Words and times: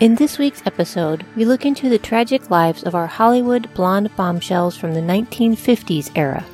In 0.00 0.14
this 0.14 0.38
week's 0.38 0.64
episode, 0.64 1.26
we 1.34 1.44
look 1.44 1.66
into 1.66 1.88
the 1.88 1.98
tragic 1.98 2.50
lives 2.50 2.84
of 2.84 2.94
our 2.94 3.08
Hollywood 3.08 3.68
blonde 3.74 4.14
bombshells 4.14 4.76
from 4.76 4.94
the 4.94 5.00
1950s 5.00 6.12
era. 6.14 6.44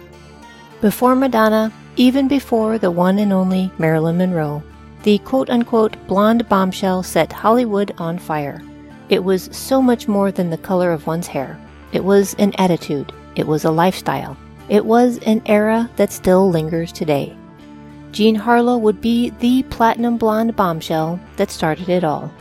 Before 0.80 1.14
Madonna, 1.14 1.70
even 1.96 2.26
before 2.26 2.78
the 2.78 2.90
one 2.90 3.18
and 3.18 3.34
only 3.34 3.70
Marilyn 3.76 4.16
Monroe, 4.16 4.62
the 5.02 5.18
quote 5.18 5.50
unquote 5.50 5.94
blonde 6.06 6.48
bombshell 6.48 7.02
set 7.02 7.34
Hollywood 7.34 7.92
on 7.98 8.18
fire. 8.18 8.62
It 9.10 9.22
was 9.22 9.50
so 9.52 9.82
much 9.82 10.08
more 10.08 10.32
than 10.32 10.48
the 10.48 10.56
color 10.56 10.90
of 10.90 11.06
one's 11.06 11.26
hair. 11.26 11.60
It 11.92 12.02
was 12.02 12.32
an 12.38 12.54
attitude. 12.56 13.12
It 13.36 13.46
was 13.46 13.66
a 13.66 13.70
lifestyle. 13.70 14.38
It 14.70 14.86
was 14.86 15.18
an 15.26 15.42
era 15.44 15.90
that 15.96 16.12
still 16.12 16.48
lingers 16.48 16.92
today. 16.92 17.36
Jean 18.10 18.36
Harlow 18.36 18.78
would 18.78 19.02
be 19.02 19.28
the 19.40 19.64
platinum 19.64 20.16
blonde 20.16 20.56
bombshell 20.56 21.20
that 21.36 21.50
started 21.50 21.90
it 21.90 22.04
all. 22.04 22.32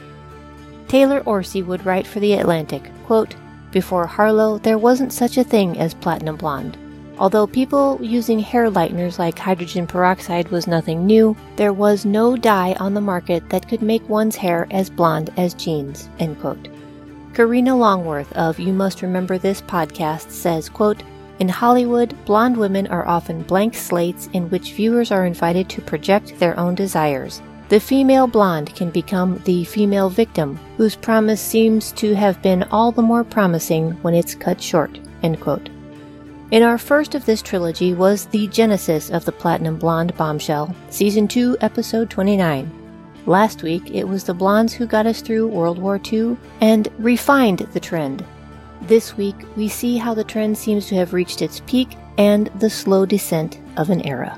Taylor 0.88 1.22
Orsi 1.26 1.64
would 1.64 1.86
write 1.86 2.06
for 2.06 2.20
The 2.20 2.34
Atlantic, 2.34 2.90
quote, 3.06 3.36
Before 3.72 4.06
Harlow, 4.06 4.58
there 4.58 4.78
wasn't 4.78 5.14
such 5.14 5.38
a 5.38 5.44
thing 5.44 5.78
as 5.80 5.94
platinum 5.94 6.36
blonde. 6.36 6.78
Although 7.20 7.48
people 7.48 8.00
using 8.02 8.40
hair 8.40 8.70
lighteners 8.70 9.20
like 9.20 9.38
hydrogen 9.38 9.86
peroxide 9.86 10.50
was 10.50 10.68
nothing 10.68 11.06
new, 11.06 11.38
there 11.56 11.74
was 11.74 12.06
no 12.06 12.36
dye 12.36 12.76
on 12.80 12.94
the 12.94 13.02
market 13.02 13.50
that 13.50 13.68
could 13.68 13.82
make 13.82 14.08
one's 14.10 14.36
hair 14.36 14.68
as 14.72 14.90
blonde 14.90 15.32
as 15.38 15.54
Jean's. 15.54 16.10
End 16.20 16.40
quote. 16.40 16.68
Karina 17.34 17.76
Longworth 17.76 18.32
of 18.34 18.60
You 18.60 18.74
Must 18.74 19.02
Remember 19.02 19.38
This 19.38 19.62
podcast 19.62 20.30
says, 20.32 20.70
quote, 20.70 21.04
in 21.40 21.50
Hollywood, 21.50 22.16
blonde 22.26 22.56
women 22.56 22.88
are 22.88 23.08
often 23.08 23.42
blank 23.42 23.74
slates 23.74 24.30
in 24.34 24.50
which 24.50 24.74
viewers 24.74 25.12
are 25.12 25.26
invited 25.26 25.68
to 25.70 25.82
project 25.82 26.38
their 26.38 26.58
own 26.60 26.76
desires. 26.76 27.42
The 27.74 27.80
female 27.80 28.28
blonde 28.28 28.76
can 28.76 28.92
become 28.92 29.42
the 29.46 29.64
female 29.64 30.08
victim, 30.08 30.60
whose 30.78 30.96
promise 30.96 31.42
seems 31.42 31.92
to 31.94 32.14
have 32.14 32.40
been 32.44 32.62
all 32.66 32.92
the 32.92 33.02
more 33.02 33.24
promising 33.24 33.94
when 34.04 34.14
it's 34.14 34.36
cut 34.36 34.62
short. 34.62 35.00
In 35.24 36.62
our 36.62 36.78
first 36.78 37.16
of 37.16 37.26
this 37.26 37.42
trilogy 37.42 37.96
was 37.96 38.28
the 38.28 38.46
genesis 38.50 39.10
of 39.10 39.26
the 39.26 39.32
Platinum 39.32 39.78
Blonde 39.78 40.16
bombshell, 40.18 40.76
Season 40.92 41.28
2, 41.28 41.58
Episode 41.62 42.12
29. 42.12 42.72
Last 43.26 43.64
week, 43.64 43.90
it 43.90 44.08
was 44.08 44.24
the 44.24 44.36
blondes 44.36 44.74
who 44.74 44.86
got 44.86 45.08
us 45.08 45.22
through 45.22 45.48
World 45.48 45.80
War 45.80 46.00
II 46.12 46.38
and 46.62 46.90
refined 47.00 47.68
the 47.74 47.80
trend. 47.80 48.24
This 48.84 49.18
week, 49.18 49.48
we 49.56 49.68
see 49.68 49.98
how 49.98 50.14
the 50.14 50.24
trend 50.24 50.56
seems 50.60 50.86
to 50.90 50.96
have 50.98 51.12
reached 51.12 51.42
its 51.42 51.64
peak 51.66 51.98
and 52.20 52.52
the 52.60 52.70
slow 52.70 53.08
descent 53.08 53.60
of 53.78 53.90
an 53.90 54.06
era. 54.06 54.38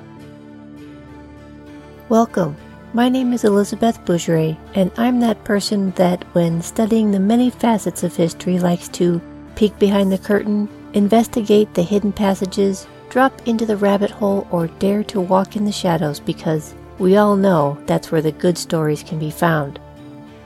Welcome. 2.07 2.55
My 2.95 3.09
name 3.09 3.33
is 3.33 3.43
Elizabeth 3.43 3.99
Bougeret, 4.05 4.55
and 4.73 4.89
I'm 4.95 5.19
that 5.19 5.43
person 5.43 5.91
that, 5.97 6.23
when 6.31 6.61
studying 6.61 7.11
the 7.11 7.19
many 7.19 7.49
facets 7.49 8.03
of 8.03 8.15
history, 8.15 8.57
likes 8.57 8.87
to 8.87 9.19
peek 9.55 9.77
behind 9.77 10.13
the 10.13 10.17
curtain 10.17 10.69
investigate 10.93 11.73
the 11.73 11.83
hidden 11.83 12.13
passages, 12.13 12.87
drop 13.09 13.33
into 13.45 13.65
the 13.65 13.75
rabbit 13.75 14.11
hole, 14.11 14.47
or 14.49 14.67
dare 14.79 15.03
to 15.03 15.19
walk 15.19 15.57
in 15.57 15.65
the 15.65 15.73
shadows 15.73 16.21
because 16.21 16.73
we 16.97 17.17
all 17.17 17.35
know 17.35 17.77
that's 17.85 18.13
where 18.13 18.21
the 18.21 18.31
good 18.31 18.57
stories 18.57 19.03
can 19.03 19.19
be 19.19 19.29
found. 19.29 19.77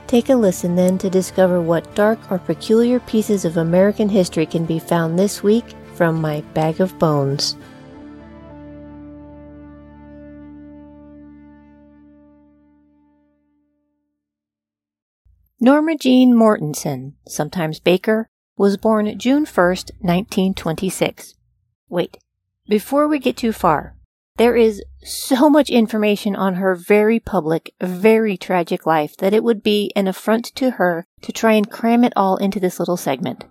Take 0.08 0.28
a 0.28 0.34
listen 0.34 0.74
then 0.74 0.98
to 0.98 1.08
discover 1.08 1.60
what 1.60 1.94
dark 1.94 2.18
or 2.32 2.40
peculiar 2.40 2.98
pieces 2.98 3.44
of 3.44 3.58
American 3.58 4.08
history 4.08 4.44
can 4.44 4.66
be 4.66 4.80
found 4.80 5.16
this 5.16 5.40
week 5.40 5.66
from 5.94 6.20
my 6.20 6.40
bag 6.52 6.80
of 6.80 6.98
bones. 6.98 7.56
Norma 15.62 15.94
Jean 15.94 16.34
Mortensen, 16.34 17.12
sometimes 17.28 17.80
Baker, 17.80 18.26
was 18.56 18.78
born 18.78 19.18
June 19.18 19.44
1st, 19.44 19.90
1926. 20.00 21.34
Wait, 21.90 22.16
before 22.66 23.06
we 23.06 23.18
get 23.18 23.36
too 23.36 23.52
far, 23.52 23.94
there 24.38 24.56
is 24.56 24.82
so 25.04 25.50
much 25.50 25.68
information 25.68 26.34
on 26.34 26.54
her 26.54 26.74
very 26.74 27.20
public, 27.20 27.74
very 27.78 28.38
tragic 28.38 28.86
life 28.86 29.14
that 29.18 29.34
it 29.34 29.44
would 29.44 29.62
be 29.62 29.92
an 29.94 30.08
affront 30.08 30.46
to 30.54 30.70
her 30.72 31.04
to 31.20 31.30
try 31.30 31.52
and 31.52 31.70
cram 31.70 32.04
it 32.04 32.14
all 32.16 32.38
into 32.38 32.58
this 32.58 32.78
little 32.78 32.96
segment. 32.96 33.44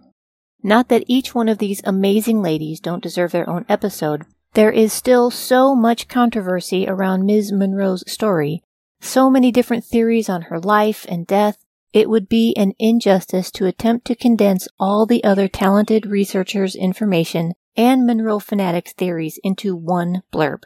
Not 0.64 0.90
that 0.90 1.03
each 1.06 1.36
one 1.36 1.48
of 1.48 1.59
these 1.59 1.81
amazing 1.84 2.42
ladies 2.42 2.80
don't 2.80 3.03
deserve 3.03 3.31
their 3.31 3.48
own 3.48 3.68
episode, 3.69 4.25
there 4.53 4.72
is 4.72 4.92
still 4.92 5.30
so 5.30 5.75
much 5.75 6.08
controversy 6.08 6.88
around 6.88 7.28
Ms. 7.28 7.52
Monroe's 7.52 8.03
story, 8.12 8.64
so 9.00 9.30
many 9.30 9.52
different 9.52 9.86
theories 9.86 10.28
on 10.28 10.44
her 10.44 10.59
life 10.59 11.06
and 11.08 11.28
death, 11.28 11.64
it 11.94 12.09
would 12.09 12.29
be 12.29 12.53
an 12.55 12.73
injustice 12.77 13.51
to 13.51 13.66
attempt 13.66 14.05
to 14.07 14.16
condense 14.16 14.67
all 14.79 15.05
the 15.05 15.23
other 15.23 15.47
talented 15.47 16.05
researchers' 16.05 16.75
information 16.75 17.53
and 17.75 18.05
Marilyn 18.05 18.39
fanatics' 18.41 18.94
theories 18.94 19.39
into 19.44 19.75
one 19.75 20.22
blurb. 20.31 20.63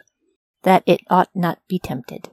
That 0.62 0.82
it 0.86 1.00
ought 1.08 1.30
not 1.34 1.58
be 1.68 1.78
tempted. 1.78 2.30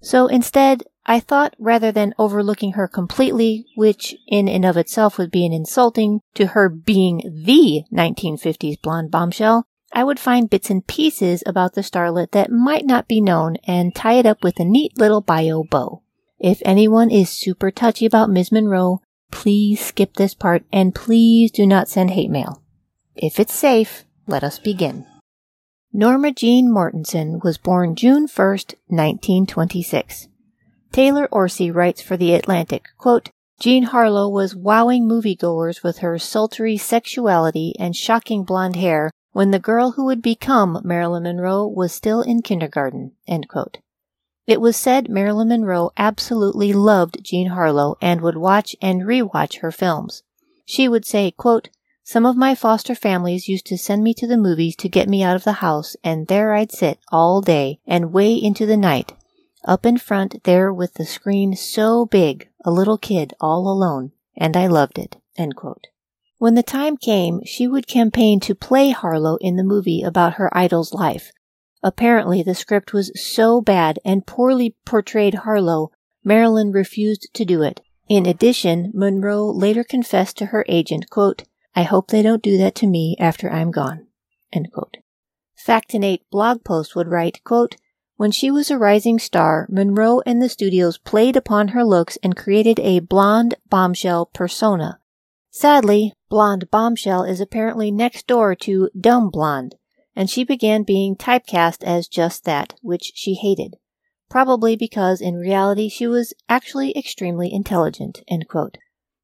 So 0.00 0.26
instead, 0.26 0.84
I 1.06 1.20
thought 1.20 1.54
rather 1.58 1.90
than 1.90 2.14
overlooking 2.18 2.72
her 2.72 2.86
completely, 2.86 3.64
which 3.76 4.14
in 4.26 4.48
and 4.48 4.64
of 4.64 4.76
itself 4.76 5.16
would 5.18 5.30
be 5.30 5.46
an 5.46 5.52
insulting 5.52 6.20
to 6.34 6.48
her 6.48 6.68
being 6.68 7.22
the 7.44 7.84
1950s 7.92 8.80
blonde 8.82 9.10
bombshell, 9.10 9.66
I 9.92 10.04
would 10.04 10.20
find 10.20 10.50
bits 10.50 10.68
and 10.70 10.86
pieces 10.86 11.42
about 11.46 11.72
the 11.72 11.80
starlet 11.80 12.32
that 12.32 12.52
might 12.52 12.84
not 12.84 13.08
be 13.08 13.20
known 13.22 13.56
and 13.66 13.94
tie 13.94 14.14
it 14.14 14.26
up 14.26 14.44
with 14.44 14.60
a 14.60 14.64
neat 14.64 14.98
little 14.98 15.22
bio 15.22 15.64
bow. 15.64 16.02
If 16.38 16.62
anyone 16.64 17.10
is 17.10 17.30
super 17.30 17.70
touchy 17.70 18.06
about 18.06 18.30
Ms. 18.30 18.52
Monroe, 18.52 19.00
please 19.30 19.84
skip 19.84 20.14
this 20.14 20.34
part 20.34 20.64
and 20.72 20.94
please 20.94 21.50
do 21.50 21.66
not 21.66 21.88
send 21.88 22.10
hate 22.10 22.30
mail. 22.30 22.62
If 23.16 23.40
it's 23.40 23.54
safe, 23.54 24.04
let 24.26 24.44
us 24.44 24.58
begin. 24.58 25.04
Norma 25.92 26.32
Jean 26.32 26.70
Mortensen 26.70 27.42
was 27.42 27.58
born 27.58 27.96
June 27.96 28.28
1st, 28.28 28.74
1926. 28.86 30.28
Taylor 30.92 31.28
Orsi 31.32 31.70
writes 31.70 32.00
for 32.00 32.16
The 32.16 32.34
Atlantic, 32.34 32.84
quote, 32.98 33.30
Jean 33.58 33.84
Harlow 33.84 34.28
was 34.28 34.54
wowing 34.54 35.08
moviegoers 35.08 35.82
with 35.82 35.98
her 35.98 36.18
sultry 36.18 36.76
sexuality 36.76 37.74
and 37.80 37.96
shocking 37.96 38.44
blonde 38.44 38.76
hair 38.76 39.10
when 39.32 39.50
the 39.50 39.58
girl 39.58 39.92
who 39.92 40.04
would 40.04 40.22
become 40.22 40.80
Marilyn 40.84 41.24
Monroe 41.24 41.66
was 41.66 41.92
still 41.92 42.22
in 42.22 42.42
kindergarten. 42.42 43.12
End 43.26 43.48
quote. 43.48 43.78
It 44.48 44.62
was 44.62 44.78
said 44.78 45.10
Marilyn 45.10 45.48
Monroe 45.48 45.90
absolutely 45.98 46.72
loved 46.72 47.22
Jean 47.22 47.48
Harlow 47.48 47.98
and 48.00 48.22
would 48.22 48.38
watch 48.38 48.74
and 48.80 49.02
rewatch 49.02 49.58
her 49.58 49.70
films. 49.70 50.22
She 50.64 50.88
would 50.88 51.04
say, 51.04 51.30
quote, 51.32 51.68
Some 52.02 52.24
of 52.24 52.34
my 52.34 52.54
foster 52.54 52.94
families 52.94 53.46
used 53.46 53.66
to 53.66 53.76
send 53.76 54.02
me 54.02 54.14
to 54.14 54.26
the 54.26 54.38
movies 54.38 54.74
to 54.76 54.88
get 54.88 55.06
me 55.06 55.22
out 55.22 55.36
of 55.36 55.44
the 55.44 55.60
house, 55.60 55.96
and 56.02 56.28
there 56.28 56.54
I'd 56.54 56.72
sit 56.72 56.98
all 57.12 57.42
day 57.42 57.80
and 57.86 58.10
way 58.10 58.32
into 58.32 58.64
the 58.64 58.78
night, 58.78 59.12
up 59.66 59.84
in 59.84 59.98
front 59.98 60.42
there 60.44 60.72
with 60.72 60.94
the 60.94 61.04
screen 61.04 61.54
so 61.54 62.06
big, 62.06 62.48
a 62.64 62.70
little 62.70 62.96
kid 62.96 63.34
all 63.42 63.70
alone, 63.70 64.12
and 64.34 64.56
I 64.56 64.66
loved 64.66 64.98
it. 64.98 65.18
When 66.38 66.54
the 66.54 66.62
time 66.62 66.96
came, 66.96 67.44
she 67.44 67.68
would 67.68 67.86
campaign 67.86 68.40
to 68.40 68.54
play 68.54 68.92
Harlow 68.92 69.36
in 69.42 69.56
the 69.56 69.62
movie 69.62 70.02
about 70.02 70.34
her 70.34 70.48
idol's 70.56 70.94
life, 70.94 71.32
Apparently, 71.82 72.42
the 72.42 72.54
script 72.54 72.92
was 72.92 73.12
so 73.14 73.60
bad 73.60 73.98
and 74.04 74.26
poorly 74.26 74.74
portrayed 74.84 75.34
Harlow, 75.34 75.90
Marilyn 76.24 76.72
refused 76.72 77.28
to 77.34 77.44
do 77.44 77.62
it. 77.62 77.80
In 78.08 78.26
addition, 78.26 78.90
Monroe 78.94 79.46
later 79.46 79.84
confessed 79.84 80.36
to 80.38 80.46
her 80.46 80.64
agent, 80.68 81.08
quote, 81.10 81.44
I 81.76 81.82
hope 81.82 82.08
they 82.08 82.22
don't 82.22 82.42
do 82.42 82.58
that 82.58 82.74
to 82.76 82.86
me 82.86 83.16
after 83.20 83.50
I'm 83.50 83.70
gone. 83.70 84.06
End 84.52 84.72
quote. 84.72 84.96
Factinate 85.56 86.22
blog 86.30 86.64
post 86.64 86.96
would 86.96 87.08
write, 87.08 87.44
quote, 87.44 87.76
when 88.16 88.32
she 88.32 88.50
was 88.50 88.68
a 88.68 88.78
rising 88.78 89.20
star, 89.20 89.68
Monroe 89.70 90.20
and 90.26 90.42
the 90.42 90.48
studios 90.48 90.98
played 90.98 91.36
upon 91.36 91.68
her 91.68 91.84
looks 91.84 92.18
and 92.20 92.36
created 92.36 92.80
a 92.80 92.98
blonde 92.98 93.54
bombshell 93.68 94.26
persona. 94.26 94.98
Sadly, 95.50 96.14
blonde 96.28 96.68
bombshell 96.72 97.22
is 97.22 97.40
apparently 97.40 97.92
next 97.92 98.26
door 98.26 98.56
to 98.56 98.90
dumb 98.98 99.30
blonde 99.30 99.76
and 100.18 100.28
she 100.28 100.42
began 100.42 100.82
being 100.82 101.14
typecast 101.14 101.84
as 101.84 102.08
just 102.08 102.44
that, 102.44 102.74
which 102.82 103.12
she 103.14 103.34
hated, 103.34 103.76
probably 104.28 104.74
because 104.74 105.20
in 105.20 105.36
reality 105.36 105.88
she 105.88 106.08
was 106.08 106.34
actually 106.48 106.90
extremely 106.98 107.54
intelligent. 107.54 108.24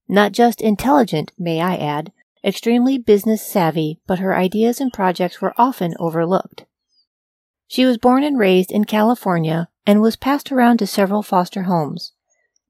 Not 0.07 0.31
just 0.31 0.61
intelligent, 0.61 1.33
may 1.37 1.61
I 1.61 1.75
add, 1.75 2.13
extremely 2.45 2.97
business 2.97 3.45
savvy, 3.45 3.99
but 4.07 4.21
her 4.21 4.37
ideas 4.37 4.81
and 4.81 4.93
projects 4.93 5.41
were 5.41 5.53
often 5.59 5.97
overlooked. 5.99 6.65
She 7.67 7.85
was 7.85 7.99
born 7.99 8.23
and 8.23 8.39
raised 8.39 8.71
in 8.71 8.85
California 8.85 9.71
and 9.85 10.01
was 10.01 10.15
passed 10.15 10.53
around 10.53 10.77
to 10.77 10.87
several 10.87 11.25
foster 11.25 11.65
homes. 11.65 12.13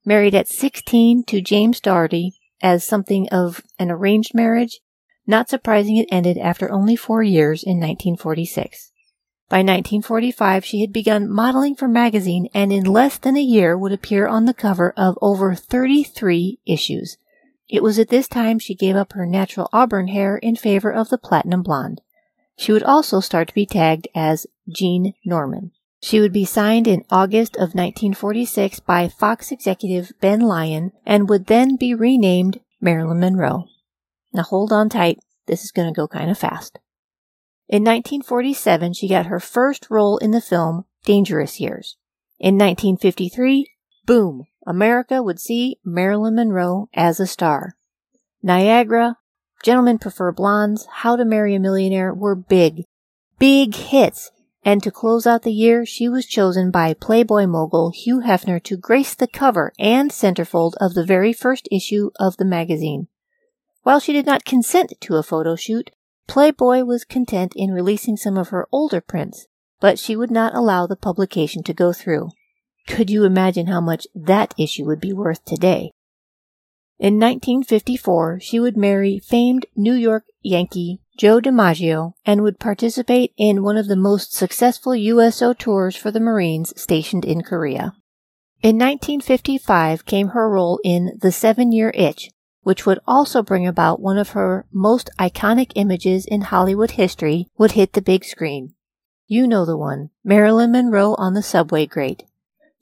Married 0.07 0.35
at 0.35 0.49
16 0.49 1.25
to 1.25 1.43
James 1.43 1.79
Dougherty 1.79 2.33
as 2.63 2.85
something 2.85 3.29
of 3.29 3.61
an 3.79 3.91
arranged 3.91 4.35
marriage, 4.35 4.81
not 5.27 5.49
surprising 5.49 5.97
it 5.97 6.09
ended 6.11 6.39
after 6.39 6.71
only 6.71 6.97
four 6.97 7.23
years 7.23 7.63
in 7.63 7.79
1946. 7.79 8.93
By 9.49 9.59
1945, 9.59 10.65
she 10.65 10.81
had 10.81 10.93
begun 10.93 11.31
modeling 11.31 11.75
for 11.75 11.87
magazine 11.87 12.49
and 12.55 12.73
in 12.73 12.85
less 12.85 13.19
than 13.19 13.37
a 13.37 13.43
year 13.43 13.77
would 13.77 13.93
appear 13.93 14.27
on 14.27 14.47
the 14.47 14.55
cover 14.55 14.93
of 14.97 15.19
over 15.21 15.55
33 15.55 16.59
issues. 16.67 17.19
It 17.69 17.83
was 17.83 17.99
at 17.99 18.09
this 18.09 18.29
time 18.29 18.59
she 18.59 18.75
gave 18.75 18.97
up 18.97 19.13
her 19.13 19.27
natural 19.27 19.69
auburn 19.73 20.09
hair 20.09 20.37
in 20.37 20.57
favor 20.57 20.91
of 20.91 21.09
the 21.09 21.19
platinum 21.19 21.63
blonde. 21.63 22.01
She 22.57 22.73
would 22.73 22.83
also 22.83 23.21
start 23.21 23.49
to 23.49 23.55
be 23.55 23.67
tagged 23.67 24.09
as 24.15 24.47
Jean 24.69 25.15
Norman. 25.25 25.73
She 26.01 26.21
would 26.21 26.33
be 26.33 26.45
signed 26.45 26.87
in 26.87 27.05
August 27.11 27.57
of 27.57 27.75
1946 27.75 28.81
by 28.81 29.09
Fox 29.09 29.51
executive 29.51 30.13
Ben 30.21 30.41
Lyon 30.41 30.93
and 31.07 31.29
would 31.29 31.47
then 31.47 31.77
be 31.77 31.95
renamed 31.95 32.61
Marilyn 32.81 33.21
Monroe. 33.21 33.69
Now 34.35 34.43
hold 34.43 34.73
on 34.73 34.89
tight. 34.89 35.21
This 35.47 35.65
is 35.65 35.71
going 35.71 35.87
to 35.87 35.97
go 35.97 36.09
kind 36.09 36.31
of 36.31 36.37
fast. 36.37 36.79
In 37.69 37.83
1947, 37.83 38.93
she 38.93 39.09
got 39.09 39.27
her 39.27 39.41
first 39.41 39.87
role 39.89 40.19
in 40.19 40.33
the 40.33 40.41
film 40.41 40.85
Dangerous 41.05 41.61
Years. 41.61 41.97
In 42.39 42.57
1953, 42.57 43.71
boom, 44.05 44.45
America 44.67 45.23
would 45.23 45.39
see 45.39 45.79
Marilyn 45.85 46.35
Monroe 46.35 46.89
as 46.93 47.21
a 47.21 47.27
star. 47.27 47.75
Niagara, 48.43 49.17
Gentlemen 49.63 49.99
Prefer 49.99 50.33
Blondes, 50.33 50.87
How 50.91 51.17
to 51.17 51.25
Marry 51.25 51.55
a 51.55 51.61
Millionaire 51.61 52.13
were 52.13 52.35
big, 52.35 52.85
big 53.39 53.75
hits. 53.75 54.31
And 54.63 54.83
to 54.83 54.91
close 54.91 55.27
out 55.27 55.43
the 55.43 55.53
year, 55.53 55.87
she 55.87 56.09
was 56.09 56.27
chosen 56.27 56.71
by 56.71 56.95
Playboy 56.95 57.47
mogul 57.47 57.93
Hugh 57.95 58.21
Hefner 58.21 58.63
to 58.65 58.77
grace 58.77 59.15
the 59.15 59.29
cover 59.29 59.73
and 59.79 60.11
centerfold 60.11 60.73
of 60.81 60.95
the 60.95 61.05
very 61.05 61.33
first 61.33 61.69
issue 61.71 62.11
of 62.19 62.37
the 62.37 62.45
magazine. 62.45 63.09
While 63.85 64.01
she 64.01 64.15
did 64.15 64.25
not 64.25 64.47
consent 64.47 64.95
to 65.01 65.17
a 65.17 65.23
photo 65.23 65.57
shoot, 65.57 65.91
Playboy 66.27 66.85
was 66.85 67.05
content 67.05 67.53
in 67.55 67.71
releasing 67.71 68.17
some 68.17 68.39
of 68.39 68.49
her 68.49 68.67
older 68.73 69.03
prints, 69.03 69.47
but 69.79 69.99
she 69.99 70.17
would 70.17 70.31
not 70.31 70.55
allow 70.55 70.87
the 70.87 70.97
publication 70.97 71.63
to 71.65 71.75
go 71.75 71.93
through. 71.93 72.31
Could 72.89 73.11
you 73.11 73.25
imagine 73.25 73.67
how 73.67 73.83
much 73.83 74.07
that 74.15 74.55
issue 74.59 74.87
would 74.87 75.01
be 75.01 75.13
worth 75.13 75.45
today? 75.45 75.93
In 76.99 77.21
1954, 77.21 78.41
she 78.41 78.59
would 78.59 78.77
marry 78.77 79.19
famed 79.19 79.67
New 79.77 79.93
York 79.93 80.25
Yankee 80.41 81.01
Joe 81.19 81.39
DiMaggio 81.39 82.15
and 82.25 82.43
would 82.43 82.59
participate 82.59 83.35
in 83.37 83.63
one 83.63 83.77
of 83.77 83.89
the 83.89 83.97
most 83.97 84.33
successful 84.33 84.97
USO 84.97 85.53
tours 85.53 85.95
for 85.95 86.11
the 86.11 86.21
Marines 86.21 86.73
stationed 86.81 87.27
in 87.27 87.43
Korea. 87.43 87.93
In 88.63 88.77
1955 88.79 90.07
came 90.07 90.29
her 90.29 90.49
role 90.49 90.81
in 90.83 91.19
The 91.21 91.31
Seven 91.31 91.71
Year 91.71 91.93
Itch, 91.95 92.31
which 92.65 92.85
would 92.85 92.99
also 93.07 93.43
bring 93.43 93.67
about 93.67 94.01
one 94.01 94.19
of 94.19 94.31
her 94.31 94.67
most 94.73 95.09
iconic 95.19 95.71
images 95.77 96.27
in 96.27 96.41
Hollywood 96.41 96.93
history, 96.93 97.49
would 97.57 97.73
hit 97.73 97.93
the 97.93 98.03
big 98.03 98.25
screen. 98.25 98.75
You 99.27 99.47
know 99.47 99.65
the 99.65 99.77
one, 99.77 100.11
Marilyn 100.25 100.73
Monroe 100.73 101.15
on 101.17 101.35
the 101.35 101.43
subway 101.43 101.87
grate. 101.87 102.25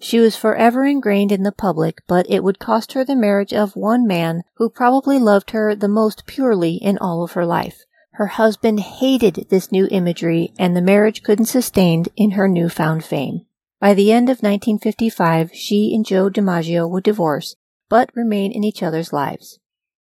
She 0.00 0.18
was 0.18 0.34
forever 0.34 0.84
ingrained 0.84 1.30
in 1.30 1.44
the 1.44 1.52
public, 1.52 2.02
but 2.08 2.26
it 2.28 2.42
would 2.42 2.58
cost 2.58 2.94
her 2.94 3.04
the 3.04 3.14
marriage 3.14 3.52
of 3.52 3.76
one 3.76 4.04
man 4.06 4.42
who 4.54 4.68
probably 4.68 5.18
loved 5.18 5.52
her 5.52 5.76
the 5.76 5.86
most 5.86 6.26
purely 6.26 6.74
in 6.74 6.98
all 6.98 7.22
of 7.22 7.32
her 7.32 7.46
life. 7.46 7.84
Her 8.14 8.26
husband 8.26 8.80
hated 8.80 9.46
this 9.48 9.70
new 9.70 9.86
imagery, 9.90 10.52
and 10.58 10.76
the 10.76 10.82
marriage 10.82 11.22
couldn't 11.22 11.46
sustain 11.46 12.04
in 12.16 12.32
her 12.32 12.48
newfound 12.48 13.04
fame. 13.04 13.46
By 13.80 13.94
the 13.94 14.12
end 14.12 14.28
of 14.28 14.42
1955, 14.42 15.50
she 15.54 15.94
and 15.94 16.04
Joe 16.04 16.28
DiMaggio 16.28 16.90
would 16.90 17.04
divorce, 17.04 17.54
but 17.88 18.10
remain 18.14 18.52
in 18.52 18.64
each 18.64 18.82
other's 18.82 19.12
lives. 19.12 19.60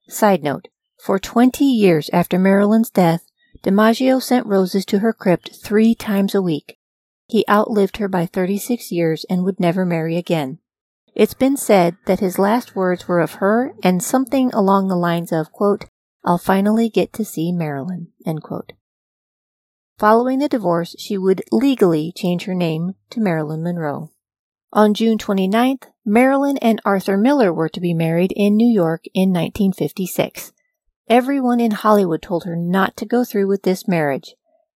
Side 0.08 0.44
note, 0.44 0.68
for 1.00 1.20
20 1.20 1.66
years 1.66 2.10
after 2.12 2.38
Marilyn's 2.38 2.90
death, 2.90 3.30
DiMaggio 3.64 4.22
sent 4.22 4.46
roses 4.46 4.86
to 4.86 5.00
her 5.00 5.14
crypt 5.14 5.56
three 5.64 5.96
times 5.96 6.36
a 6.36 6.42
week. 6.42 6.78
He 7.28 7.46
outlived 7.50 7.98
her 7.98 8.08
by 8.08 8.26
36 8.26 8.92
years 8.92 9.26
and 9.30 9.44
would 9.44 9.60
never 9.60 9.86
marry 9.86 10.18
again. 10.18 10.60
It's 11.16 11.34
been 11.34 11.58
said 11.58 11.98
that 12.06 12.20
his 12.20 12.40
last 12.40 12.76
words 12.76 13.08
were 13.08 13.20
of 13.20 13.34
her 13.34 13.74
and 13.84 14.02
something 14.04 14.52
along 14.52 14.88
the 14.88 14.96
lines 14.96 15.32
of, 15.32 15.52
quote, 15.52 15.86
I'll 16.26 16.38
finally 16.38 16.90
get 16.90 17.14
to 17.14 17.26
see 17.26 17.52
Marilyn, 17.52 18.08
Following 20.00 20.40
the 20.40 20.50
divorce, 20.50 20.96
she 20.98 21.18
would 21.18 21.44
legally 21.52 22.12
change 22.16 22.46
her 22.46 22.56
name 22.56 22.96
to 23.10 23.20
Marilyn 23.20 23.62
Monroe. 23.62 24.13
On 24.76 24.96
June 24.96 25.20
29th, 25.20 25.84
Marilyn 26.04 26.58
and 26.58 26.82
Arthur 26.84 27.16
Miller 27.16 27.54
were 27.54 27.70
to 27.70 27.80
be 27.80 27.94
married 27.94 28.34
in 28.36 28.58
New 28.58 28.74
York 28.74 29.04
in 29.14 29.30
1956. 29.30 30.52
Everyone 31.08 31.60
in 31.60 31.70
Hollywood 31.70 32.24
told 32.24 32.46
her 32.46 32.56
not 32.56 32.98
to 32.98 33.06
go 33.06 33.24
through 33.24 33.46
with 33.46 33.62
this 33.62 33.88
marriage, 33.88 34.34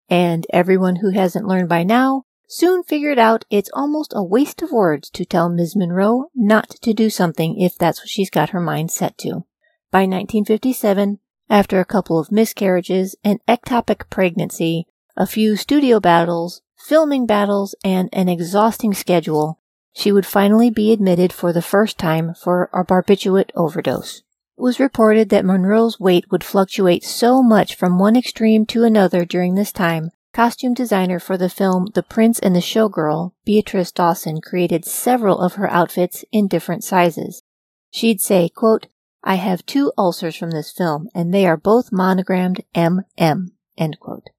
and 0.08 0.46
everyone 0.52 0.96
who 0.96 1.10
hasn't 1.10 1.48
learned 1.48 1.68
by 1.68 1.82
now 1.82 2.22
soon 2.46 2.84
figured 2.84 3.18
out 3.18 3.44
it's 3.50 3.72
almost 3.74 4.12
a 4.14 4.22
waste 4.22 4.62
of 4.62 4.70
words 4.70 5.10
to 5.10 5.24
tell 5.24 5.48
Ms. 5.48 5.74
Monroe 5.74 6.26
not 6.32 6.70
to 6.82 6.94
do 6.94 7.10
something 7.10 7.60
if 7.60 7.76
that's 7.76 8.00
what 8.00 8.08
she's 8.08 8.30
got 8.30 8.50
her 8.50 8.60
mind 8.60 8.92
set 8.92 9.18
to. 9.18 9.46
By 9.90 10.02
1957, 10.02 11.18
after 11.50 11.80
a 11.80 11.84
couple 11.84 12.20
of 12.20 12.30
miscarriages, 12.30 13.16
an 13.24 13.40
ectopic 13.48 14.08
pregnancy, 14.10 14.86
a 15.16 15.26
few 15.26 15.56
studio 15.56 15.98
battles, 15.98 16.62
filming 16.76 17.26
battles, 17.26 17.74
and 17.82 18.08
an 18.12 18.28
exhausting 18.28 18.94
schedule, 18.94 19.57
she 19.98 20.12
would 20.12 20.24
finally 20.24 20.70
be 20.70 20.92
admitted 20.92 21.32
for 21.32 21.52
the 21.52 21.60
first 21.60 21.98
time 21.98 22.32
for 22.32 22.70
a 22.72 22.84
barbiturate 22.84 23.50
overdose. 23.56 24.22
It 24.56 24.62
was 24.62 24.78
reported 24.78 25.28
that 25.30 25.44
Monroe's 25.44 25.98
weight 25.98 26.30
would 26.30 26.44
fluctuate 26.44 27.02
so 27.02 27.42
much 27.42 27.74
from 27.74 27.98
one 27.98 28.14
extreme 28.14 28.64
to 28.66 28.84
another 28.84 29.24
during 29.24 29.56
this 29.56 29.72
time. 29.72 30.12
Costume 30.32 30.72
designer 30.72 31.18
for 31.18 31.36
the 31.36 31.48
film 31.48 31.88
The 31.94 32.04
Prince 32.04 32.38
and 32.38 32.54
the 32.54 32.60
Showgirl, 32.60 33.32
Beatrice 33.44 33.90
Dawson, 33.90 34.40
created 34.40 34.84
several 34.84 35.40
of 35.40 35.54
her 35.54 35.68
outfits 35.68 36.24
in 36.30 36.46
different 36.46 36.84
sizes. 36.84 37.42
She'd 37.90 38.20
say, 38.20 38.48
quote, 38.48 38.86
I 39.24 39.34
have 39.34 39.66
two 39.66 39.92
ulcers 39.98 40.36
from 40.36 40.52
this 40.52 40.70
film, 40.70 41.08
and 41.12 41.34
they 41.34 41.44
are 41.44 41.56
both 41.56 41.90
monogrammed 41.90 42.62
MM, 42.72 43.48
end 43.76 43.98
quote. 43.98 44.30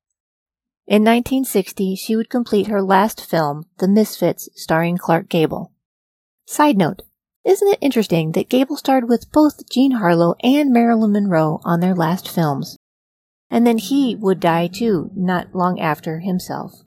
In 0.89 1.03
1960, 1.03 1.95
she 1.97 2.15
would 2.15 2.31
complete 2.31 2.65
her 2.65 2.81
last 2.81 3.23
film, 3.23 3.65
The 3.77 3.87
Misfits, 3.87 4.49
starring 4.55 4.97
Clark 4.97 5.29
Gable. 5.29 5.71
Side 6.47 6.79
note, 6.79 7.03
isn't 7.45 7.67
it 7.67 7.77
interesting 7.79 8.31
that 8.31 8.49
Gable 8.49 8.75
starred 8.75 9.07
with 9.07 9.31
both 9.31 9.69
Jean 9.69 9.91
Harlow 9.91 10.33
and 10.41 10.73
Marilyn 10.73 11.11
Monroe 11.11 11.59
on 11.63 11.79
their 11.79 11.93
last 11.93 12.27
films? 12.27 12.75
And 13.51 13.67
then 13.67 13.77
he 13.77 14.15
would 14.15 14.39
die 14.39 14.65
too, 14.65 15.11
not 15.15 15.53
long 15.53 15.79
after 15.79 16.21
himself. 16.21 16.81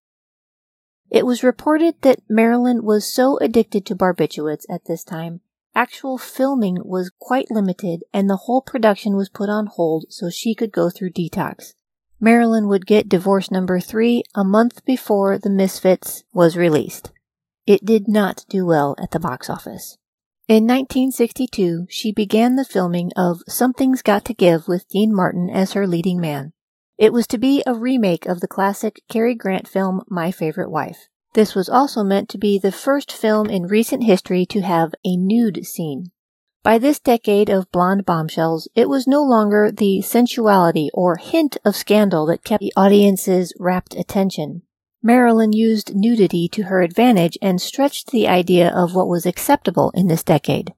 It 1.09 1.25
was 1.25 1.45
reported 1.45 1.95
that 2.01 2.29
Marilyn 2.29 2.83
was 2.83 3.07
so 3.07 3.39
addicted 3.39 3.87
to 3.87 3.95
barbiturates 3.95 4.65
at 4.69 4.87
this 4.87 5.05
time, 5.05 5.43
actual 5.77 6.19
filming 6.19 6.79
was 6.85 7.13
quite 7.21 7.53
limited 7.53 8.03
and 8.13 8.29
the 8.29 8.47
whole 8.49 8.63
production 8.63 9.15
was 9.15 9.29
put 9.29 9.49
on 9.49 9.67
hold 9.67 10.07
so 10.09 10.29
she 10.29 10.57
could 10.57 10.73
go 10.73 10.91
through 10.91 11.13
detox. 11.13 11.75
Marilyn 12.25 12.69
would 12.69 12.87
get 12.87 13.09
divorce 13.09 13.51
number 13.51 13.81
three 13.81 14.23
a 14.33 14.45
month 14.45 14.85
before 14.85 15.39
The 15.39 15.51
Misfits 15.51 16.23
was 16.33 16.57
released. 16.57 17.11
It 17.67 17.85
did 17.85 18.07
not 18.07 18.45
do 18.49 18.65
well 18.65 18.95
at 19.03 19.11
the 19.11 19.19
box 19.19 19.51
office. 19.51 19.99
In 20.47 20.63
1962, 20.63 21.89
she 21.91 22.13
began 22.13 22.55
the 22.55 22.65
filming 22.65 23.11
of 23.17 23.43
Something's 23.49 24.03
Got 24.03 24.25
to 24.27 24.35
Give 24.35 24.69
with 24.69 24.89
Dean 24.89 25.13
Martin 25.13 25.51
as 25.51 25.73
her 25.73 25.85
leading 25.85 26.21
man. 26.21 26.53
It 26.97 27.13
was 27.13 27.27
to 27.27 27.39
be 27.39 27.65
a 27.67 27.75
remake 27.75 28.27
of 28.27 28.39
the 28.39 28.47
classic 28.47 29.03
Cary 29.09 29.35
Grant 29.35 29.67
film 29.67 30.03
My 30.09 30.31
Favorite 30.31 30.71
Wife. 30.71 31.09
This 31.35 31.57
was 31.57 31.69
also 31.69 32.05
meant 32.05 32.29
to 32.29 32.39
be 32.39 32.57
the 32.57 32.71
first 32.71 33.11
film 33.11 33.51
in 33.51 33.65
recent 33.65 34.05
history 34.05 34.47
to 34.47 34.61
have 34.61 34.95
a 35.05 35.17
nude 35.17 35.67
scene. 35.67 36.13
By 36.63 36.79
this 36.79 37.01
decade 37.01 37.51
of 37.51 37.73
blonde 37.73 38.07
bombshells, 38.07 38.69
it 38.77 38.89
was 38.89 39.09
no 39.09 39.21
longer 39.23 39.73
the 39.73 40.01
sensuality 40.01 40.91
or 40.95 41.17
hint 41.17 41.57
of 41.65 41.75
scandal 41.75 42.25
that 42.27 42.45
kept 42.45 42.61
the 42.61 42.73
audience's 42.77 43.53
rapt 43.59 43.97
attention. 43.97 44.63
Marilyn 45.03 45.53
used 45.53 45.97
nudity 45.97 46.49
to 46.53 46.65
her 46.65 46.81
advantage 46.81 47.37
and 47.43 47.61
stretched 47.61 48.13
the 48.13 48.29
idea 48.29 48.69
of 48.69 48.95
what 48.95 49.09
was 49.09 49.27
acceptable 49.27 49.91
in 49.97 50.07
this 50.07 50.23
decade. 50.23 50.73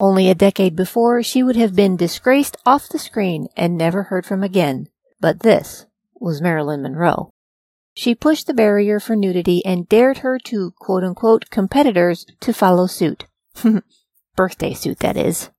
Only 0.00 0.30
a 0.30 0.34
decade 0.34 0.74
before, 0.74 1.22
she 1.22 1.42
would 1.42 1.56
have 1.56 1.76
been 1.76 1.96
disgraced 1.96 2.56
off 2.64 2.88
the 2.88 2.98
screen 2.98 3.48
and 3.54 3.76
never 3.76 4.04
heard 4.04 4.24
from 4.24 4.42
again. 4.42 4.88
But 5.20 5.40
this 5.40 5.84
was 6.14 6.40
Marilyn 6.40 6.80
Monroe. 6.80 7.34
She 7.92 8.14
pushed 8.14 8.46
the 8.46 8.54
barrier 8.54 8.98
for 8.98 9.14
nudity 9.14 9.62
and 9.66 9.88
dared 9.88 10.18
her 10.18 10.38
to 10.44 10.72
quote 10.78 11.04
unquote 11.04 11.50
competitors 11.50 12.24
to 12.40 12.54
follow 12.54 12.86
suit. 12.86 13.26
birthday 14.38 14.72
suit, 14.72 15.00
that 15.00 15.16
is. 15.16 15.50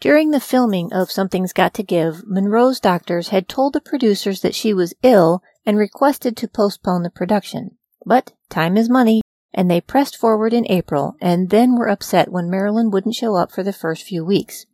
During 0.00 0.32
the 0.32 0.40
filming 0.40 0.92
of 0.92 1.12
Something's 1.12 1.52
Got 1.52 1.74
to 1.74 1.84
Give, 1.84 2.24
Monroe's 2.26 2.80
doctors 2.80 3.28
had 3.28 3.48
told 3.48 3.72
the 3.72 3.80
producers 3.80 4.40
that 4.40 4.54
she 4.54 4.74
was 4.74 4.94
ill 5.04 5.44
and 5.64 5.78
requested 5.78 6.36
to 6.38 6.48
postpone 6.48 7.04
the 7.04 7.10
production. 7.10 7.76
But 8.04 8.32
time 8.48 8.76
is 8.76 8.90
money, 8.90 9.22
and 9.54 9.70
they 9.70 9.80
pressed 9.80 10.16
forward 10.16 10.52
in 10.52 10.68
April 10.68 11.14
and 11.20 11.50
then 11.50 11.76
were 11.76 11.88
upset 11.88 12.32
when 12.32 12.50
Marilyn 12.50 12.90
wouldn't 12.90 13.14
show 13.14 13.36
up 13.36 13.52
for 13.52 13.62
the 13.62 13.72
first 13.72 14.02
few 14.02 14.24
weeks. 14.24 14.66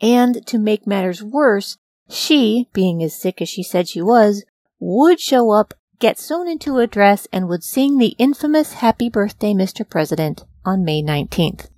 And 0.00 0.44
to 0.48 0.58
make 0.58 0.84
matters 0.84 1.22
worse, 1.22 1.78
she, 2.10 2.68
being 2.72 3.04
as 3.04 3.14
sick 3.14 3.40
as 3.40 3.48
she 3.48 3.62
said 3.62 3.86
she 3.86 4.02
was, 4.02 4.44
would 4.80 5.20
show 5.20 5.52
up 5.52 5.74
get 6.00 6.18
sewn 6.18 6.48
into 6.48 6.78
a 6.78 6.88
dress 6.88 7.28
and 7.32 7.46
would 7.48 7.62
sing 7.62 7.98
the 7.98 8.16
infamous 8.18 8.72
Happy 8.72 9.08
Birthday, 9.08 9.52
Mr. 9.52 9.88
President 9.88 10.44
on 10.64 10.84
May 10.84 11.04
19th. 11.04 11.68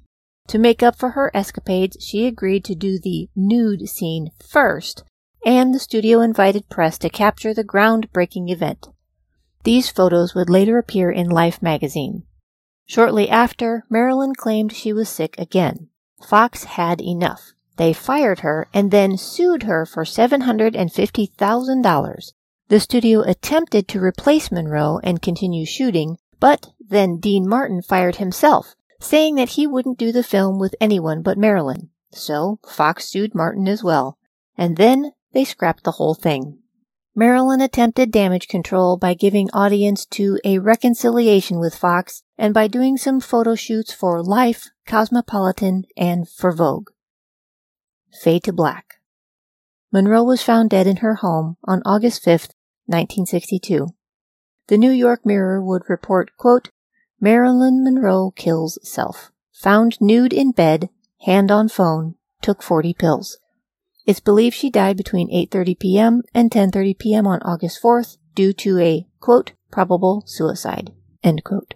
To 0.49 0.59
make 0.59 0.83
up 0.83 0.97
for 0.97 1.11
her 1.11 1.31
escapades, 1.35 1.97
she 2.00 2.26
agreed 2.26 2.65
to 2.67 2.75
do 2.75 2.99
the 2.99 3.29
nude 3.35 3.88
scene 3.88 4.31
first, 4.49 5.03
and 5.45 5.75
the 5.75 5.79
studio 5.79 6.21
invited 6.21 6.69
press 6.69 6.99
to 6.99 7.09
capture 7.09 7.53
the 7.53 7.65
groundbreaking 7.65 8.50
event. 8.50 8.87
These 9.65 9.91
photos 9.91 10.35
would 10.35 10.49
later 10.49 10.79
appear 10.79 11.11
in 11.11 11.29
Life 11.29 11.61
magazine. 11.61 12.23
Shortly 12.87 13.29
after, 13.29 13.85
Marilyn 13.91 14.35
claimed 14.35 14.73
she 14.73 14.93
was 14.93 15.09
sick 15.09 15.35
again. 15.38 15.88
Fox 16.23 16.62
had 16.65 17.00
enough. 17.00 17.53
They 17.76 17.93
fired 17.93 18.41
her 18.41 18.69
and 18.73 18.93
then 18.93 19.17
sued 19.17 19.65
her 19.65 19.85
for 19.85 20.05
$750,000. 20.05 22.33
The 22.69 22.81
studio 22.81 23.23
attempted 23.23 23.88
to 23.88 24.00
replace 24.00 24.53
Monroe 24.53 25.00
and 25.03 25.21
continue 25.21 25.67
shooting, 25.67 26.19
but 26.38 26.69
then 26.81 27.19
Dean 27.19 27.49
Martin 27.49 27.83
fired 27.83 28.17
himself, 28.17 28.76
saying 29.00 29.35
that 29.37 29.50
he 29.50 29.67
wouldn't 29.67 29.99
do 29.99 30.12
the 30.12 30.23
film 30.23 30.59
with 30.59 30.75
anyone 30.81 31.23
but 31.23 31.38
Marilyn. 31.38 31.91
So 32.12 32.59
Fox 32.69 33.09
sued 33.09 33.35
Martin 33.35 33.69
as 33.69 33.85
well. 33.85 34.19
And 34.57 34.76
then 34.76 35.12
they 35.33 35.45
scrapped 35.45 35.85
the 35.85 35.93
whole 35.93 36.15
thing. 36.15 36.59
Marilyn 37.15 37.62
attempted 37.62 38.11
damage 38.11 38.47
control 38.47 38.99
by 38.99 39.15
giving 39.15 39.49
audience 39.55 40.05
to 40.07 40.38
a 40.45 40.59
reconciliation 40.59 41.59
with 41.59 41.75
Fox 41.75 42.23
and 42.37 42.53
by 42.53 42.69
doing 42.69 42.99
some 42.99 43.21
photo 43.21 43.55
shoots 43.55 43.93
for 43.93 44.23
Life, 44.23 44.69
Cosmopolitan, 44.87 45.85
and 45.97 46.29
for 46.29 46.53
Vogue. 46.53 46.91
Fade 48.23 48.45
to 48.45 48.53
black. 48.53 48.97
Monroe 49.91 50.25
was 50.25 50.43
found 50.43 50.69
dead 50.69 50.87
in 50.87 50.97
her 50.97 51.15
home 51.17 51.57
on 51.65 51.81
August 51.87 52.23
5, 52.23 52.49
1962. 52.85 53.88
The 54.69 54.76
New 54.76 54.91
York 54.91 55.25
Mirror 55.25 55.62
would 55.65 55.88
report, 55.88 56.37
quote, 56.37 56.71
Marilyn 57.21 57.83
Monroe 57.83 58.31
kills 58.31 58.79
self. 58.83 59.31
Found 59.63 60.01
nude 60.01 60.33
in 60.33 60.53
bed, 60.53 60.91
hand 61.23 61.51
on 61.51 61.69
phone, 61.69 62.15
took 62.43 62.63
40 62.63 62.95
pills. 62.95 63.39
It's 64.07 64.21
believed 64.21 64.55
she 64.55 64.71
died 64.71 64.97
between 64.97 65.31
8:30 65.31 65.79
p.m. 65.79 66.23
and 66.35 66.51
10:30 66.51 66.99
p.m. 66.99 67.27
on 67.27 67.41
August 67.43 67.83
4th 67.83 68.19
due 68.35 68.53
to 68.53 68.79
a 68.79 69.07
quote 69.19 69.53
probable 69.71 70.23
suicide. 70.27 70.93
End 71.25 71.43
quote. 71.43 71.75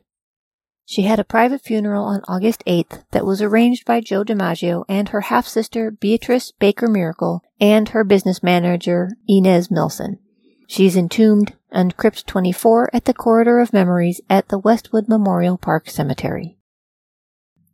She 0.85 1.03
had 1.03 1.19
a 1.19 1.25
private 1.25 1.61
funeral 1.61 2.05
on 2.05 2.21
August 2.29 2.65
8th 2.67 3.05
that 3.13 3.25
was 3.25 3.41
arranged 3.41 3.85
by 3.85 4.01
Joe 4.01 4.25
DiMaggio 4.25 4.85
and 4.89 5.09
her 5.11 5.23
half 5.23 5.47
sister 5.47 5.91
Beatrice 5.91 6.53
Baker 6.53 6.89
Miracle 6.89 7.43
and 7.61 7.91
her 7.91 8.05
business 8.05 8.43
manager 8.43 9.11
Inez 9.29 9.71
Melson. 9.71 10.19
She's 10.71 10.97
entombed 10.97 11.57
on 11.73 11.91
Crypt 11.91 12.29
24 12.29 12.91
at 12.93 13.05
the 13.05 13.13
Corridor 13.13 13.59
of 13.59 13.73
Memories 13.73 14.21
at 14.31 14.51
the 14.51 14.59
Westwood 14.59 15.09
Memorial 15.09 15.59
Park 15.59 15.91
Cemetery. 15.91 16.59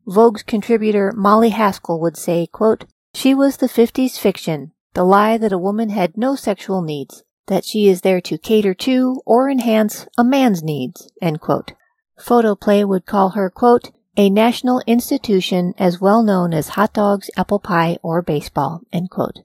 Vogue's 0.07 0.43
contributor 0.43 1.13
Molly 1.15 1.51
Haskell 1.51 2.01
would 2.01 2.17
say, 2.17 2.47
quote, 2.47 2.87
She 3.13 3.35
was 3.35 3.59
the 3.59 3.67
50s 3.67 4.19
fiction, 4.19 4.73
the 4.95 5.05
lie 5.05 5.37
that 5.37 5.53
a 5.53 5.59
woman 5.59 5.91
had 5.91 6.17
no 6.17 6.37
sexual 6.37 6.81
needs, 6.81 7.23
that 7.49 7.67
she 7.67 7.87
is 7.87 8.01
there 8.01 8.23
to 8.23 8.39
cater 8.39 8.73
to 8.73 9.21
or 9.27 9.51
enhance 9.51 10.07
a 10.17 10.25
man's 10.25 10.63
needs, 10.63 11.11
end 11.21 11.43
quote. 11.43 11.75
Photoplay 12.19 12.83
would 12.83 13.05
call 13.05 13.33
her, 13.33 13.51
quote, 13.51 13.91
a 14.17 14.31
national 14.31 14.83
institution 14.87 15.75
as 15.77 16.01
well 16.01 16.23
known 16.23 16.55
as 16.55 16.69
hot 16.69 16.95
dogs, 16.95 17.29
apple 17.37 17.61
pie, 17.61 17.99
or 18.03 18.23
baseball, 18.23 18.81
end 18.91 19.11
quote. 19.11 19.41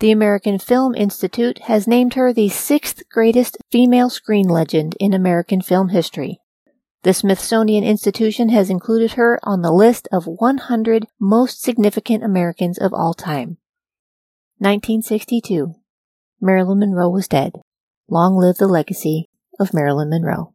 The 0.00 0.12
American 0.12 0.60
Film 0.60 0.94
Institute 0.94 1.62
has 1.64 1.88
named 1.88 2.14
her 2.14 2.32
the 2.32 2.48
sixth 2.50 3.02
greatest 3.10 3.56
female 3.72 4.10
screen 4.10 4.46
legend 4.48 4.96
in 5.00 5.12
American 5.12 5.60
film 5.60 5.88
history. 5.88 6.38
The 7.02 7.12
Smithsonian 7.12 7.82
Institution 7.82 8.50
has 8.50 8.70
included 8.70 9.14
her 9.14 9.40
on 9.42 9.62
the 9.62 9.72
list 9.72 10.06
of 10.12 10.28
100 10.28 11.06
most 11.20 11.60
significant 11.60 12.22
Americans 12.22 12.78
of 12.78 12.94
all 12.94 13.12
time. 13.12 13.58
1962. 14.58 15.74
Marilyn 16.40 16.78
Monroe 16.78 17.10
was 17.10 17.26
dead. 17.26 17.54
Long 18.08 18.36
live 18.36 18.58
the 18.58 18.68
legacy 18.68 19.28
of 19.58 19.74
Marilyn 19.74 20.10
Monroe. 20.10 20.54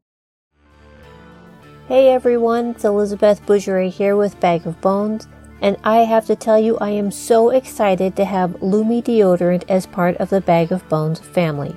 Hey 1.90 2.14
everyone, 2.14 2.68
it's 2.68 2.86
Elizabeth 2.86 3.46
Bougeret 3.46 3.92
here 3.92 4.16
with 4.16 4.40
Bag 4.40 4.66
of 4.66 4.80
Bones 4.80 5.28
and 5.64 5.78
I 5.82 6.00
have 6.00 6.26
to 6.26 6.36
tell 6.36 6.60
you, 6.60 6.78
I 6.80 6.90
am 6.90 7.10
so 7.10 7.50
excited 7.50 8.18
to 8.18 8.26
have 8.26 8.62
Lume 8.62 9.02
deodorant 9.02 9.64
as 9.70 9.86
part 9.86 10.18
of 10.18 10.30
the 10.30 10.42
Bag 10.42 10.74
of 10.74 10.88
Bones 10.90 11.22
family. 11.22 11.74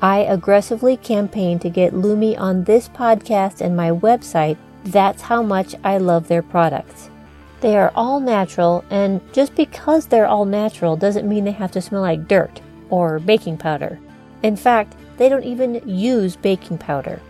I 0.00 0.20
aggressively 0.20 0.96
campaigned 0.96 1.60
to 1.60 1.68
get 1.68 1.92
Lume 1.92 2.34
on 2.38 2.64
this 2.64 2.88
podcast 2.88 3.60
and 3.60 3.76
my 3.76 3.90
website. 3.90 4.56
That's 4.84 5.20
how 5.20 5.42
much 5.42 5.74
I 5.84 5.98
love 5.98 6.28
their 6.28 6.42
products. 6.42 7.10
They 7.60 7.76
are 7.76 7.92
all 7.94 8.20
natural, 8.20 8.86
and 8.88 9.20
just 9.34 9.54
because 9.54 10.06
they're 10.06 10.26
all 10.26 10.46
natural 10.46 10.96
doesn't 10.96 11.28
mean 11.28 11.44
they 11.44 11.50
have 11.50 11.72
to 11.72 11.82
smell 11.82 12.00
like 12.00 12.26
dirt 12.26 12.62
or 12.88 13.18
baking 13.18 13.58
powder. 13.58 14.00
In 14.42 14.56
fact, 14.56 14.96
they 15.18 15.28
don't 15.28 15.44
even 15.44 15.86
use 15.86 16.36
baking 16.36 16.78
powder. 16.78 17.20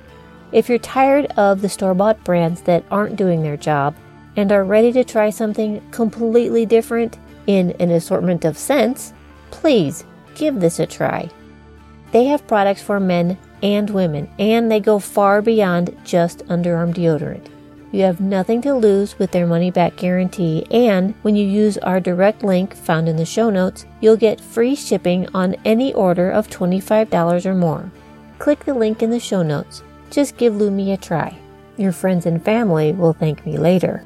If 0.53 0.69
you're 0.69 0.79
tired 0.79 1.27
of 1.37 1.63
the 1.63 1.69
store 1.69 1.95
bought 1.95 2.23
brands 2.23 2.61
that 2.63 2.85
aren't 2.93 3.17
doing 3.17 3.43
their 3.43 3.57
job, 3.57 3.97
and 4.37 4.53
are 4.53 4.65
ready 4.65 4.93
to 4.93 5.05
try 5.05 5.31
something 5.31 5.83
completely 5.91 6.67
different 6.67 7.19
in 7.47 7.73
an 7.81 7.91
assortment 7.91 8.45
of 8.45 8.57
scents, 8.57 9.13
please 9.51 10.05
give 10.35 10.61
this 10.61 10.79
a 10.79 10.87
try. 10.87 11.29
They 12.13 12.25
have 12.27 12.47
products 12.47 12.83
for 12.83 13.01
men 13.01 13.39
and 13.63 13.91
women, 13.91 14.29
and 14.39 14.71
they 14.71 14.81
go 14.81 14.99
far 14.99 15.43
beyond 15.43 15.97
just 16.05 16.45
underarm 16.47 16.95
deodorant. 16.95 17.47
You 17.93 18.03
have 18.03 18.21
nothing 18.21 18.63
to 18.63 18.75
lose 18.75 19.19
with 19.19 19.33
their 19.33 19.47
money 19.47 19.71
back 19.71 19.97
guarantee, 19.97 20.65
and 20.71 21.15
when 21.23 21.35
you 21.35 21.47
use 21.47 21.77
our 21.79 21.99
direct 21.99 22.45
link 22.45 22.75
found 22.75 23.09
in 23.09 23.17
the 23.17 23.25
show 23.25 23.51
notes, 23.51 23.85
you'll 24.01 24.17
get 24.17 24.41
free 24.41 24.77
shipping 24.77 25.29
on 25.35 25.57
any 25.65 25.93
order 25.95 26.31
of 26.31 26.49
$25 26.49 27.47
or 27.47 27.55
more. 27.55 27.91
Click 28.39 28.65
the 28.65 28.75
link 28.75 29.03
in 29.03 29.11
the 29.11 29.21
show 29.21 29.43
notes. 29.43 29.83
Just 30.11 30.37
give 30.37 30.57
Lume 30.57 30.93
a 30.93 30.97
try. 30.97 31.37
Your 31.77 31.93
friends 31.93 32.27
and 32.27 32.45
family 32.45 32.93
will 32.93 33.13
thank 33.13 33.45
me 33.45 33.59
later. 33.59 34.05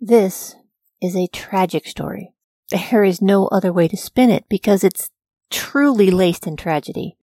This 0.00 0.54
is 1.00 1.16
a 1.16 1.26
tragic 1.28 1.86
story. 1.86 2.32
There 2.70 3.02
is 3.02 3.22
no 3.22 3.46
other 3.46 3.72
way 3.72 3.88
to 3.88 3.96
spin 3.96 4.30
it 4.30 4.44
because 4.48 4.84
it's 4.84 5.10
truly 5.50 6.10
laced 6.10 6.46
in 6.46 6.56
tragedy. 6.56 7.16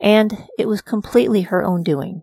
And 0.00 0.46
it 0.58 0.66
was 0.66 0.80
completely 0.80 1.42
her 1.42 1.62
own 1.62 1.82
doing. 1.82 2.22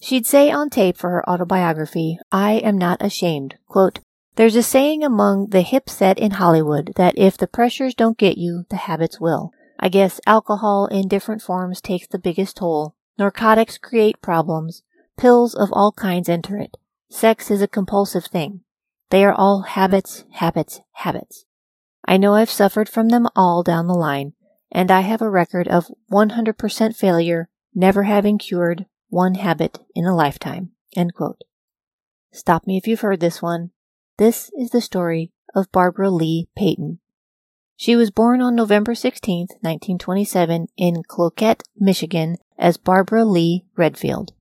She'd 0.00 0.26
say 0.26 0.50
on 0.50 0.70
tape 0.70 0.96
for 0.96 1.10
her 1.10 1.28
autobiography, 1.30 2.18
I 2.32 2.54
am 2.54 2.76
not 2.76 3.00
ashamed. 3.00 3.56
Quote, 3.68 4.00
There's 4.34 4.56
a 4.56 4.62
saying 4.62 5.04
among 5.04 5.50
the 5.50 5.62
hip 5.62 5.88
set 5.88 6.18
in 6.18 6.32
Hollywood 6.32 6.92
that 6.96 7.16
if 7.16 7.36
the 7.36 7.46
pressures 7.46 7.94
don't 7.94 8.18
get 8.18 8.36
you, 8.36 8.64
the 8.68 8.76
habits 8.76 9.20
will. 9.20 9.52
I 9.78 9.88
guess 9.88 10.20
alcohol 10.26 10.86
in 10.86 11.06
different 11.06 11.42
forms 11.42 11.80
takes 11.80 12.08
the 12.08 12.18
biggest 12.18 12.56
toll. 12.56 12.96
Narcotics 13.16 13.78
create 13.78 14.20
problems. 14.22 14.82
Pills 15.16 15.54
of 15.54 15.72
all 15.72 15.92
kinds 15.92 16.28
enter 16.28 16.56
it. 16.58 16.76
Sex 17.10 17.50
is 17.50 17.62
a 17.62 17.68
compulsive 17.68 18.24
thing. 18.24 18.62
They 19.10 19.24
are 19.24 19.32
all 19.32 19.62
habits, 19.62 20.24
habits, 20.32 20.80
habits. 20.92 21.44
I 22.06 22.16
know 22.16 22.34
I've 22.34 22.50
suffered 22.50 22.88
from 22.88 23.08
them 23.08 23.26
all 23.34 23.62
down 23.62 23.86
the 23.86 23.94
line, 23.94 24.34
and 24.70 24.90
I 24.90 25.00
have 25.00 25.22
a 25.22 25.30
record 25.30 25.68
of 25.68 25.90
100% 26.12 26.96
failure, 26.96 27.48
never 27.74 28.02
having 28.04 28.38
cured 28.38 28.86
one 29.08 29.34
habit 29.36 29.78
in 29.94 30.04
a 30.04 30.14
lifetime. 30.14 30.72
Stop 32.32 32.66
me 32.66 32.76
if 32.76 32.86
you've 32.86 33.00
heard 33.00 33.20
this 33.20 33.40
one. 33.40 33.70
This 34.18 34.50
is 34.58 34.70
the 34.70 34.80
story 34.80 35.32
of 35.54 35.72
Barbara 35.72 36.10
Lee 36.10 36.48
Payton. 36.56 36.98
She 37.76 37.94
was 37.94 38.10
born 38.10 38.42
on 38.42 38.56
November 38.56 38.94
16, 38.94 39.46
1927, 39.60 40.66
in 40.76 41.02
Cloquet, 41.06 41.58
Michigan, 41.76 42.36
as 42.58 42.76
Barbara 42.76 43.24
Lee 43.24 43.64
Redfield. 43.76 44.32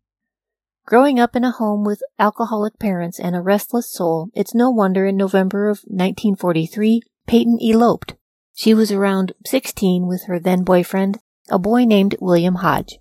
Growing 0.87 1.19
up 1.19 1.35
in 1.35 1.43
a 1.43 1.51
home 1.51 1.83
with 1.83 2.01
alcoholic 2.17 2.79
parents 2.79 3.19
and 3.19 3.35
a 3.35 3.41
restless 3.41 3.91
soul, 3.91 4.29
it's 4.33 4.55
no 4.55 4.69
wonder 4.69 5.05
in 5.05 5.17
November 5.17 5.67
of 5.67 5.79
1943, 5.79 7.01
Payton 7.27 7.59
eloped. 7.61 8.15
She 8.53 8.73
was 8.73 8.89
around 8.89 9.33
16 9.45 10.07
with 10.07 10.23
her 10.27 10.39
then 10.39 10.63
boyfriend, 10.63 11.19
a 11.49 11.59
boy 11.59 11.83
named 11.83 12.15
William 12.21 12.55
Hodge. 12.55 12.99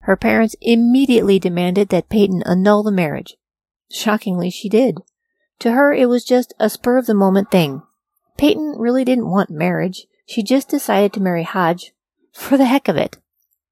Her 0.00 0.16
parents 0.16 0.56
immediately 0.62 1.38
demanded 1.38 1.90
that 1.90 2.08
Payton 2.08 2.42
annul 2.46 2.82
the 2.82 2.90
marriage. 2.90 3.36
Shockingly, 3.92 4.48
she 4.48 4.70
did. 4.70 5.00
To 5.58 5.72
her, 5.72 5.92
it 5.92 6.08
was 6.08 6.24
just 6.24 6.54
a 6.58 6.70
spur 6.70 6.96
of 6.96 7.04
the 7.04 7.12
moment 7.12 7.50
thing. 7.50 7.82
Payton 8.38 8.76
really 8.78 9.04
didn't 9.04 9.30
want 9.30 9.50
marriage. 9.50 10.06
She 10.26 10.42
just 10.42 10.70
decided 10.70 11.12
to 11.12 11.20
marry 11.20 11.42
Hodge 11.42 11.92
for 12.32 12.56
the 12.56 12.64
heck 12.64 12.88
of 12.88 12.96
it. 12.96 13.18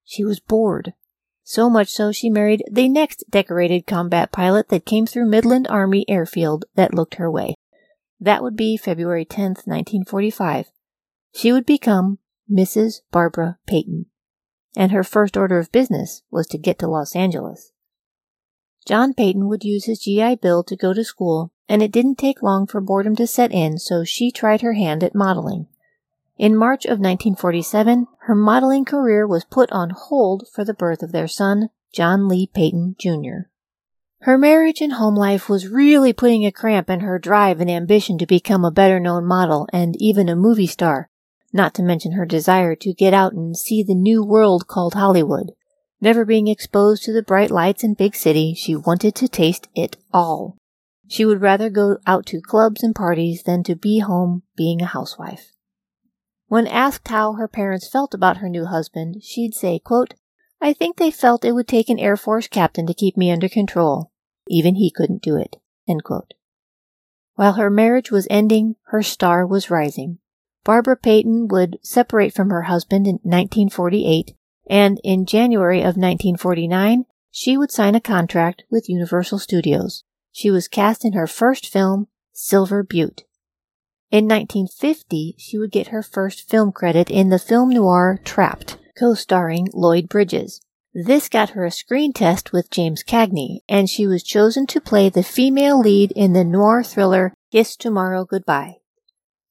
She 0.04 0.22
was 0.22 0.38
bored. 0.38 0.92
So 1.46 1.68
much 1.68 1.88
so 1.88 2.10
she 2.10 2.30
married 2.30 2.64
the 2.70 2.88
next 2.88 3.24
decorated 3.28 3.86
combat 3.86 4.32
pilot 4.32 4.70
that 4.70 4.86
came 4.86 5.06
through 5.06 5.28
Midland 5.28 5.68
Army 5.68 6.06
Airfield 6.08 6.64
that 6.74 6.94
looked 6.94 7.16
her 7.16 7.30
way. 7.30 7.54
That 8.18 8.42
would 8.42 8.56
be 8.56 8.78
February 8.78 9.26
10th, 9.26 9.66
1945. 9.66 10.70
She 11.34 11.52
would 11.52 11.66
become 11.66 12.18
Mrs. 12.50 13.02
Barbara 13.10 13.58
Payton, 13.66 14.06
and 14.74 14.90
her 14.90 15.04
first 15.04 15.36
order 15.36 15.58
of 15.58 15.70
business 15.70 16.22
was 16.30 16.46
to 16.46 16.58
get 16.58 16.78
to 16.78 16.88
Los 16.88 17.14
Angeles. 17.14 17.72
John 18.86 19.12
Payton 19.12 19.46
would 19.46 19.64
use 19.64 19.84
his 19.84 20.00
GI 20.00 20.36
Bill 20.36 20.64
to 20.64 20.76
go 20.76 20.94
to 20.94 21.04
school, 21.04 21.52
and 21.68 21.82
it 21.82 21.92
didn't 21.92 22.16
take 22.16 22.42
long 22.42 22.66
for 22.66 22.80
boredom 22.80 23.16
to 23.16 23.26
set 23.26 23.52
in, 23.52 23.78
so 23.78 24.02
she 24.02 24.30
tried 24.30 24.62
her 24.62 24.74
hand 24.74 25.04
at 25.04 25.14
modeling. 25.14 25.66
In 26.36 26.56
March 26.56 26.84
of 26.84 26.98
1947, 26.98 28.08
her 28.22 28.34
modeling 28.34 28.84
career 28.84 29.24
was 29.24 29.44
put 29.44 29.70
on 29.70 29.90
hold 29.90 30.48
for 30.52 30.64
the 30.64 30.74
birth 30.74 31.00
of 31.00 31.12
their 31.12 31.28
son, 31.28 31.68
John 31.92 32.26
Lee 32.26 32.50
Payton 32.52 32.96
Jr. 32.98 33.48
Her 34.22 34.36
marriage 34.36 34.80
and 34.80 34.94
home 34.94 35.14
life 35.14 35.48
was 35.48 35.68
really 35.68 36.12
putting 36.12 36.44
a 36.44 36.50
cramp 36.50 36.90
in 36.90 37.00
her 37.00 37.20
drive 37.20 37.60
and 37.60 37.70
ambition 37.70 38.18
to 38.18 38.26
become 38.26 38.64
a 38.64 38.72
better 38.72 38.98
known 38.98 39.24
model 39.24 39.68
and 39.72 39.94
even 40.00 40.28
a 40.28 40.34
movie 40.34 40.66
star, 40.66 41.08
not 41.52 41.72
to 41.74 41.84
mention 41.84 42.12
her 42.12 42.26
desire 42.26 42.74
to 42.76 42.92
get 42.92 43.14
out 43.14 43.32
and 43.32 43.56
see 43.56 43.84
the 43.84 43.94
new 43.94 44.24
world 44.24 44.66
called 44.66 44.94
Hollywood. 44.94 45.52
Never 46.00 46.24
being 46.24 46.48
exposed 46.48 47.04
to 47.04 47.12
the 47.12 47.22
bright 47.22 47.52
lights 47.52 47.84
in 47.84 47.94
big 47.94 48.16
city, 48.16 48.54
she 48.54 48.74
wanted 48.74 49.14
to 49.16 49.28
taste 49.28 49.68
it 49.76 49.98
all. 50.12 50.56
She 51.06 51.24
would 51.24 51.40
rather 51.40 51.70
go 51.70 51.98
out 52.08 52.26
to 52.26 52.40
clubs 52.40 52.82
and 52.82 52.92
parties 52.92 53.44
than 53.44 53.62
to 53.64 53.76
be 53.76 54.00
home 54.00 54.42
being 54.56 54.82
a 54.82 54.86
housewife. 54.86 55.53
When 56.48 56.66
asked 56.66 57.08
how 57.08 57.34
her 57.34 57.48
parents 57.48 57.88
felt 57.88 58.14
about 58.14 58.38
her 58.38 58.48
new 58.48 58.66
husband, 58.66 59.22
she'd 59.22 59.54
say, 59.54 59.78
quote, 59.78 60.14
I 60.60 60.72
think 60.72 60.96
they 60.96 61.10
felt 61.10 61.44
it 61.44 61.52
would 61.52 61.68
take 61.68 61.88
an 61.88 61.98
Air 61.98 62.16
Force 62.16 62.48
captain 62.48 62.86
to 62.86 62.94
keep 62.94 63.16
me 63.16 63.30
under 63.30 63.48
control. 63.48 64.12
Even 64.48 64.76
he 64.76 64.90
couldn't 64.90 65.22
do 65.22 65.36
it. 65.36 65.56
While 67.34 67.54
her 67.54 67.70
marriage 67.70 68.10
was 68.10 68.28
ending, 68.30 68.76
her 68.84 69.02
star 69.02 69.46
was 69.46 69.70
rising. 69.70 70.18
Barbara 70.64 70.96
Payton 70.96 71.48
would 71.48 71.78
separate 71.82 72.32
from 72.32 72.50
her 72.50 72.62
husband 72.62 73.06
in 73.06 73.14
1948 73.22 74.34
and 74.68 75.00
in 75.04 75.26
January 75.26 75.80
of 75.80 75.96
1949, 75.96 77.04
she 77.30 77.56
would 77.56 77.70
sign 77.70 77.94
a 77.94 78.00
contract 78.00 78.64
with 78.70 78.88
Universal 78.88 79.38
Studios. 79.40 80.04
She 80.32 80.50
was 80.50 80.68
cast 80.68 81.04
in 81.04 81.12
her 81.12 81.26
first 81.26 81.68
film, 81.68 82.08
Silver 82.32 82.82
Butte. 82.82 83.24
In 84.10 84.26
1950, 84.26 85.34
she 85.38 85.58
would 85.58 85.72
get 85.72 85.88
her 85.88 86.02
first 86.02 86.48
film 86.48 86.72
credit 86.72 87.10
in 87.10 87.30
the 87.30 87.38
film 87.38 87.70
noir 87.70 88.20
Trapped, 88.24 88.78
co-starring 88.98 89.68
Lloyd 89.72 90.08
Bridges. 90.08 90.60
This 90.92 91.28
got 91.28 91.50
her 91.50 91.64
a 91.64 91.72
screen 91.72 92.12
test 92.12 92.52
with 92.52 92.70
James 92.70 93.02
Cagney, 93.02 93.60
and 93.68 93.90
she 93.90 94.06
was 94.06 94.22
chosen 94.22 94.66
to 94.68 94.80
play 94.80 95.08
the 95.08 95.24
female 95.24 95.80
lead 95.80 96.12
in 96.12 96.34
the 96.34 96.44
noir 96.44 96.84
thriller 96.84 97.34
Kiss 97.50 97.76
Tomorrow 97.76 98.24
Goodbye. 98.24 98.76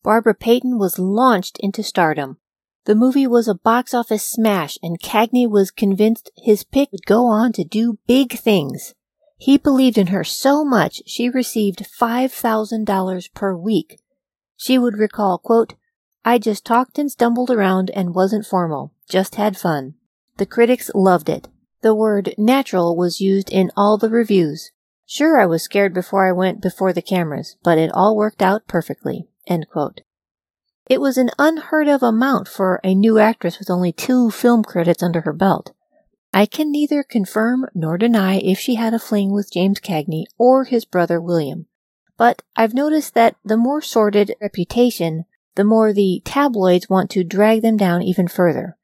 Barbara 0.03 0.36
Payton 0.36 0.77
was 0.77 1.00
launched 1.00 1.57
into 1.60 1.83
stardom. 1.83 2.38
The 2.86 2.95
movie 2.95 3.27
was 3.27 3.48
a 3.48 3.55
box 3.55 3.93
office 3.93 4.29
smash 4.29 4.77
and 4.83 5.01
Cagney 5.01 5.50
was 5.50 5.72
convinced 5.72 6.31
his 6.38 6.63
pick 6.63 6.91
would 6.91 7.05
go 7.05 7.25
on 7.27 7.53
to 7.53 7.63
do 7.63 8.00
big 8.07 8.33
things. 8.33 8.93
He 9.38 9.57
believed 9.57 9.98
in 9.98 10.07
her 10.07 10.24
so 10.24 10.63
much 10.65 11.01
she 11.05 11.29
received 11.29 11.86
$5,000 12.00 13.33
per 13.33 13.55
week. 13.55 14.00
She 14.63 14.77
would 14.77 14.98
recall, 14.98 15.39
quote, 15.39 15.74
I 16.24 16.38
just 16.38 16.63
talked 16.63 16.98
and 16.98 17.12
stumbled 17.12 17.51
around 17.51 17.89
and 17.89 18.15
wasn't 18.15 18.46
formal, 18.46 18.93
just 19.10 19.36
had 19.36 19.58
fun. 19.58 19.96
The 20.38 20.46
critics 20.46 20.89
loved 20.96 21.27
it. 21.27 21.50
The 21.82 21.93
word 21.93 22.34
natural 22.38 22.96
was 22.96 23.20
used 23.20 23.50
in 23.50 23.72
all 23.75 23.98
the 23.98 24.10
reviews. 24.10 24.72
Sure, 25.05 25.38
I 25.38 25.46
was 25.46 25.63
scared 25.63 25.93
before 25.93 26.25
I 26.25 26.32
went 26.32 26.62
before 26.62 26.93
the 26.93 27.01
cameras, 27.01 27.58
but 27.62 27.77
it 27.77 27.91
all 27.93 28.15
worked 28.15 28.41
out 28.41 28.65
perfectly. 28.65 29.27
It 29.46 31.01
was 31.01 31.17
an 31.17 31.32
unheard 31.38 31.89
of 31.89 32.01
amount 32.01 32.48
for 32.48 32.79
a 32.86 32.96
new 32.96 33.20
actress 33.20 33.60
with 33.60 33.70
only 33.70 33.91
two 33.91 34.32
film 34.32 34.63
credits 34.63 35.03
under 35.03 35.20
her 35.20 35.34
belt. 35.34 35.74
I 36.34 36.46
can 36.46 36.72
neither 36.72 37.04
confirm 37.04 37.65
nor 37.76 37.97
deny 37.97 38.38
if 38.38 38.60
she 38.60 38.76
had 38.76 38.93
a 38.93 38.99
fling 38.99 39.34
with 39.34 39.52
James 39.52 39.82
Cagney 39.82 40.23
or 40.38 40.63
his 40.63 40.86
brother 40.86 41.19
William, 41.19 41.65
but 42.17 42.41
I've 42.56 42.73
noticed 42.73 43.13
that 43.15 43.36
the 43.43 43.58
more 43.58 43.82
sordid 43.82 44.36
reputation, 44.41 45.26
the 45.56 45.63
more 45.63 45.93
the 45.93 46.21
tabloids 46.26 46.89
want 46.89 47.10
to 47.12 47.23
drag 47.23 47.62
them 47.62 47.78
down 47.78 48.02
even 48.02 48.28
further. 48.28 48.78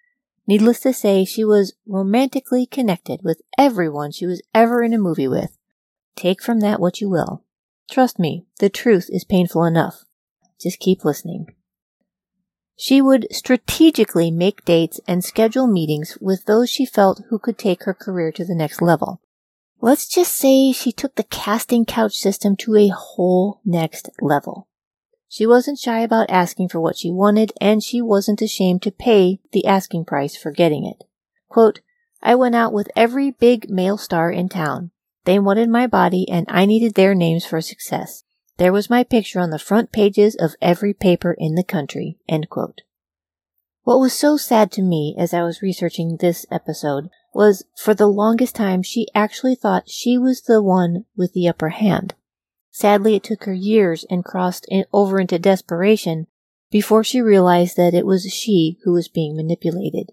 Needless 0.48 0.80
to 0.82 0.94
say, 0.94 1.26
she 1.26 1.44
was 1.44 1.74
romantically 1.88 2.66
connected 2.66 3.22
with 3.24 3.42
everyone 3.58 4.12
she 4.12 4.26
was 4.26 4.42
ever 4.54 4.82
in 4.82 4.94
a 4.94 4.98
movie 4.98 5.28
with. 5.28 5.58
Take 6.16 6.42
from 6.42 6.60
that 6.62 6.80
what 6.80 7.00
you 7.00 7.10
will. 7.10 7.44
Trust 7.90 8.20
me, 8.20 8.46
the 8.60 8.70
truth 8.70 9.10
is 9.10 9.24
painful 9.24 9.64
enough. 9.64 10.06
Just 10.60 10.80
keep 10.80 11.06
listening. 11.06 11.54
She 12.76 13.02
would 13.02 13.28
strategically 13.32 14.32
make 14.32 14.64
dates 14.66 15.00
and 15.08 15.24
schedule 15.24 15.68
meetings 15.68 16.18
with 16.22 16.46
those 16.46 16.70
she 16.70 16.86
felt 16.86 17.22
who 17.30 17.38
could 17.38 17.58
take 17.58 17.84
her 17.84 17.94
career 17.94 18.32
to 18.32 18.46
the 18.46 18.56
next 18.56 18.82
level. 18.82 19.22
Let's 19.82 20.08
just 20.08 20.34
say 20.34 20.74
she 20.74 20.92
took 20.92 21.16
the 21.16 21.24
casting 21.24 21.86
couch 21.86 22.14
system 22.14 22.58
to 22.58 22.76
a 22.76 22.90
whole 22.90 23.62
next 23.64 24.10
level. 24.22 24.68
She 25.30 25.46
wasn't 25.46 25.80
shy 25.80 26.02
about 26.02 26.30
asking 26.30 26.70
for 26.70 26.82
what 26.82 26.98
she 26.98 27.10
wanted, 27.12 27.54
and 27.62 27.82
she 27.82 28.02
wasn't 28.02 28.42
ashamed 28.42 28.82
to 28.82 28.92
pay 28.92 29.40
the 29.52 29.66
asking 29.66 30.06
price 30.06 30.36
for 30.36 30.52
getting 30.52 30.86
it. 30.86 31.06
Quote, 31.48 31.80
I 32.22 32.36
went 32.36 32.56
out 32.56 32.74
with 32.74 32.92
every 32.96 33.32
big 33.32 33.70
male 33.70 33.98
star 33.98 34.30
in 34.30 34.50
town. 34.50 34.92
They 35.24 35.40
wanted 35.40 35.70
my 35.70 35.88
body, 35.88 36.28
and 36.28 36.46
I 36.50 36.66
needed 36.66 36.96
their 36.96 37.16
names 37.16 37.46
for 37.46 37.62
success. 37.62 38.24
There 38.58 38.74
was 38.74 38.90
my 38.90 39.06
picture 39.06 39.40
on 39.40 39.52
the 39.52 39.60
front 39.60 39.94
pages 39.94 40.36
of 40.36 40.56
every 40.62 40.94
paper 40.94 41.34
in 41.38 41.56
the 41.56 41.64
country. 41.64 42.18
What 43.84 44.00
was 44.00 44.12
so 44.12 44.36
sad 44.36 44.72
to 44.74 44.82
me 44.82 45.16
as 45.18 45.34
I 45.34 45.44
was 45.44 45.62
researching 45.62 46.18
this 46.18 46.46
episode 46.52 47.10
was 47.34 47.64
for 47.76 47.94
the 47.94 48.08
longest 48.08 48.56
time 48.56 48.82
she 48.82 49.08
actually 49.14 49.56
thought 49.56 49.90
she 49.90 50.18
was 50.18 50.42
the 50.42 50.62
one 50.62 51.06
with 51.16 51.34
the 51.34 51.48
upper 51.48 51.70
hand. 51.70 52.16
Sadly, 52.72 53.16
it 53.16 53.24
took 53.24 53.44
her 53.44 53.54
years 53.54 54.06
and 54.10 54.24
crossed 54.24 54.66
in, 54.70 54.86
over 54.94 55.20
into 55.20 55.40
desperation 55.40 56.28
before 56.72 57.04
she 57.04 57.22
realized 57.22 57.78
that 57.78 57.94
it 57.94 58.06
was 58.06 58.24
she 58.32 58.78
who 58.84 58.94
was 58.94 59.08
being 59.08 59.36
manipulated. 59.36 60.12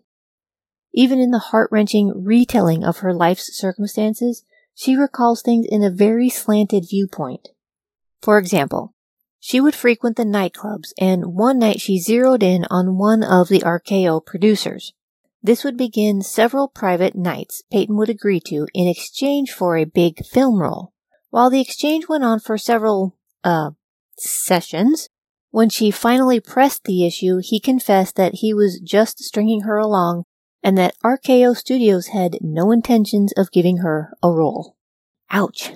Even 0.92 1.18
in 1.18 1.30
the 1.30 1.38
heart 1.38 1.68
wrenching 1.70 2.24
retelling 2.24 2.82
of 2.82 2.98
her 2.98 3.12
life's 3.12 3.56
circumstances, 3.56 4.44
she 4.74 4.96
recalls 4.96 5.42
things 5.42 5.66
in 5.68 5.82
a 5.82 5.90
very 5.90 6.28
slanted 6.28 6.86
viewpoint. 6.88 7.48
For 8.22 8.38
example, 8.38 8.94
she 9.38 9.60
would 9.60 9.74
frequent 9.74 10.16
the 10.16 10.24
nightclubs, 10.24 10.92
and 10.98 11.34
one 11.34 11.58
night 11.58 11.80
she 11.80 12.00
zeroed 12.00 12.42
in 12.42 12.66
on 12.70 12.98
one 12.98 13.22
of 13.22 13.48
the 13.48 13.60
RKO 13.60 14.24
producers. 14.24 14.92
This 15.46 15.62
would 15.62 15.76
begin 15.76 16.22
several 16.22 16.66
private 16.66 17.14
nights 17.14 17.62
Payton 17.70 17.96
would 17.98 18.08
agree 18.08 18.40
to 18.48 18.66
in 18.74 18.88
exchange 18.88 19.52
for 19.52 19.76
a 19.76 19.84
big 19.84 20.26
film 20.26 20.60
role. 20.60 20.92
While 21.30 21.50
the 21.50 21.60
exchange 21.60 22.08
went 22.08 22.24
on 22.24 22.40
for 22.40 22.58
several, 22.58 23.16
uh, 23.44 23.70
sessions, 24.18 25.08
when 25.52 25.68
she 25.68 25.92
finally 25.92 26.40
pressed 26.40 26.82
the 26.82 27.06
issue, 27.06 27.38
he 27.40 27.60
confessed 27.60 28.16
that 28.16 28.38
he 28.40 28.52
was 28.52 28.80
just 28.80 29.20
stringing 29.20 29.60
her 29.60 29.76
along 29.78 30.24
and 30.64 30.76
that 30.78 30.96
RKO 31.04 31.56
Studios 31.56 32.08
had 32.08 32.38
no 32.40 32.72
intentions 32.72 33.32
of 33.36 33.52
giving 33.52 33.76
her 33.76 34.14
a 34.24 34.32
role. 34.32 34.74
Ouch. 35.30 35.70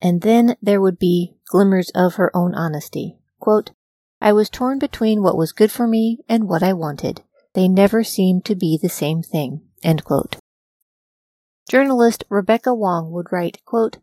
And 0.00 0.22
then 0.22 0.56
there 0.62 0.80
would 0.80 0.98
be 0.98 1.34
glimmers 1.44 1.90
of 1.94 2.14
her 2.14 2.34
own 2.34 2.54
honesty. 2.54 3.18
Quote, 3.38 3.72
I 4.18 4.32
was 4.32 4.48
torn 4.48 4.78
between 4.78 5.22
what 5.22 5.36
was 5.36 5.52
good 5.52 5.70
for 5.70 5.86
me 5.86 6.20
and 6.26 6.48
what 6.48 6.62
I 6.62 6.72
wanted. 6.72 7.22
They 7.58 7.66
never 7.66 8.04
seem 8.04 8.42
to 8.42 8.54
be 8.54 8.78
the 8.80 8.88
same 8.88 9.20
thing. 9.20 9.62
Journalist 11.68 12.22
Rebecca 12.28 12.72
Wong 12.72 13.10
would 13.10 13.32
write, 13.32 13.64
quote, 13.64 13.96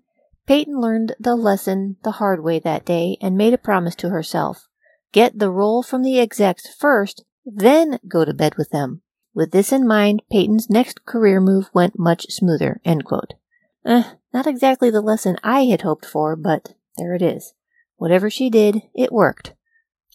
Payton 0.46 0.78
learned 0.78 1.16
the 1.22 1.38
lesson 1.38 1.96
the 2.04 2.20
hard 2.20 2.44
way 2.44 2.60
that 2.60 2.84
day 2.84 3.16
and 3.22 3.38
made 3.38 3.54
a 3.54 3.58
promise 3.58 3.96
to 3.96 4.10
herself. 4.10 4.68
Get 5.14 5.40
the 5.40 5.50
role 5.50 5.84
from 5.84 6.04
the 6.04 6.20
execs 6.20 6.68
first, 6.68 7.24
then 7.46 7.98
go 8.10 8.26
to 8.26 8.34
bed 8.34 8.56
with 8.58 8.72
them. 8.72 9.04
With 9.34 9.52
this 9.52 9.72
in 9.72 9.88
mind, 9.88 10.24
Payton's 10.30 10.70
next 10.70 11.06
career 11.06 11.40
move 11.40 11.70
went 11.74 11.98
much 11.98 12.26
smoother. 12.28 12.82
Eh, 12.86 14.04
not 14.34 14.48
exactly 14.48 14.90
the 14.90 15.00
lesson 15.00 15.38
I 15.46 15.64
had 15.64 15.84
hoped 15.84 16.06
for, 16.06 16.36
but 16.36 16.74
there 16.98 17.14
it 17.14 17.22
is. 17.22 17.54
Whatever 17.96 18.30
she 18.30 18.50
did, 18.50 18.82
it 18.94 19.14
worked. 19.14 19.54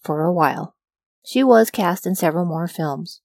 For 0.02 0.24
a 0.24 0.30
while. 0.30 0.76
She 1.24 1.42
was 1.42 1.70
cast 1.70 2.06
in 2.06 2.14
several 2.14 2.44
more 2.44 2.68
films. 2.68 3.22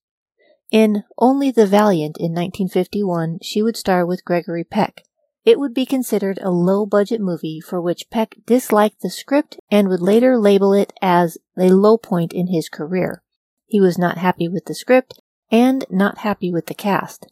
In 0.70 1.04
Only 1.16 1.50
the 1.50 1.66
Valiant 1.66 2.16
in 2.18 2.32
1951, 2.32 3.38
she 3.42 3.62
would 3.62 3.76
star 3.76 4.04
with 4.04 4.24
Gregory 4.24 4.64
Peck. 4.64 5.02
It 5.44 5.60
would 5.60 5.72
be 5.72 5.86
considered 5.86 6.40
a 6.42 6.50
low 6.50 6.86
budget 6.86 7.20
movie 7.20 7.60
for 7.60 7.80
which 7.80 8.10
Peck 8.10 8.34
disliked 8.46 9.00
the 9.00 9.10
script 9.10 9.60
and 9.70 9.88
would 9.88 10.00
later 10.00 10.36
label 10.36 10.72
it 10.72 10.92
as 11.00 11.38
a 11.56 11.68
low 11.68 11.96
point 11.96 12.32
in 12.32 12.48
his 12.48 12.68
career. 12.68 13.22
He 13.66 13.80
was 13.80 13.96
not 13.96 14.18
happy 14.18 14.48
with 14.48 14.64
the 14.64 14.74
script 14.74 15.20
and 15.50 15.84
not 15.88 16.18
happy 16.18 16.50
with 16.50 16.66
the 16.66 16.74
cast. 16.74 17.28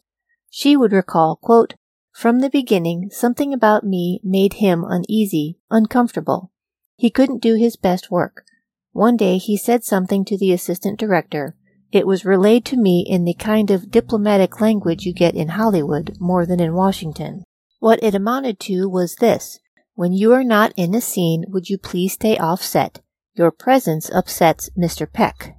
She 0.49 0.77
would 0.77 0.93
recall, 0.93 1.35
quote, 1.35 1.73
from 2.13 2.39
the 2.39 2.49
beginning, 2.49 3.09
something 3.11 3.53
about 3.53 3.83
me 3.83 4.21
made 4.23 4.53
him 4.53 4.85
uneasy, 4.87 5.59
uncomfortable. 5.69 6.53
He 6.95 7.09
couldn't 7.09 7.41
do 7.41 7.55
his 7.55 7.75
best 7.75 8.09
work. 8.09 8.45
One 8.93 9.17
day 9.17 9.37
he 9.37 9.57
said 9.57 9.83
something 9.83 10.23
to 10.23 10.37
the 10.37 10.53
assistant 10.53 10.97
director. 10.97 11.57
It 11.95 12.05
was 12.05 12.25
relayed 12.25 12.65
to 12.65 12.75
me 12.75 13.05
in 13.07 13.23
the 13.23 13.33
kind 13.33 13.71
of 13.71 13.89
diplomatic 13.89 14.59
language 14.59 15.05
you 15.05 15.13
get 15.13 15.33
in 15.33 15.47
Hollywood 15.47 16.17
more 16.19 16.45
than 16.45 16.59
in 16.59 16.73
Washington. 16.73 17.45
What 17.79 18.03
it 18.03 18.13
amounted 18.13 18.59
to 18.67 18.89
was 18.89 19.15
this. 19.15 19.59
When 19.93 20.11
you 20.11 20.33
are 20.33 20.43
not 20.43 20.73
in 20.75 20.93
a 20.93 20.99
scene, 20.99 21.45
would 21.47 21.69
you 21.69 21.77
please 21.77 22.11
stay 22.11 22.37
off 22.37 22.61
set? 22.61 22.99
Your 23.35 23.49
presence 23.49 24.09
upsets 24.09 24.69
Mr. 24.77 25.07
Peck. 25.09 25.55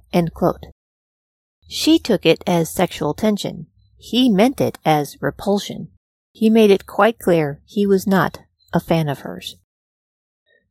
She 1.67 1.97
took 1.97 2.23
it 2.23 2.43
as 2.45 2.69
sexual 2.69 3.15
tension. 3.15 3.65
He 3.97 4.29
meant 4.29 4.61
it 4.61 4.77
as 4.85 5.17
repulsion. 5.19 5.87
He 6.33 6.51
made 6.51 6.69
it 6.69 6.85
quite 6.85 7.17
clear 7.17 7.61
he 7.65 7.87
was 7.87 8.05
not 8.05 8.41
a 8.71 8.79
fan 8.79 9.09
of 9.09 9.21
hers. 9.21 9.55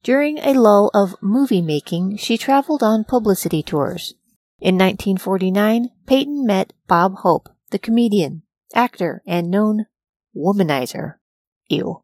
During 0.04 0.38
a 0.38 0.54
lull 0.54 0.92
of 0.94 1.16
movie 1.20 1.60
making, 1.60 2.18
she 2.18 2.38
traveled 2.38 2.84
on 2.84 3.02
publicity 3.02 3.64
tours. 3.64 4.14
In 4.58 4.76
1949, 4.76 5.90
Payton 6.06 6.46
met 6.46 6.72
Bob 6.88 7.16
Hope, 7.16 7.50
the 7.72 7.78
comedian, 7.78 8.42
actor, 8.74 9.22
and 9.26 9.50
known 9.50 9.84
womanizer. 10.34 11.16
Ew. 11.68 12.00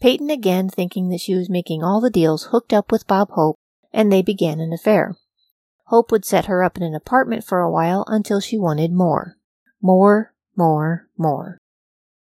Payton 0.00 0.30
again 0.30 0.70
thinking 0.70 1.10
that 1.10 1.20
she 1.20 1.34
was 1.34 1.50
making 1.50 1.84
all 1.84 2.00
the 2.00 2.08
deals 2.08 2.44
hooked 2.44 2.72
up 2.72 2.90
with 2.90 3.06
Bob 3.06 3.32
Hope, 3.32 3.56
and 3.92 4.10
they 4.10 4.22
began 4.22 4.60
an 4.60 4.72
affair. 4.72 5.18
Hope 5.88 6.10
would 6.10 6.24
set 6.24 6.46
her 6.46 6.64
up 6.64 6.78
in 6.78 6.82
an 6.82 6.94
apartment 6.94 7.44
for 7.44 7.60
a 7.60 7.70
while 7.70 8.06
until 8.08 8.40
she 8.40 8.56
wanted 8.56 8.90
more. 8.90 9.36
More, 9.82 10.32
more, 10.56 11.10
more. 11.18 11.58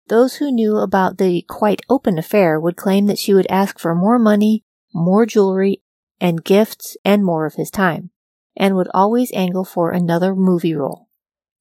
Those 0.07 0.35
who 0.35 0.51
knew 0.51 0.75
about 0.75 1.17
the 1.17 1.41
quite 1.43 1.81
open 1.89 2.17
affair 2.17 2.59
would 2.59 2.75
claim 2.75 3.05
that 3.05 3.17
she 3.17 3.33
would 3.33 3.47
ask 3.49 3.79
for 3.79 3.95
more 3.95 4.19
money, 4.19 4.65
more 4.93 5.25
jewelry, 5.25 5.81
and 6.19 6.43
gifts, 6.43 6.97
and 7.05 7.23
more 7.23 7.45
of 7.45 7.53
his 7.53 7.71
time 7.71 8.09
and 8.55 8.75
would 8.75 8.89
always 8.93 9.31
angle 9.33 9.65
for 9.65 9.91
another 9.91 10.35
movie 10.35 10.75
role. 10.75 11.07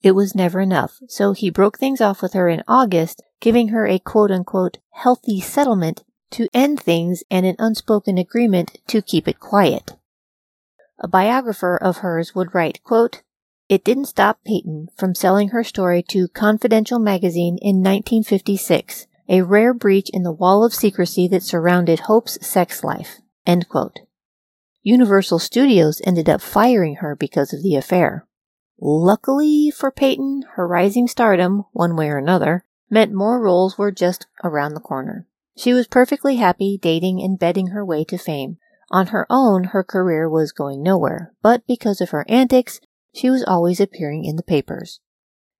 It 0.02 0.12
was 0.12 0.34
never 0.34 0.60
enough, 0.60 1.00
so 1.08 1.32
he 1.32 1.48
broke 1.50 1.78
things 1.78 2.00
off 2.00 2.22
with 2.22 2.32
her 2.32 2.48
in 2.48 2.64
August, 2.66 3.22
giving 3.40 3.68
her 3.68 3.86
a 3.86 3.98
quote 3.98 4.30
unquote 4.30 4.78
healthy 4.90 5.40
settlement 5.40 6.02
to 6.32 6.48
end 6.52 6.80
things 6.80 7.22
and 7.30 7.46
an 7.46 7.56
unspoken 7.58 8.18
agreement 8.18 8.78
to 8.88 9.02
keep 9.02 9.28
it 9.28 9.38
quiet. 9.38 9.92
A 10.98 11.08
biographer 11.08 11.76
of 11.76 11.98
hers 11.98 12.34
would 12.34 12.54
write, 12.54 12.82
quote, 12.82 13.22
It 13.68 13.84
didn't 13.84 14.06
stop 14.06 14.42
Payton 14.44 14.88
from 14.96 15.14
selling 15.14 15.48
her 15.48 15.62
story 15.64 16.02
to 16.08 16.28
Confidential 16.28 16.98
magazine 16.98 17.58
in 17.58 17.76
1956, 17.76 19.06
a 19.28 19.42
rare 19.42 19.74
breach 19.74 20.10
in 20.10 20.22
the 20.22 20.32
wall 20.32 20.64
of 20.64 20.74
secrecy 20.74 21.28
that 21.28 21.42
surrounded 21.42 22.00
Hope's 22.00 22.44
sex 22.46 22.82
life. 22.82 23.20
End 23.46 23.68
quote. 23.68 24.00
Universal 24.82 25.38
Studios 25.38 26.02
ended 26.04 26.28
up 26.28 26.40
firing 26.40 26.96
her 26.96 27.14
because 27.14 27.52
of 27.52 27.62
the 27.62 27.76
affair. 27.76 28.26
Luckily 28.80 29.70
for 29.70 29.92
Payton, 29.92 30.42
her 30.54 30.66
rising 30.66 31.06
stardom, 31.06 31.64
one 31.72 31.94
way 31.94 32.08
or 32.08 32.18
another, 32.18 32.64
meant 32.90 33.12
more 33.12 33.40
roles 33.40 33.78
were 33.78 33.92
just 33.92 34.26
around 34.42 34.74
the 34.74 34.80
corner. 34.80 35.26
She 35.56 35.72
was 35.72 35.86
perfectly 35.86 36.36
happy 36.36 36.78
dating 36.80 37.22
and 37.22 37.38
betting 37.38 37.68
her 37.68 37.84
way 37.84 38.02
to 38.04 38.18
fame. 38.18 38.58
On 38.90 39.08
her 39.08 39.26
own, 39.30 39.64
her 39.64 39.84
career 39.84 40.28
was 40.28 40.50
going 40.50 40.82
nowhere, 40.82 41.32
but 41.42 41.66
because 41.66 42.00
of 42.00 42.10
her 42.10 42.26
antics, 42.28 42.80
she 43.14 43.30
was 43.30 43.44
always 43.44 43.80
appearing 43.80 44.24
in 44.24 44.36
the 44.36 44.42
papers. 44.42 45.00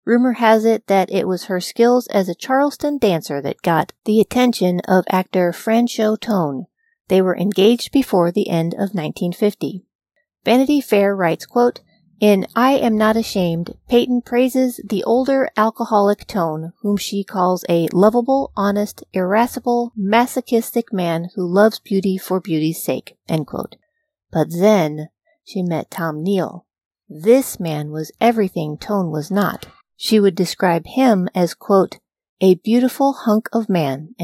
Rumor 0.05 0.33
has 0.33 0.65
it 0.65 0.89
that 0.89 1.13
it 1.13 1.29
was 1.29 1.45
her 1.45 1.61
skills 1.61 2.09
as 2.09 2.29
a 2.29 2.35
Charleston 2.35 2.99
dancer 2.99 3.41
that 3.41 3.63
got 3.63 3.93
the 4.05 4.21
attention 4.21 4.81
of 4.89 5.05
actor 5.09 5.53
Franchot 5.53 6.21
Tone, 6.21 6.67
they 7.13 7.21
were 7.21 7.37
engaged 7.37 7.93
before 7.93 8.33
the 8.33 8.49
end 8.49 8.73
of 8.73 8.95
1950. 8.95 9.85
Vanity 10.47 10.81
Fair 10.81 11.15
writes, 11.15 11.45
quote, 11.45 11.81
in 12.19 12.47
I 12.57 12.73
Am 12.79 12.97
Not 12.97 13.19
Ashamed, 13.19 13.77
Payton 13.87 14.23
praises 14.23 14.81
the 14.83 15.05
older 15.05 15.51
alcoholic 15.55 16.27
Tone, 16.27 16.73
whom 16.81 16.97
she 16.97 17.23
calls 17.23 17.67
a 17.69 17.89
lovable, 17.93 18.51
honest, 18.57 19.05
irascible, 19.13 19.93
masochistic 19.95 20.91
man 20.91 21.29
who 21.35 21.47
loves 21.47 21.81
beauty 21.81 22.17
for 22.17 22.41
beauty's 22.41 22.83
sake. 22.83 23.19
But 23.29 24.47
then 24.51 25.11
she 25.45 25.63
met 25.63 25.91
Tom 25.91 26.23
Neal. 26.23 26.65
This 27.11 27.61
man 27.61 27.91
was 27.91 28.11
everything 28.23 28.79
Tone 28.79 29.11
was 29.11 29.31
not. 29.31 29.67
She 29.99 30.19
would 30.19 30.35
describe 30.35 30.87
him 30.87 31.29
as, 31.35 31.53
quote, 31.53 31.99
a 32.41 32.55
beautiful 32.55 33.13
hunk 33.13 33.51
of 33.53 33.69
man, 33.69 34.15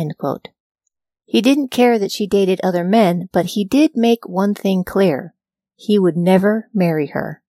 he 1.29 1.43
didn't 1.43 1.69
care 1.69 1.99
that 1.99 2.11
she 2.11 2.27
dated 2.27 2.59
other 2.63 2.83
men, 2.83 3.29
but 3.35 3.45
he 3.49 3.63
did 3.63 3.91
make 3.95 4.27
one 4.27 4.55
thing 4.55 4.83
clear. 4.83 5.35
He 5.77 5.99
would 5.99 6.17
never 6.17 6.71
marry 6.73 7.09
her. 7.09 7.43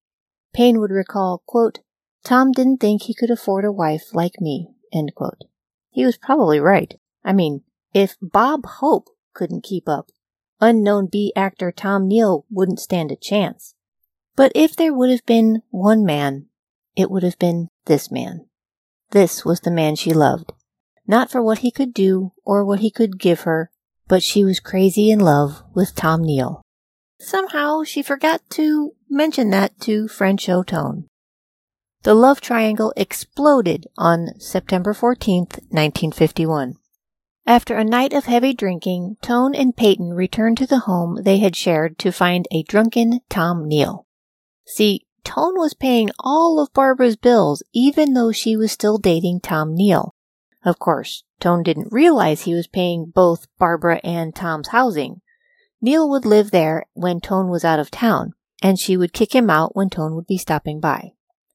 Payne 0.53 0.81
would 0.81 0.91
recall, 0.91 1.45
quote, 1.47 1.79
Tom 2.25 2.51
didn't 2.51 2.79
think 2.79 3.03
he 3.03 3.15
could 3.15 3.31
afford 3.31 3.65
a 3.65 3.71
wife 3.71 4.13
like 4.13 4.41
me, 4.41 4.75
He 5.91 6.05
was 6.05 6.19
probably 6.19 6.59
right. 6.59 6.99
I 7.25 7.33
mean, 7.33 7.63
if 7.95 8.17
Bob 8.21 8.67
Hope 8.67 9.11
couldn't 9.33 9.63
keep 9.63 9.89
up, 9.89 10.11
unknown 10.61 11.07
B 11.07 11.33
actor 11.37 11.71
Tom 11.71 12.09
Neal 12.09 12.47
wouldn't 12.51 12.81
stand 12.81 13.13
a 13.13 13.17
chance. 13.17 13.77
But 14.35 14.51
if 14.57 14.75
there 14.75 14.93
would 14.93 15.11
have 15.11 15.25
been 15.25 15.63
one 15.71 16.05
man, 16.05 16.47
it 16.97 17.13
would 17.13 17.23
have 17.23 17.39
been 17.39 17.69
this 17.85 18.11
man. 18.11 18.47
This 19.11 19.45
was 19.45 19.61
the 19.61 19.71
man 19.71 19.95
she 19.95 20.13
loved 20.13 20.53
not 21.09 21.31
for 21.31 21.43
what 21.43 21.59
he 21.59 21.71
could 21.73 21.93
do 21.93 22.33
or 22.45 22.65
what 22.65 22.81
he 22.81 22.91
could 22.91 23.19
give 23.19 23.41
her, 23.41 23.71
but 24.07 24.23
she 24.23 24.45
was 24.45 24.61
crazy 24.61 25.11
in 25.11 25.19
love 25.19 25.63
with 25.75 25.95
Tom 25.95 26.23
Neal. 26.23 26.63
Somehow 27.19 27.83
she 27.83 28.03
forgot 28.03 28.43
to 28.51 28.93
mention 29.11 29.51
that 29.51 29.81
to 29.81 30.07
Franchot 30.07 30.67
Tone. 30.67 31.07
The 32.03 32.15
love 32.15 32.41
triangle 32.41 32.93
exploded 32.97 33.87
on 33.97 34.39
September 34.39 34.93
14th, 34.93 35.59
1951. 35.71 36.77
After 37.45 37.77
a 37.77 37.85
night 37.85 38.13
of 38.13 38.27
heavy 38.27 38.53
drinking, 38.53 39.17
Tone 39.23 39.55
and 39.55 39.75
Payton 39.75 40.13
returned 40.13 40.59
to 40.59 40.67
the 40.67 40.81
home 40.81 41.23
they 41.23 41.39
had 41.39 41.57
shared 41.57 41.99
to 41.99 42.13
find 42.13 42.47
a 42.53 42.63
drunken 42.63 43.21
Tom 43.31 43.67
Neal. 43.67 44.07
See, 44.67 45.07
Tone 45.25 45.59
was 45.59 45.75
paying 45.75 46.11
all 46.21 46.61
of 46.61 46.73
Barbara's 46.73 47.17
bills 47.17 47.63
even 47.73 48.15
though 48.15 48.33
she 48.33 48.55
was 48.57 48.71
still 48.71 48.99
dating 48.99 49.41
Tom 49.41 49.75
Neal. 49.75 50.15
Of 50.65 50.79
course, 50.79 51.25
Tone 51.41 51.63
didn't 51.63 51.93
realize 51.93 52.43
he 52.43 52.55
was 52.55 52.67
paying 52.67 53.13
both 53.15 53.47
Barbara 53.59 54.01
and 54.03 54.35
Tom's 54.35 54.69
housing. 54.69 55.21
Neal 55.81 56.09
would 56.11 56.27
live 56.27 56.51
there 56.51 56.87
when 56.95 57.21
Tone 57.21 57.49
was 57.49 57.65
out 57.65 57.79
of 57.79 57.91
town, 57.91 58.35
and 58.63 58.79
she 58.79 58.97
would 58.97 59.13
kick 59.13 59.35
him 59.35 59.49
out 59.49 59.77
when 59.77 59.89
Tone 59.89 60.15
would 60.15 60.27
be 60.27 60.39
stopping 60.39 60.81
by. 60.81 61.13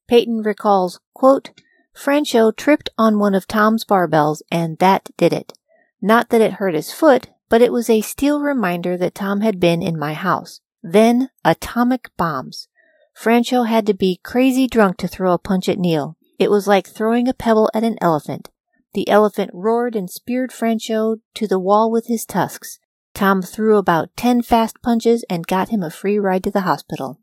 Payton 0.08 0.42
recalls, 0.42 1.00
quote, 1.12 1.50
Franchot 1.94 2.56
tripped 2.56 2.90
on 2.98 3.18
one 3.18 3.34
of 3.34 3.46
Tom's 3.46 3.84
barbells, 3.84 4.42
and 4.50 4.78
that 4.78 5.10
did 5.16 5.32
it. 5.32 5.52
Not 6.00 6.30
that 6.30 6.40
it 6.40 6.54
hurt 6.54 6.74
his 6.74 6.92
foot, 6.92 7.28
but 7.48 7.62
it 7.62 7.72
was 7.72 7.88
a 7.88 8.00
steel 8.00 8.40
reminder 8.40 8.96
that 8.96 9.14
Tom 9.14 9.42
had 9.42 9.60
been 9.60 9.82
in 9.82 9.98
my 9.98 10.14
house. 10.14 10.60
Then, 10.82 11.30
atomic 11.44 12.10
bombs. 12.16 12.68
Franchot 13.16 13.68
had 13.68 13.86
to 13.86 13.94
be 13.94 14.20
crazy 14.22 14.66
drunk 14.66 14.96
to 14.98 15.08
throw 15.08 15.32
a 15.32 15.38
punch 15.38 15.68
at 15.68 15.78
Neal. 15.78 16.16
It 16.38 16.50
was 16.50 16.66
like 16.66 16.86
throwing 16.86 17.28
a 17.28 17.34
pebble 17.34 17.70
at 17.72 17.84
an 17.84 17.96
elephant. 18.00 18.50
The 18.94 19.08
elephant 19.08 19.50
roared 19.52 19.96
and 19.96 20.08
speared 20.08 20.50
Franchot 20.50 21.18
to 21.34 21.46
the 21.46 21.58
wall 21.58 21.90
with 21.90 22.06
his 22.06 22.24
tusks. 22.24 22.78
Tom 23.12 23.42
threw 23.42 23.76
about 23.76 24.16
ten 24.16 24.42
fast 24.42 24.80
punches 24.82 25.24
and 25.28 25.46
got 25.46 25.68
him 25.68 25.82
a 25.82 25.90
free 25.90 26.18
ride 26.18 26.42
to 26.44 26.50
the 26.50 26.62
hospital. 26.62 27.20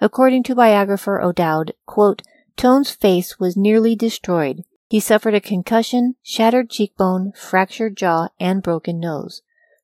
According 0.00 0.42
to 0.44 0.54
biographer 0.54 1.20
O'Dowd, 1.20 1.72
quote, 1.86 2.22
Tone's 2.56 2.90
face 2.90 3.38
was 3.38 3.56
nearly 3.56 3.96
destroyed. 3.96 4.62
He 4.88 5.00
suffered 5.00 5.34
a 5.34 5.40
concussion, 5.40 6.16
shattered 6.22 6.68
cheekbone, 6.68 7.32
fractured 7.34 7.96
jaw, 7.96 8.28
and 8.38 8.62
broken 8.62 9.00
nose. 9.00 9.40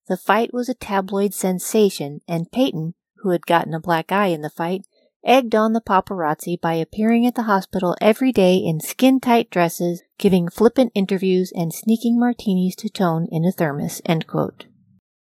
The 0.06 0.18
fight 0.18 0.52
was 0.52 0.68
a 0.68 0.74
tabloid 0.74 1.32
sensation, 1.32 2.20
and 2.28 2.52
Payton, 2.52 2.94
who 3.22 3.30
had 3.30 3.46
gotten 3.46 3.72
a 3.72 3.80
black 3.80 4.12
eye 4.12 4.26
in 4.26 4.42
the 4.42 4.50
fight, 4.50 4.86
egged 5.24 5.54
on 5.54 5.72
the 5.72 5.80
paparazzi 5.80 6.60
by 6.60 6.74
appearing 6.74 7.26
at 7.26 7.34
the 7.34 7.42
hospital 7.44 7.96
every 8.00 8.32
day 8.32 8.56
in 8.56 8.80
skin 8.80 9.20
tight 9.20 9.50
dresses, 9.50 10.02
giving 10.18 10.48
flippant 10.48 10.92
interviews, 10.94 11.52
and 11.54 11.72
sneaking 11.72 12.18
martinis 12.18 12.76
to 12.76 12.88
Tone 12.88 13.26
in 13.30 13.44
a 13.44 13.52
thermos. 13.52 14.00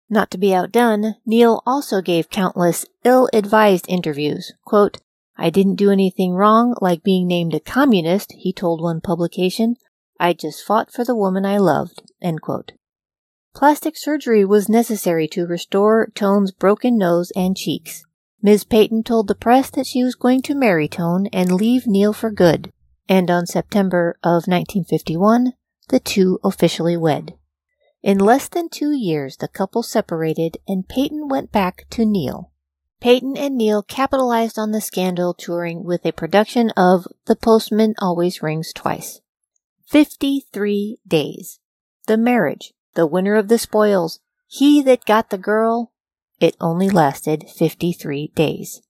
Not 0.10 0.32
to 0.32 0.38
be 0.38 0.54
outdone, 0.54 1.16
Neal 1.26 1.64
also 1.66 2.02
gave 2.02 2.30
countless 2.30 2.86
ill 3.04 3.30
advised 3.34 3.86
interviews. 3.90 4.54
Quote, 4.66 5.00
I 5.38 5.50
didn't 5.50 5.76
do 5.76 5.90
anything 5.90 6.34
wrong, 6.34 6.76
like 6.80 7.04
being 7.04 7.28
named 7.28 7.56
a 7.56 7.60
communist, 7.60 8.34
he 8.34 8.54
told 8.54 8.82
one 8.82 9.02
publication. 9.02 9.76
I 10.20 10.34
just 10.34 10.64
fought 10.64 10.92
for 10.92 11.04
the 11.04 11.16
woman 11.16 11.46
I 11.46 11.58
loved. 11.58 12.04
Plastic 13.56 13.98
surgery 13.98 14.46
was 14.46 14.70
necessary 14.70 15.28
to 15.30 15.46
restore 15.46 16.12
Tone's 16.14 16.52
broken 16.52 16.98
nose 16.98 17.32
and 17.36 17.58
cheeks. 17.58 18.04
Ms. 18.46 18.66
Payton 18.66 19.04
told 19.04 19.30
the 19.30 19.36
press 19.36 19.70
that 19.70 19.88
she 19.88 20.04
was 20.04 20.16
going 20.16 20.42
to 20.42 20.54
marry 20.54 20.90
Tone 20.90 21.28
and 21.28 21.54
leave 21.54 21.88
Neal 21.88 22.12
for 22.12 22.30
good, 22.30 22.74
and 23.08 23.32
on 23.32 23.46
September 23.46 24.18
of 24.22 24.48
1951, 24.48 25.54
the 25.88 26.02
two 26.02 26.40
officially 26.44 26.98
wed. 26.98 27.36
In 28.02 28.20
less 28.20 28.50
than 28.50 28.68
two 28.68 28.92
years, 28.92 29.38
the 29.38 29.48
couple 29.48 29.82
separated 29.82 30.58
and 30.68 30.86
Payton 30.86 31.30
went 31.30 31.54
back 31.54 31.86
to 31.92 32.06
Neal. 32.06 32.52
Payton 33.00 33.38
and 33.38 33.56
Neal 33.56 33.82
capitalized 33.82 34.60
on 34.60 34.72
the 34.72 34.82
scandal 34.82 35.34
touring 35.34 35.86
with 35.86 36.06
a 36.06 36.12
production 36.12 36.70
of 36.72 37.08
The 37.28 37.38
Postman 37.38 37.96
Always 38.00 38.44
Rings 38.44 38.74
Twice. 38.74 39.22
53 39.88 41.00
days. 41.08 41.60
The 42.08 42.18
marriage, 42.18 42.74
the 42.96 43.08
winner 43.08 43.36
of 43.36 43.48
the 43.48 43.58
spoils, 43.58 44.20
he 44.48 44.82
that 44.82 45.06
got 45.06 45.30
the 45.30 45.38
girl. 45.38 45.93
It 46.39 46.56
only 46.60 46.89
lasted 46.89 47.46
53 47.50 48.32
days. 48.36 48.82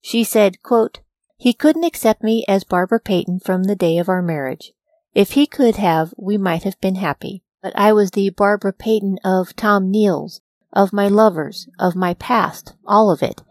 She 0.00 0.24
said, 0.24 0.62
quote, 0.62 1.00
He 1.36 1.52
couldn't 1.52 1.84
accept 1.84 2.22
me 2.22 2.44
as 2.48 2.64
Barbara 2.64 3.00
Payton 3.00 3.40
from 3.40 3.64
the 3.64 3.76
day 3.76 3.98
of 3.98 4.08
our 4.08 4.22
marriage. 4.22 4.72
If 5.14 5.32
he 5.32 5.46
could 5.46 5.76
have, 5.76 6.14
we 6.16 6.38
might 6.38 6.62
have 6.62 6.80
been 6.80 6.94
happy. 6.94 7.42
But 7.62 7.76
I 7.76 7.92
was 7.92 8.12
the 8.12 8.30
Barbara 8.30 8.72
Payton 8.72 9.18
of 9.24 9.56
Tom 9.56 9.90
Neal's, 9.90 10.40
of 10.72 10.92
my 10.92 11.08
lovers, 11.08 11.68
of 11.78 11.96
my 11.96 12.14
past, 12.14 12.74
all 12.86 13.10
of 13.10 13.22
it. 13.22 13.42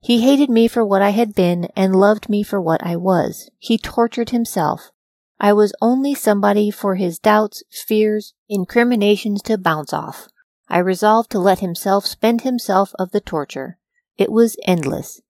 He 0.00 0.20
hated 0.20 0.48
me 0.48 0.68
for 0.68 0.84
what 0.84 1.02
I 1.02 1.10
had 1.10 1.34
been 1.34 1.68
and 1.76 1.96
loved 1.96 2.28
me 2.28 2.44
for 2.44 2.60
what 2.60 2.84
I 2.84 2.96
was. 2.96 3.50
He 3.58 3.76
tortured 3.76 4.30
himself. 4.30 4.92
I 5.40 5.52
was 5.52 5.74
only 5.80 6.14
somebody 6.14 6.70
for 6.70 6.94
his 6.94 7.18
doubts, 7.18 7.62
fears, 7.70 8.34
incriminations 8.48 9.42
to 9.42 9.58
bounce 9.58 9.92
off. 9.92 10.28
I 10.68 10.78
resolved 10.78 11.30
to 11.30 11.38
let 11.38 11.60
himself 11.60 12.06
spend 12.06 12.42
himself 12.42 12.92
of 12.98 13.10
the 13.10 13.20
torture. 13.20 13.78
It 14.16 14.30
was 14.30 14.56
endless. 14.66 15.20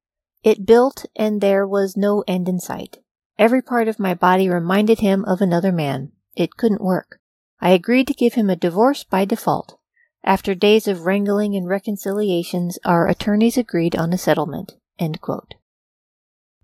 It 0.42 0.66
built, 0.66 1.04
and 1.14 1.40
there 1.40 1.66
was 1.66 1.96
no 1.96 2.24
end 2.26 2.48
in 2.48 2.58
sight. 2.58 2.98
Every 3.38 3.62
part 3.62 3.86
of 3.86 3.98
my 3.98 4.14
body 4.14 4.48
reminded 4.48 4.98
him 4.98 5.24
of 5.24 5.40
another 5.40 5.70
man. 5.70 6.12
It 6.34 6.56
couldn't 6.56 6.80
work. 6.80 7.20
I 7.60 7.70
agreed 7.70 8.08
to 8.08 8.14
give 8.14 8.34
him 8.34 8.50
a 8.50 8.56
divorce 8.56 9.04
by 9.04 9.24
default. 9.24 9.78
After 10.24 10.54
days 10.54 10.88
of 10.88 11.06
wrangling 11.06 11.54
and 11.54 11.68
reconciliations, 11.68 12.78
our 12.84 13.06
attorneys 13.06 13.56
agreed 13.56 13.94
on 13.94 14.12
a 14.12 14.18
settlement. 14.18 14.74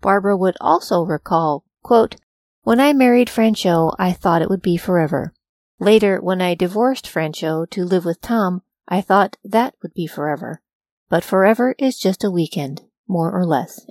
Barbara 0.01 0.37
would 0.37 0.57
also 0.59 1.01
recall, 1.03 1.63
quote, 1.81 2.17
When 2.63 2.79
I 2.79 2.93
married 2.93 3.29
Franchot, 3.29 3.95
I 3.97 4.11
thought 4.11 4.41
it 4.41 4.49
would 4.49 4.61
be 4.61 4.77
forever. 4.77 5.33
Later, 5.79 6.19
when 6.21 6.41
I 6.41 6.55
divorced 6.55 7.07
Franchot 7.07 7.69
to 7.71 7.85
live 7.85 8.05
with 8.05 8.21
Tom, 8.21 8.61
I 8.87 9.01
thought 9.01 9.37
that 9.43 9.75
would 9.81 9.93
be 9.93 10.07
forever. 10.07 10.61
But 11.09 11.23
forever 11.23 11.75
is 11.77 11.97
just 11.97 12.23
a 12.23 12.31
weekend, 12.31 12.81
more 13.07 13.31
or 13.31 13.45
less. 13.45 13.85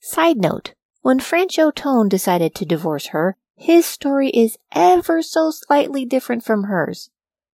Side 0.00 0.36
note, 0.36 0.74
when 1.02 1.18
Franchot 1.18 1.74
Tone 1.74 2.08
decided 2.08 2.54
to 2.54 2.64
divorce 2.64 3.08
her, 3.08 3.36
his 3.56 3.84
story 3.84 4.30
is 4.30 4.56
ever 4.72 5.22
so 5.22 5.50
slightly 5.50 6.04
different 6.04 6.44
from 6.44 6.64
hers. 6.64 7.10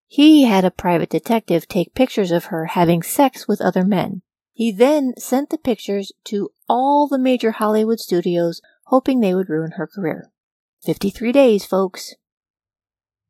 He 0.06 0.44
had 0.44 0.64
a 0.64 0.70
private 0.70 1.10
detective 1.10 1.66
take 1.66 1.94
pictures 1.94 2.30
of 2.30 2.46
her 2.46 2.66
having 2.66 3.02
sex 3.02 3.48
with 3.48 3.60
other 3.60 3.84
men. 3.84 4.22
He 4.52 4.70
then 4.70 5.14
sent 5.18 5.50
the 5.50 5.58
pictures 5.58 6.12
to 6.24 6.50
all 6.68 7.08
the 7.08 7.18
major 7.18 7.50
Hollywood 7.50 8.00
studios, 8.00 8.60
hoping 8.84 9.20
they 9.20 9.34
would 9.34 9.50
ruin 9.50 9.72
her 9.72 9.86
career. 9.86 10.30
53 10.84 11.32
days, 11.32 11.64
folks. 11.64 12.14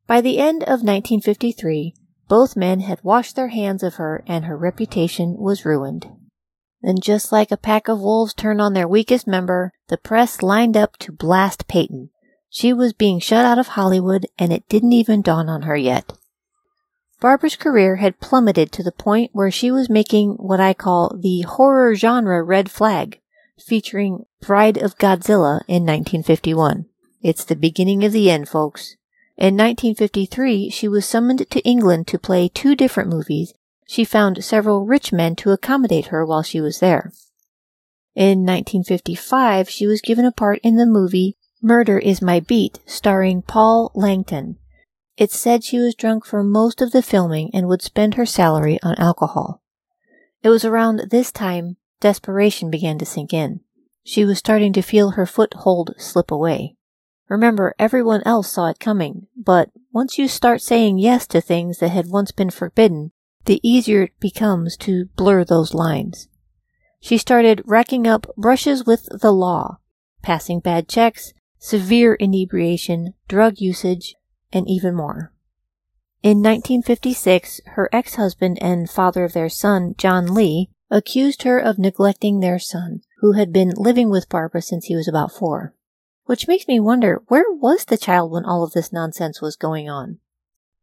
By 0.05 0.21
the 0.21 0.37
end 0.37 0.61
of 0.63 0.83
1953, 0.83 1.95
both 2.27 2.55
men 2.55 2.81
had 2.81 3.03
washed 3.03 3.35
their 3.35 3.49
hands 3.49 3.83
of 3.83 3.95
her 3.95 4.23
and 4.27 4.45
her 4.45 4.57
reputation 4.57 5.35
was 5.37 5.65
ruined. 5.65 6.07
Then, 6.81 6.99
just 7.01 7.31
like 7.31 7.51
a 7.51 7.57
pack 7.57 7.87
of 7.87 7.99
wolves 7.99 8.33
turn 8.33 8.59
on 8.61 8.73
their 8.73 8.87
weakest 8.87 9.27
member, 9.27 9.73
the 9.87 9.97
press 9.97 10.41
lined 10.41 10.77
up 10.77 10.97
to 10.97 11.11
blast 11.11 11.67
Payton. 11.67 12.09
She 12.49 12.73
was 12.73 12.93
being 12.93 13.19
shut 13.19 13.45
out 13.45 13.59
of 13.59 13.69
Hollywood 13.69 14.27
and 14.37 14.53
it 14.53 14.69
didn't 14.69 14.93
even 14.93 15.21
dawn 15.21 15.49
on 15.49 15.63
her 15.63 15.75
yet. 15.75 16.13
Barbara's 17.19 17.55
career 17.55 17.95
had 17.95 18.19
plummeted 18.19 18.71
to 18.71 18.83
the 18.83 18.91
point 18.91 19.31
where 19.33 19.49
she 19.49 19.71
was 19.71 19.89
making 19.89 20.33
what 20.33 20.59
I 20.59 20.73
call 20.73 21.17
the 21.19 21.41
horror 21.41 21.95
genre 21.95 22.43
red 22.43 22.69
flag, 22.69 23.19
featuring 23.57 24.25
Bride 24.39 24.77
of 24.77 24.95
the 24.97 25.17
Gorilla 25.17 25.61
in 25.67 25.83
1951. 25.83 26.85
It's 27.23 27.43
the 27.43 27.55
beginning 27.55 28.03
of 28.03 28.11
the 28.11 28.29
end, 28.29 28.47
folks. 28.47 28.96
In 29.37 29.53
1953, 29.53 30.71
she 30.71 30.87
was 30.87 31.05
summoned 31.05 31.47
to 31.51 31.61
England 31.61 32.07
to 32.07 32.17
play 32.17 32.49
two 32.49 32.75
different 32.75 33.09
movies. 33.09 33.53
She 33.87 34.03
found 34.03 34.43
several 34.43 34.85
rich 34.85 35.13
men 35.13 35.35
to 35.37 35.51
accommodate 35.51 36.07
her 36.07 36.25
while 36.25 36.41
she 36.41 36.59
was 36.59 36.79
there. 36.79 37.11
In 38.15 38.39
1955, 38.39 39.69
she 39.69 39.85
was 39.85 40.01
given 40.01 40.25
a 40.25 40.31
part 40.31 40.59
in 40.63 40.75
the 40.75 40.87
movie 40.87 41.37
Murder 41.61 41.99
is 41.99 42.21
My 42.21 42.39
Beat, 42.39 42.79
starring 42.85 43.41
Paul 43.41 43.91
Langton. 43.93 44.57
It 45.17 45.31
said 45.31 45.63
she 45.63 45.79
was 45.79 45.95
drunk 45.95 46.25
for 46.25 46.43
most 46.43 46.81
of 46.81 46.91
the 46.91 47.01
filming 47.01 47.49
and 47.53 47.67
would 47.67 47.81
spend 47.81 48.13
her 48.15 48.25
salary 48.25 48.79
on 48.81 48.95
alcohol. 48.95 49.61
It 50.43 50.49
was 50.49 50.63
around 50.63 51.09
this 51.09 51.31
time 51.31 51.77
desperation 51.99 52.69
began 52.69 52.97
to 52.99 53.05
sink 53.05 53.33
in. 53.33 53.61
She 54.03 54.23
was 54.23 54.37
starting 54.37 54.71
to 54.73 54.81
feel 54.81 55.11
her 55.11 55.25
foothold 55.25 55.93
slip 55.97 56.31
away. 56.31 56.76
Remember, 57.29 57.75
everyone 57.77 58.21
else 58.25 58.51
saw 58.51 58.69
it 58.69 58.79
coming, 58.79 59.27
but 59.35 59.69
once 59.91 60.17
you 60.17 60.27
start 60.27 60.61
saying 60.61 60.97
yes 60.97 61.27
to 61.27 61.41
things 61.41 61.79
that 61.79 61.89
had 61.89 62.07
once 62.07 62.31
been 62.31 62.49
forbidden, 62.49 63.11
the 63.45 63.59
easier 63.67 64.03
it 64.03 64.19
becomes 64.19 64.77
to 64.77 65.05
blur 65.15 65.43
those 65.43 65.73
lines. 65.73 66.29
She 66.99 67.17
started 67.17 67.61
racking 67.65 68.07
up 68.07 68.27
brushes 68.37 68.85
with 68.85 69.07
the 69.11 69.31
law, 69.31 69.79
passing 70.21 70.59
bad 70.59 70.87
checks, 70.87 71.33
severe 71.59 72.15
inebriation, 72.15 73.13
drug 73.27 73.59
usage, 73.59 74.15
and 74.53 74.67
even 74.69 74.95
more. 74.95 75.33
In 76.23 76.39
1956, 76.39 77.61
her 77.67 77.89
ex-husband 77.93 78.57
and 78.61 78.89
father 78.89 79.23
of 79.23 79.33
their 79.33 79.49
son, 79.49 79.95
John 79.97 80.33
Lee, 80.33 80.69
accused 80.89 81.43
her 81.43 81.59
of 81.59 81.77
neglecting 81.77 82.39
their 82.39 82.59
son, 82.59 83.01
who 83.19 83.33
had 83.33 83.53
been 83.53 83.73
living 83.75 84.09
with 84.09 84.29
Barbara 84.29 84.61
since 84.61 84.85
he 84.85 84.95
was 84.95 85.07
about 85.07 85.31
four. 85.31 85.73
Which 86.27 86.47
makes 86.47 86.67
me 86.67 86.79
wonder, 86.79 87.23
where 87.27 87.51
was 87.51 87.85
the 87.85 87.97
child 87.97 88.31
when 88.31 88.45
all 88.45 88.63
of 88.63 88.73
this 88.73 88.93
nonsense 88.93 89.41
was 89.41 89.55
going 89.55 89.89
on? 89.89 90.19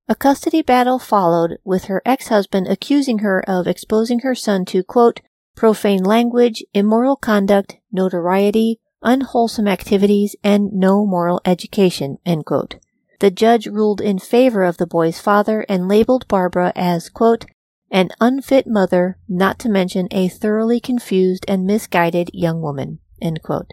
A 0.09 0.17
custody 0.17 0.61
battle 0.61 0.99
followed, 0.99 1.59
with 1.65 1.85
her 1.85 2.03
ex-husband 2.05 2.67
accusing 2.67 3.21
her 3.21 3.49
of 3.49 3.69
exposing 3.69 4.21
her 4.21 4.35
son 4.35 4.65
to, 4.67 4.83
quote, 4.83 5.21
profane 5.55 6.03
language, 6.03 6.65
immoral 6.75 7.15
conduct, 7.15 7.77
notoriety, 7.93 8.81
unwholesome 9.03 9.69
activities, 9.69 10.35
and 10.43 10.73
no 10.73 11.07
moral 11.07 11.41
education, 11.45 12.19
end 12.27 12.45
quote 12.45 12.81
the 13.25 13.31
judge 13.31 13.67
ruled 13.67 14.03
in 14.03 14.19
favor 14.19 14.65
of 14.65 14.77
the 14.77 14.87
boy's 14.87 15.19
father 15.19 15.65
and 15.67 15.89
labeled 15.89 16.29
Barbara 16.29 16.73
as, 16.77 17.09
quote, 17.09 17.47
an 17.91 18.11
unfit 18.21 18.67
mother, 18.67 19.19
not 19.27 19.59
to 19.61 19.71
mention 19.71 20.09
a 20.11 20.29
thoroughly 20.29 20.79
confused 20.79 21.43
and 21.49 21.65
misguided 21.65 22.29
young 22.35 22.61
woman, 22.61 22.99
end 23.23 23.41
quote. 23.43 23.73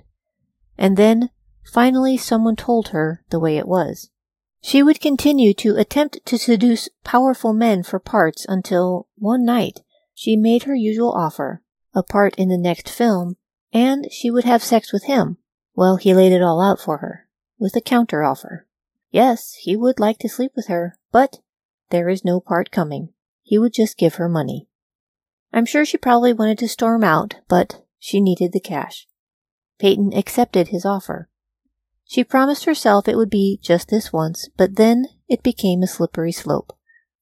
And 0.77 0.95
then, 0.95 1.31
finally, 1.63 2.17
someone 2.17 2.55
told 2.55 2.89
her 2.89 3.23
the 3.29 3.39
way 3.39 3.57
it 3.57 3.67
was. 3.67 4.09
She 4.61 4.83
would 4.83 5.01
continue 5.01 5.53
to 5.55 5.77
attempt 5.77 6.25
to 6.25 6.37
seduce 6.37 6.89
powerful 7.03 7.53
men 7.53 7.83
for 7.83 7.99
parts 7.99 8.45
until, 8.47 9.07
one 9.17 9.43
night, 9.43 9.81
she 10.13 10.35
made 10.35 10.63
her 10.63 10.75
usual 10.75 11.11
offer, 11.11 11.63
a 11.95 12.03
part 12.03 12.35
in 12.35 12.49
the 12.49 12.57
next 12.57 12.89
film, 12.89 13.37
and 13.73 14.07
she 14.11 14.29
would 14.29 14.43
have 14.43 14.63
sex 14.63 14.93
with 14.93 15.05
him. 15.05 15.37
Well, 15.73 15.95
he 15.95 16.13
laid 16.13 16.31
it 16.31 16.43
all 16.43 16.61
out 16.61 16.79
for 16.79 16.97
her, 16.97 17.27
with 17.57 17.75
a 17.75 17.81
counter 17.81 18.23
offer. 18.23 18.67
Yes, 19.09 19.53
he 19.61 19.75
would 19.75 19.99
like 19.99 20.19
to 20.19 20.29
sleep 20.29 20.51
with 20.55 20.67
her, 20.67 20.97
but 21.11 21.39
there 21.89 22.07
is 22.07 22.23
no 22.23 22.39
part 22.39 22.71
coming. 22.71 23.09
He 23.41 23.57
would 23.57 23.73
just 23.73 23.97
give 23.97 24.15
her 24.15 24.29
money. 24.29 24.67
I'm 25.51 25.65
sure 25.65 25.85
she 25.85 25.97
probably 25.97 26.33
wanted 26.33 26.57
to 26.59 26.69
storm 26.69 27.03
out, 27.03 27.35
but 27.49 27.83
she 27.99 28.21
needed 28.21 28.53
the 28.53 28.59
cash. 28.59 29.07
Payton 29.79 30.13
accepted 30.13 30.67
his 30.67 30.85
offer. 30.85 31.29
She 32.11 32.25
promised 32.25 32.65
herself 32.65 33.07
it 33.07 33.15
would 33.15 33.29
be 33.29 33.57
just 33.63 33.87
this 33.87 34.11
once, 34.11 34.49
but 34.57 34.75
then 34.75 35.05
it 35.29 35.41
became 35.41 35.81
a 35.81 35.87
slippery 35.87 36.33
slope. 36.33 36.77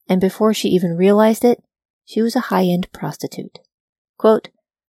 And 0.07 0.19
before 0.19 0.51
she 0.51 0.69
even 0.69 0.97
realized 0.97 1.45
it, 1.45 1.63
she 2.05 2.23
was 2.23 2.35
a 2.35 2.49
high-end 2.49 2.91
prostitute. 2.91 3.59
Quote, 4.17 4.49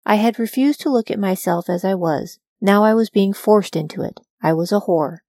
I 0.05 0.15
had 0.15 0.38
refused 0.38 0.81
to 0.81 0.89
look 0.89 1.10
at 1.10 1.17
myself 1.17 1.69
as 1.69 1.86
I 1.86 1.95
was. 1.95 2.39
Now 2.60 2.84
I 2.84 2.93
was 2.93 3.10
being 3.10 3.31
forced 3.31 3.77
into 3.77 4.01
it. 4.01 4.19
I 4.43 4.51
was 4.51 4.73
a 4.73 4.81
whore. 4.81 5.19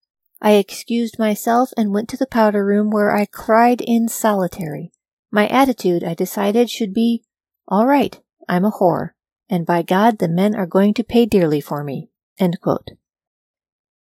I 0.43 0.55
excused 0.55 1.17
myself 1.17 1.71
and 1.77 1.95
went 1.95 2.09
to 2.09 2.17
the 2.17 2.27
powder 2.27 2.67
room 2.67 2.91
where 2.91 3.15
I 3.15 3.27
cried 3.27 3.81
in 3.81 4.09
solitary. 4.09 4.91
My 5.31 5.47
attitude, 5.47 6.03
I 6.03 6.15
decided, 6.15 6.71
should 6.71 6.93
be, 6.93 7.23
all 7.69 7.87
right, 7.87 8.21
I'm 8.49 8.65
a 8.65 8.73
whore, 8.73 9.11
and 9.49 9.65
by 9.65 9.83
God 9.83 10.19
the 10.19 10.27
men 10.27 10.57
are 10.57 10.67
going 10.67 10.93
to 10.95 11.05
pay 11.05 11.25
dearly 11.25 11.61
for 11.61 11.85
me. 11.85 12.11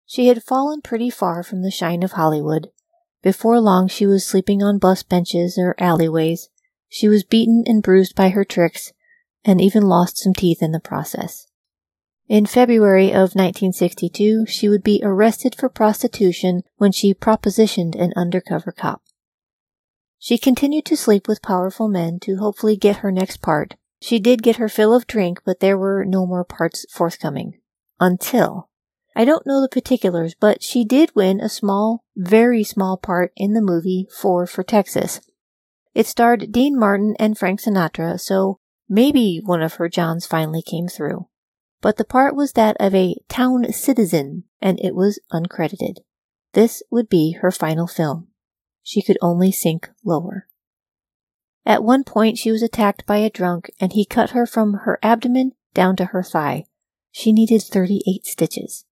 She 0.07 0.29
had 0.29 0.43
fallen 0.43 0.83
pretty 0.83 1.11
far 1.11 1.43
from 1.43 1.63
the 1.63 1.71
shine 1.71 2.03
of 2.03 2.13
Hollywood. 2.13 2.71
Before 3.23 3.61
long 3.61 3.89
she 3.89 4.07
was 4.07 4.25
sleeping 4.25 4.63
on 4.63 4.79
bus 4.79 5.03
benches 5.03 5.59
or 5.59 5.75
alleyways. 5.79 6.49
She 6.89 7.09
was 7.09 7.25
beaten 7.25 7.65
and 7.67 7.83
bruised 7.83 8.15
by 8.15 8.29
her 8.29 8.45
tricks, 8.45 8.93
and 9.45 9.61
even 9.61 9.83
lost 9.83 10.19
some 10.19 10.33
teeth 10.33 10.63
in 10.63 10.71
the 10.71 10.81
process. 10.81 11.49
In 12.29 12.47
February 12.47 13.09
of 13.09 13.35
1962, 13.35 14.47
she 14.47 14.69
would 14.69 14.83
be 14.83 15.01
arrested 15.03 15.55
for 15.55 15.69
prostitution 15.69 16.63
when 16.77 16.93
she 16.93 17.13
propositioned 17.13 17.95
an 17.95 18.13
undercover 18.17 18.73
cop. 18.73 19.03
She 20.19 20.39
continued 20.39 20.85
to 20.87 20.97
sleep 20.97 21.29
with 21.29 21.43
powerful 21.43 21.89
men 21.89 22.19
to 22.21 22.37
hopefully 22.39 22.77
get 22.77 22.99
her 22.99 23.13
next 23.13 23.43
part, 23.43 23.75
She 24.01 24.19
did 24.19 24.43
get 24.43 24.57
her 24.57 24.69
fill 24.69 24.95
of 24.95 25.07
drink, 25.07 25.41
but 25.45 25.61
there 25.61 25.79
were 25.79 26.05
no 26.05 26.27
more 26.27 26.45
parts 26.45 26.85
forthcoming. 26.91 27.61
Until. 27.99 28.69
I 29.19 29.25
don't 29.25 29.47
know 29.47 29.63
the 29.63 29.69
particulars, 29.71 30.35
but 30.39 30.63
she 30.63 30.85
did 30.85 31.17
win 31.17 31.41
a 31.41 31.49
small, 31.49 32.05
very 32.15 32.63
small 32.63 32.99
part 32.99 33.33
in 33.35 33.55
the 33.55 33.63
movie 33.63 34.07
Four 34.15 34.47
for 34.47 34.63
Texas. 34.63 35.23
It 35.95 36.07
starred 36.07 36.53
Dean 36.53 36.79
Martin 36.79 37.17
and 37.19 37.39
Frank 37.39 37.63
Sinatra, 37.63 38.21
so 38.21 38.59
maybe 38.91 39.41
one 39.43 39.63
of 39.63 39.75
her 39.75 39.89
Johns 39.89 40.27
finally 40.27 40.61
came 40.61 40.87
through. 40.87 41.29
But 41.81 41.97
the 41.97 42.05
part 42.05 42.37
was 42.37 42.53
that 42.53 42.77
of 42.79 42.95
a 42.95 43.17
town 43.27 43.73
citizen, 43.73 44.45
and 44.61 44.79
it 44.81 44.95
was 44.95 45.19
uncredited. 45.33 46.01
This 46.53 46.83
would 46.91 47.09
be 47.09 47.39
her 47.41 47.51
final 47.51 47.87
film. 47.87 48.29
She 48.83 49.01
could 49.01 49.17
only 49.23 49.51
sink 49.51 49.89
lower. 50.05 50.47
At 51.65 51.83
one 51.83 52.05
point, 52.05 52.37
she 52.37 52.51
was 52.51 52.63
attacked 52.63 53.07
by 53.07 53.17
a 53.17 53.31
drunk, 53.31 53.71
and 53.81 53.95
he 53.95 54.05
cut 54.05 54.31
her 54.31 54.45
from 54.45 54.75
her 54.85 54.99
abdomen 55.03 55.53
down 55.73 55.97
to 55.97 56.05
her 56.07 56.23
thigh. 56.23 56.67
She 57.13 57.33
needed 57.33 57.63
38 57.63 58.27
stitches. 58.27 58.85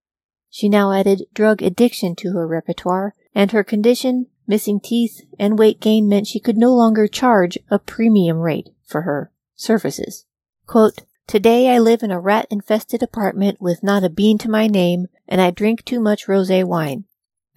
She 0.54 0.68
now 0.68 0.92
added 0.92 1.26
drug 1.34 1.62
addiction 1.62 2.14
to 2.14 2.30
her 2.34 2.46
repertoire, 2.46 3.12
and 3.34 3.50
her 3.50 3.64
condition, 3.64 4.28
missing 4.46 4.78
teeth, 4.78 5.22
and 5.36 5.58
weight 5.58 5.80
gain 5.80 6.08
meant 6.08 6.28
she 6.28 6.38
could 6.38 6.56
no 6.56 6.72
longer 6.72 7.08
charge 7.08 7.58
a 7.72 7.80
premium 7.80 8.38
rate 8.38 8.68
for 8.86 9.00
her 9.00 9.32
services. 9.56 10.26
Quote, 10.68 11.00
Today 11.26 11.74
I 11.74 11.80
live 11.80 12.04
in 12.04 12.12
a 12.12 12.20
rat 12.20 12.46
infested 12.50 13.02
apartment 13.02 13.60
with 13.60 13.82
not 13.82 14.04
a 14.04 14.08
bean 14.08 14.38
to 14.38 14.48
my 14.48 14.68
name, 14.68 15.08
and 15.26 15.40
I 15.40 15.50
drink 15.50 15.84
too 15.84 15.98
much 15.98 16.28
rose 16.28 16.52
wine. 16.52 17.06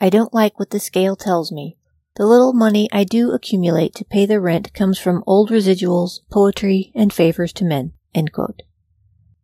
I 0.02 0.10
don't 0.10 0.34
like 0.34 0.58
what 0.58 0.72
the 0.72 0.80
scale 0.80 1.16
tells 1.16 1.52
me. 1.52 1.78
The 2.16 2.26
little 2.26 2.54
money 2.54 2.90
I 2.92 3.04
do 3.04 3.32
accumulate 3.32 3.94
to 3.94 4.06
pay 4.06 4.26
the 4.26 4.42
rent 4.42 4.74
comes 4.74 4.98
from 4.98 5.24
old 5.28 5.52
residuals, 5.52 6.22
poetry, 6.32 6.92
and 6.96 7.14
favors 7.14 7.54
to 7.54 7.64
men. 7.64 7.94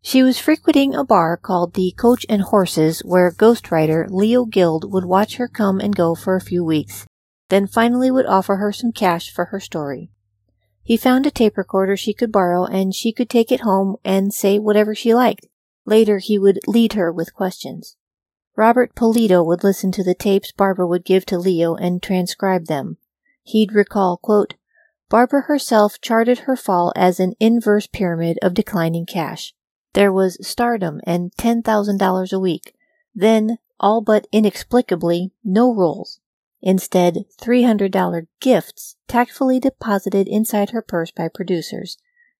She 0.05 0.21
was 0.21 0.37
frequenting 0.37 0.93
a 0.93 1.05
bar 1.05 1.37
called 1.37 1.73
the 1.73 1.93
Coach 1.97 2.25
and 2.27 2.41
Horses 2.41 2.99
where 3.05 3.31
ghostwriter 3.31 4.05
Leo 4.09 4.43
Guild 4.43 4.91
would 4.91 5.05
watch 5.05 5.37
her 5.37 5.47
come 5.47 5.79
and 5.79 5.95
go 5.95 6.13
for 6.13 6.35
a 6.35 6.41
few 6.41 6.61
weeks, 6.61 7.07
then 7.47 7.67
finally 7.67 8.11
would 8.11 8.25
offer 8.25 8.57
her 8.57 8.73
some 8.73 8.91
cash 8.91 9.31
for 9.31 9.45
her 9.45 9.61
story. 9.61 10.11
He 10.83 10.97
found 10.97 11.25
a 11.25 11.31
tape 11.31 11.55
recorder 11.55 11.95
she 11.95 12.13
could 12.13 12.33
borrow 12.33 12.65
and 12.65 12.93
she 12.93 13.13
could 13.13 13.29
take 13.29 13.49
it 13.49 13.61
home 13.61 13.95
and 14.03 14.33
say 14.33 14.59
whatever 14.59 14.93
she 14.93 15.15
liked. 15.15 15.47
Later 15.85 16.17
he 16.17 16.37
would 16.37 16.59
lead 16.67 16.93
her 16.93 17.09
with 17.09 17.33
questions. 17.33 17.95
Robert 18.57 18.95
Polito 18.95 19.43
would 19.43 19.63
listen 19.63 19.93
to 19.93 20.03
the 20.03 20.13
tapes 20.13 20.51
Barbara 20.51 20.85
would 20.85 21.05
give 21.05 21.25
to 21.27 21.39
Leo 21.39 21.75
and 21.75 22.03
transcribe 22.03 22.65
them. 22.65 22.97
He'd 23.41 23.71
recall, 23.71 24.17
quote, 24.17 24.55
Barbara 25.07 25.43
herself 25.43 26.01
charted 26.01 26.39
her 26.39 26.57
fall 26.57 26.91
as 26.93 27.21
an 27.21 27.35
inverse 27.39 27.87
pyramid 27.87 28.37
of 28.41 28.53
declining 28.53 29.05
cash. 29.05 29.53
There 29.93 30.11
was 30.11 30.45
stardom 30.45 31.01
and 31.05 31.31
$10,000 31.33 32.33
a 32.33 32.39
week. 32.39 32.75
Then, 33.13 33.59
all 33.79 34.01
but 34.01 34.27
inexplicably, 34.31 35.31
no 35.43 35.73
roles. 35.73 36.19
Instead, 36.61 37.25
$300 37.41 38.27
gifts 38.39 38.95
tactfully 39.07 39.59
deposited 39.59 40.27
inside 40.27 40.71
her 40.71 40.81
purse 40.81 41.11
by 41.11 41.27
producers. 41.27 41.97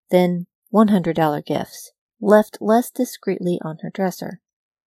Then, 0.10 0.48
$100 0.74 1.46
gifts, 1.46 1.92
left 2.20 2.58
less 2.62 2.90
discreetly 2.90 3.60
on 3.64 3.80
her 3.82 3.90
dresser. 3.90 4.40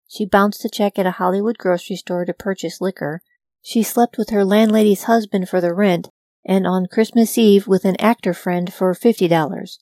She 0.09 0.24
bounced 0.24 0.64
a 0.64 0.68
check 0.68 0.98
at 0.98 1.07
a 1.07 1.12
Hollywood 1.12 1.59
grocery 1.59 1.96
store 1.96 2.24
to 2.24 2.33
purchase 2.33 2.81
liquor. 2.81 3.20
She 3.62 3.83
slept 3.83 4.16
with 4.16 4.31
her 4.31 4.44
landlady's 4.44 5.05
husband 5.05 5.48
for 5.48 5.61
the 5.61 5.74
rent, 5.74 6.09
and 6.44 6.66
on 6.66 6.87
Christmas 6.87 7.37
Eve 7.37 7.66
with 7.66 7.85
an 7.85 7.96
actor 8.00 8.33
friend 8.33 8.72
for 8.72 8.94
$50. 8.94 9.79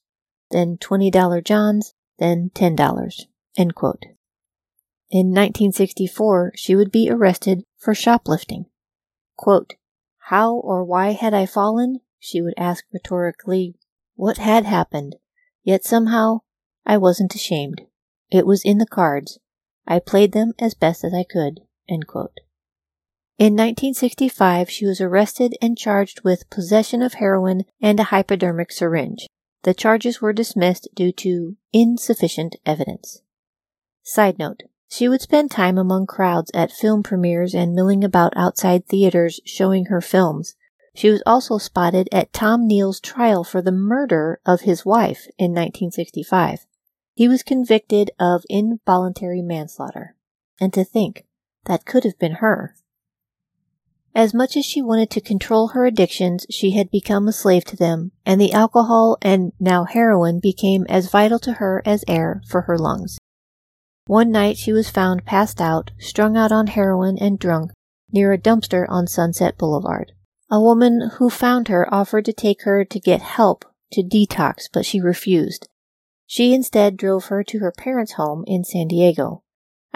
Then 0.50 0.76
$20 0.78 1.44
Johns, 1.44 1.94
then 2.18 2.50
$10. 2.54 3.26
End 3.56 3.74
quote. 3.74 4.04
In 5.10 5.28
1964, 5.28 6.52
she 6.56 6.74
would 6.74 6.90
be 6.90 7.10
arrested 7.10 7.64
for 7.78 7.94
shoplifting. 7.94 8.66
Quote, 9.36 9.74
How 10.28 10.54
or 10.54 10.84
why 10.84 11.12
had 11.12 11.34
I 11.34 11.46
fallen? 11.46 12.00
She 12.18 12.40
would 12.40 12.54
ask 12.56 12.84
rhetorically. 12.92 13.76
What 14.16 14.38
had 14.38 14.64
happened? 14.64 15.16
Yet 15.62 15.84
somehow 15.84 16.40
I 16.86 16.96
wasn't 16.96 17.34
ashamed. 17.34 17.82
It 18.30 18.46
was 18.46 18.64
in 18.64 18.78
the 18.78 18.86
cards. 18.86 19.38
I 19.86 19.98
played 19.98 20.32
them 20.32 20.52
as 20.58 20.74
best 20.74 21.04
as 21.04 21.12
I 21.12 21.24
could. 21.24 21.60
In 21.86 23.54
1965, 23.54 24.70
she 24.70 24.86
was 24.86 25.00
arrested 25.00 25.54
and 25.60 25.76
charged 25.76 26.22
with 26.24 26.48
possession 26.50 27.02
of 27.02 27.14
heroin 27.14 27.64
and 27.80 28.00
a 28.00 28.04
hypodermic 28.04 28.72
syringe. 28.72 29.26
The 29.64 29.74
charges 29.74 30.20
were 30.20 30.34
dismissed 30.34 30.88
due 30.94 31.10
to 31.12 31.56
insufficient 31.72 32.56
evidence. 32.66 33.22
Side 34.02 34.38
note, 34.38 34.62
she 34.88 35.08
would 35.08 35.22
spend 35.22 35.50
time 35.50 35.78
among 35.78 36.06
crowds 36.06 36.50
at 36.52 36.70
film 36.70 37.02
premieres 37.02 37.54
and 37.54 37.74
milling 37.74 38.04
about 38.04 38.34
outside 38.36 38.86
theaters 38.86 39.40
showing 39.46 39.86
her 39.86 40.02
films. 40.02 40.54
She 40.94 41.08
was 41.08 41.22
also 41.24 41.56
spotted 41.56 42.08
at 42.12 42.32
Tom 42.32 42.66
Neal's 42.68 43.00
trial 43.00 43.42
for 43.42 43.62
the 43.62 43.72
murder 43.72 44.38
of 44.44 44.60
his 44.60 44.84
wife 44.84 45.26
in 45.38 45.50
1965. 45.52 46.66
He 47.14 47.26
was 47.26 47.42
convicted 47.42 48.10
of 48.20 48.44
involuntary 48.50 49.40
manslaughter. 49.40 50.14
And 50.60 50.74
to 50.74 50.84
think, 50.84 51.24
that 51.64 51.86
could 51.86 52.04
have 52.04 52.18
been 52.18 52.34
her. 52.34 52.76
As 54.14 54.32
much 54.32 54.56
as 54.56 54.64
she 54.64 54.80
wanted 54.80 55.10
to 55.10 55.20
control 55.20 55.68
her 55.68 55.86
addictions, 55.86 56.46
she 56.48 56.70
had 56.70 56.90
become 56.90 57.26
a 57.26 57.32
slave 57.32 57.64
to 57.64 57.76
them, 57.76 58.12
and 58.24 58.40
the 58.40 58.52
alcohol 58.52 59.18
and 59.20 59.52
now 59.58 59.84
heroin 59.84 60.38
became 60.38 60.86
as 60.88 61.10
vital 61.10 61.40
to 61.40 61.54
her 61.54 61.82
as 61.84 62.04
air 62.06 62.40
for 62.46 62.62
her 62.62 62.78
lungs. 62.78 63.18
One 64.06 64.30
night 64.30 64.56
she 64.56 64.72
was 64.72 64.90
found 64.90 65.24
passed 65.24 65.60
out, 65.60 65.90
strung 65.98 66.36
out 66.36 66.52
on 66.52 66.68
heroin 66.68 67.18
and 67.18 67.38
drunk, 67.38 67.72
near 68.12 68.32
a 68.32 68.38
dumpster 68.38 68.86
on 68.88 69.06
Sunset 69.06 69.58
Boulevard. 69.58 70.12
A 70.50 70.60
woman 70.60 71.10
who 71.16 71.30
found 71.30 71.68
her 71.68 71.92
offered 71.92 72.26
to 72.26 72.32
take 72.32 72.62
her 72.62 72.84
to 72.84 73.00
get 73.00 73.22
help 73.22 73.64
to 73.92 74.02
detox, 74.02 74.68
but 74.72 74.86
she 74.86 75.00
refused. 75.00 75.68
She 76.26 76.52
instead 76.52 76.96
drove 76.96 77.26
her 77.26 77.42
to 77.44 77.58
her 77.60 77.72
parents' 77.72 78.12
home 78.12 78.44
in 78.46 78.62
San 78.62 78.88
Diego. 78.88 79.42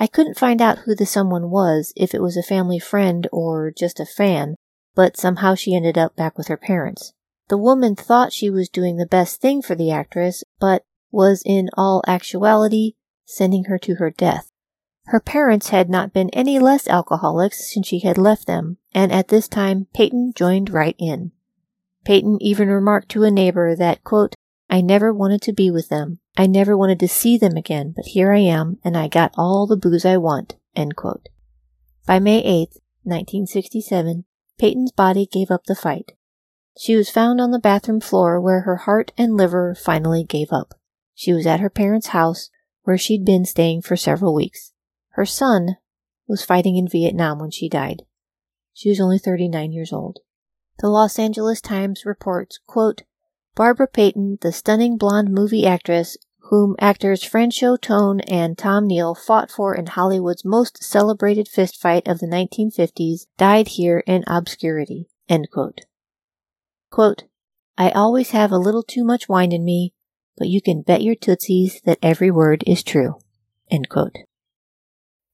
I 0.00 0.06
couldn't 0.06 0.38
find 0.38 0.62
out 0.62 0.78
who 0.78 0.94
the 0.94 1.04
someone 1.04 1.50
was, 1.50 1.92
if 1.96 2.14
it 2.14 2.22
was 2.22 2.36
a 2.36 2.42
family 2.42 2.78
friend 2.78 3.26
or 3.32 3.72
just 3.76 3.98
a 3.98 4.06
fan, 4.06 4.54
but 4.94 5.16
somehow 5.16 5.56
she 5.56 5.74
ended 5.74 5.98
up 5.98 6.14
back 6.14 6.38
with 6.38 6.46
her 6.46 6.56
parents. 6.56 7.12
The 7.48 7.58
woman 7.58 7.96
thought 7.96 8.32
she 8.32 8.48
was 8.48 8.68
doing 8.68 8.96
the 8.96 9.06
best 9.06 9.40
thing 9.40 9.60
for 9.60 9.74
the 9.74 9.90
actress, 9.90 10.44
but 10.60 10.84
was 11.10 11.42
in 11.44 11.68
all 11.76 12.04
actuality 12.06 12.92
sending 13.24 13.64
her 13.64 13.78
to 13.78 13.96
her 13.96 14.10
death. 14.10 14.52
Her 15.06 15.20
parents 15.20 15.70
had 15.70 15.90
not 15.90 16.12
been 16.12 16.30
any 16.30 16.60
less 16.60 16.86
alcoholics 16.86 17.72
since 17.72 17.88
she 17.88 17.98
had 17.98 18.18
left 18.18 18.46
them, 18.46 18.76
and 18.94 19.10
at 19.10 19.28
this 19.28 19.48
time 19.48 19.88
Payton 19.94 20.34
joined 20.36 20.70
right 20.70 20.94
in. 20.98 21.32
Payton 22.04 22.38
even 22.40 22.68
remarked 22.68 23.08
to 23.10 23.24
a 23.24 23.30
neighbor 23.30 23.74
that, 23.74 24.04
quote, 24.04 24.34
I 24.70 24.80
never 24.80 25.12
wanted 25.12 25.42
to 25.42 25.52
be 25.52 25.70
with 25.70 25.88
them. 25.88 26.20
I 26.40 26.46
never 26.46 26.76
wanted 26.76 27.00
to 27.00 27.08
see 27.08 27.36
them 27.36 27.56
again, 27.56 27.92
but 27.96 28.06
here 28.06 28.32
I 28.32 28.38
am, 28.38 28.78
and 28.84 28.96
I 28.96 29.08
got 29.08 29.34
all 29.36 29.66
the 29.66 29.76
booze 29.76 30.04
I 30.04 30.18
want. 30.18 30.54
By 32.06 32.20
May 32.20 32.38
8, 32.38 32.68
1967, 33.02 34.24
Payton's 34.56 34.92
body 34.92 35.26
gave 35.26 35.50
up 35.50 35.64
the 35.64 35.74
fight. 35.74 36.12
She 36.78 36.94
was 36.94 37.10
found 37.10 37.40
on 37.40 37.50
the 37.50 37.58
bathroom 37.58 38.00
floor 38.00 38.40
where 38.40 38.60
her 38.60 38.76
heart 38.76 39.10
and 39.18 39.36
liver 39.36 39.74
finally 39.74 40.22
gave 40.22 40.52
up. 40.52 40.74
She 41.12 41.32
was 41.32 41.44
at 41.44 41.58
her 41.58 41.68
parents' 41.68 42.08
house 42.08 42.50
where 42.84 42.96
she'd 42.96 43.24
been 43.24 43.44
staying 43.44 43.82
for 43.82 43.96
several 43.96 44.32
weeks. 44.32 44.72
Her 45.14 45.26
son 45.26 45.78
was 46.28 46.44
fighting 46.44 46.76
in 46.76 46.86
Vietnam 46.86 47.40
when 47.40 47.50
she 47.50 47.68
died. 47.68 48.02
She 48.72 48.88
was 48.88 49.00
only 49.00 49.18
39 49.18 49.72
years 49.72 49.92
old. 49.92 50.20
The 50.78 50.88
Los 50.88 51.18
Angeles 51.18 51.60
Times 51.60 52.06
reports, 52.06 52.60
quote, 52.64 53.02
Barbara 53.56 53.88
Payton, 53.88 54.38
the 54.40 54.52
stunning 54.52 54.96
blonde 54.96 55.32
movie 55.32 55.66
actress 55.66 56.16
whom 56.48 56.74
actors 56.78 57.22
Franchot 57.22 57.82
Tone 57.82 58.20
and 58.20 58.56
Tom 58.56 58.86
Neal 58.86 59.14
fought 59.14 59.50
for 59.50 59.74
in 59.74 59.86
Hollywood's 59.86 60.46
most 60.46 60.82
celebrated 60.82 61.46
fistfight 61.46 62.08
of 62.08 62.20
the 62.20 62.26
1950s, 62.26 63.26
died 63.36 63.68
here 63.68 64.02
in 64.06 64.24
obscurity. 64.26 65.08
Quote. 65.52 65.82
Quote, 66.90 67.24
I 67.76 67.90
always 67.90 68.30
have 68.30 68.50
a 68.50 68.58
little 68.58 68.82
too 68.82 69.04
much 69.04 69.28
wine 69.28 69.52
in 69.52 69.62
me, 69.62 69.92
but 70.38 70.48
you 70.48 70.62
can 70.62 70.80
bet 70.80 71.02
your 71.02 71.14
tootsies 71.14 71.82
that 71.84 71.98
every 72.02 72.30
word 72.30 72.64
is 72.66 72.82
true. 72.82 73.16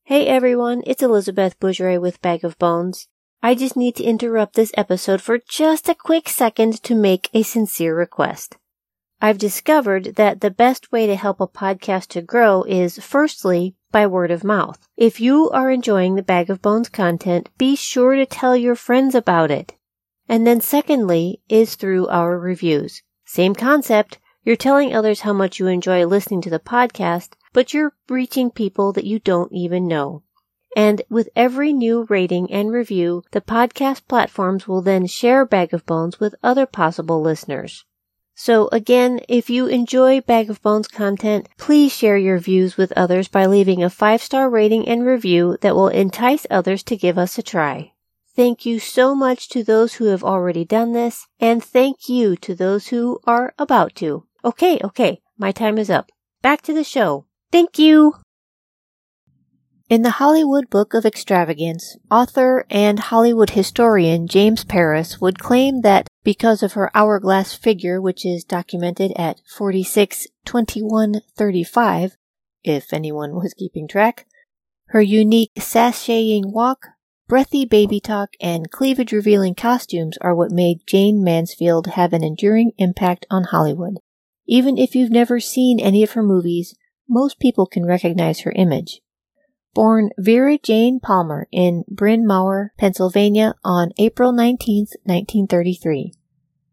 Hey 0.02 0.26
everyone, 0.26 0.82
it's 0.84 1.02
Elizabeth 1.02 1.58
Bougeret 1.60 2.00
with 2.00 2.20
Bag 2.22 2.44
of 2.44 2.58
Bones. 2.58 3.06
I 3.40 3.54
just 3.54 3.76
need 3.76 3.94
to 3.96 4.04
interrupt 4.04 4.54
this 4.56 4.72
episode 4.76 5.22
for 5.22 5.38
just 5.48 5.88
a 5.88 5.94
quick 5.94 6.28
second 6.28 6.82
to 6.82 6.94
make 6.94 7.30
a 7.32 7.42
sincere 7.42 7.96
request. 7.96 8.56
I've 9.24 9.38
discovered 9.38 10.16
that 10.16 10.42
the 10.42 10.50
best 10.50 10.92
way 10.92 11.06
to 11.06 11.16
help 11.16 11.40
a 11.40 11.46
podcast 11.46 12.08
to 12.08 12.20
grow 12.20 12.62
is 12.64 12.98
firstly 12.98 13.74
by 13.90 14.06
word 14.06 14.30
of 14.30 14.44
mouth. 14.44 14.86
If 14.98 15.18
you 15.18 15.48
are 15.48 15.70
enjoying 15.70 16.14
the 16.14 16.22
Bag 16.22 16.50
of 16.50 16.60
Bones 16.60 16.90
content, 16.90 17.48
be 17.56 17.74
sure 17.74 18.16
to 18.16 18.26
tell 18.26 18.54
your 18.54 18.74
friends 18.74 19.14
about 19.14 19.50
it. 19.50 19.72
And 20.28 20.46
then 20.46 20.60
secondly 20.60 21.40
is 21.48 21.74
through 21.74 22.06
our 22.08 22.38
reviews. 22.38 23.02
Same 23.24 23.54
concept. 23.54 24.18
You're 24.42 24.56
telling 24.56 24.94
others 24.94 25.20
how 25.20 25.32
much 25.32 25.58
you 25.58 25.68
enjoy 25.68 26.04
listening 26.04 26.42
to 26.42 26.50
the 26.50 26.58
podcast, 26.58 27.30
but 27.54 27.72
you're 27.72 27.94
reaching 28.10 28.50
people 28.50 28.92
that 28.92 29.06
you 29.06 29.20
don't 29.20 29.50
even 29.52 29.88
know. 29.88 30.22
And 30.76 31.00
with 31.08 31.30
every 31.34 31.72
new 31.72 32.04
rating 32.10 32.52
and 32.52 32.70
review, 32.70 33.22
the 33.30 33.40
podcast 33.40 34.06
platforms 34.06 34.68
will 34.68 34.82
then 34.82 35.06
share 35.06 35.46
Bag 35.46 35.72
of 35.72 35.86
Bones 35.86 36.20
with 36.20 36.34
other 36.42 36.66
possible 36.66 37.22
listeners. 37.22 37.86
So 38.34 38.68
again, 38.72 39.20
if 39.28 39.48
you 39.48 39.66
enjoy 39.66 40.20
Bag 40.20 40.50
of 40.50 40.60
Bones 40.60 40.88
content, 40.88 41.48
please 41.56 41.92
share 41.92 42.16
your 42.16 42.38
views 42.38 42.76
with 42.76 42.92
others 42.92 43.28
by 43.28 43.46
leaving 43.46 43.82
a 43.82 43.90
five 43.90 44.22
star 44.22 44.50
rating 44.50 44.88
and 44.88 45.06
review 45.06 45.56
that 45.60 45.76
will 45.76 45.88
entice 45.88 46.46
others 46.50 46.82
to 46.84 46.96
give 46.96 47.16
us 47.16 47.38
a 47.38 47.42
try. 47.42 47.92
Thank 48.34 48.66
you 48.66 48.80
so 48.80 49.14
much 49.14 49.48
to 49.50 49.62
those 49.62 49.94
who 49.94 50.06
have 50.06 50.24
already 50.24 50.64
done 50.64 50.92
this, 50.92 51.28
and 51.38 51.62
thank 51.62 52.08
you 52.08 52.34
to 52.38 52.54
those 52.54 52.88
who 52.88 53.20
are 53.24 53.54
about 53.58 53.94
to. 53.96 54.26
Okay, 54.44 54.80
okay, 54.82 55.20
my 55.38 55.52
time 55.52 55.78
is 55.78 55.88
up. 55.88 56.10
Back 56.42 56.60
to 56.62 56.74
the 56.74 56.84
show. 56.84 57.26
Thank 57.52 57.78
you! 57.78 58.16
In 59.94 60.02
the 60.02 60.18
Hollywood 60.18 60.66
Book 60.70 60.92
of 60.92 61.06
Extravagance, 61.06 61.96
author 62.10 62.66
and 62.68 62.98
Hollywood 62.98 63.50
historian 63.50 64.26
James 64.26 64.64
Parish 64.64 65.20
would 65.20 65.38
claim 65.38 65.82
that 65.82 66.08
because 66.24 66.64
of 66.64 66.72
her 66.72 66.90
hourglass 66.96 67.54
figure, 67.54 68.00
which 68.00 68.26
is 68.26 68.42
documented 68.42 69.12
at 69.14 69.40
462135, 69.46 72.16
if 72.64 72.92
anyone 72.92 73.36
was 73.36 73.54
keeping 73.54 73.86
track, 73.86 74.26
her 74.86 75.00
unique 75.00 75.52
sashaying 75.60 76.52
walk, 76.52 76.88
breathy 77.28 77.64
baby 77.64 78.00
talk, 78.00 78.30
and 78.40 78.72
cleavage 78.72 79.12
revealing 79.12 79.54
costumes 79.54 80.18
are 80.20 80.34
what 80.34 80.50
made 80.50 80.88
Jayne 80.88 81.22
Mansfield 81.22 81.86
have 81.86 82.12
an 82.12 82.24
enduring 82.24 82.72
impact 82.78 83.26
on 83.30 83.44
Hollywood. 83.44 83.98
Even 84.48 84.76
if 84.76 84.96
you've 84.96 85.12
never 85.12 85.38
seen 85.38 85.78
any 85.78 86.02
of 86.02 86.14
her 86.14 86.22
movies, 86.24 86.74
most 87.08 87.38
people 87.38 87.66
can 87.66 87.86
recognize 87.86 88.40
her 88.40 88.50
image 88.56 89.00
born 89.74 90.10
Vera 90.16 90.56
Jayne 90.56 91.00
Palmer 91.00 91.46
in 91.52 91.84
Bryn 91.88 92.26
Mawr, 92.26 92.72
Pennsylvania 92.78 93.54
on 93.64 93.90
April 93.98 94.32
19, 94.32 94.86
1933. 95.04 96.12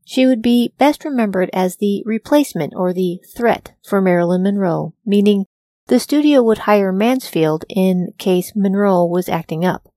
She 0.06 0.26
would 0.26 0.41
be 0.41 0.74
best 0.78 1.04
remembered 1.04 1.49
as 1.54 1.78
the 1.78 2.04
replacement 2.06 2.74
or 2.76 2.93
the 2.93 3.20
threat 3.36 3.74
for 3.84 4.02
Marilyn 4.02 4.43
Monroe, 4.43 4.93
meaning 5.06 5.45
the 5.88 5.99
studio 5.99 6.41
would 6.43 6.60
hire 6.60 6.91
Mansfield 6.91 7.66
in 7.70 8.14
case 8.18 8.54
Monroe 8.56 9.06
was 9.06 9.30
acting 9.30 9.66
up. 9.66 9.89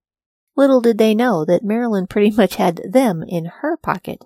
Little 0.57 0.81
did 0.81 0.99
they 0.99 1.15
know 1.15 1.45
that 1.45 1.65
Marilyn 1.65 2.07
pretty 2.07 2.31
much 2.31 2.57
had 2.57 2.81
them 2.89 3.25
in 3.27 3.47
her 3.61 3.77
pocket. 3.77 4.25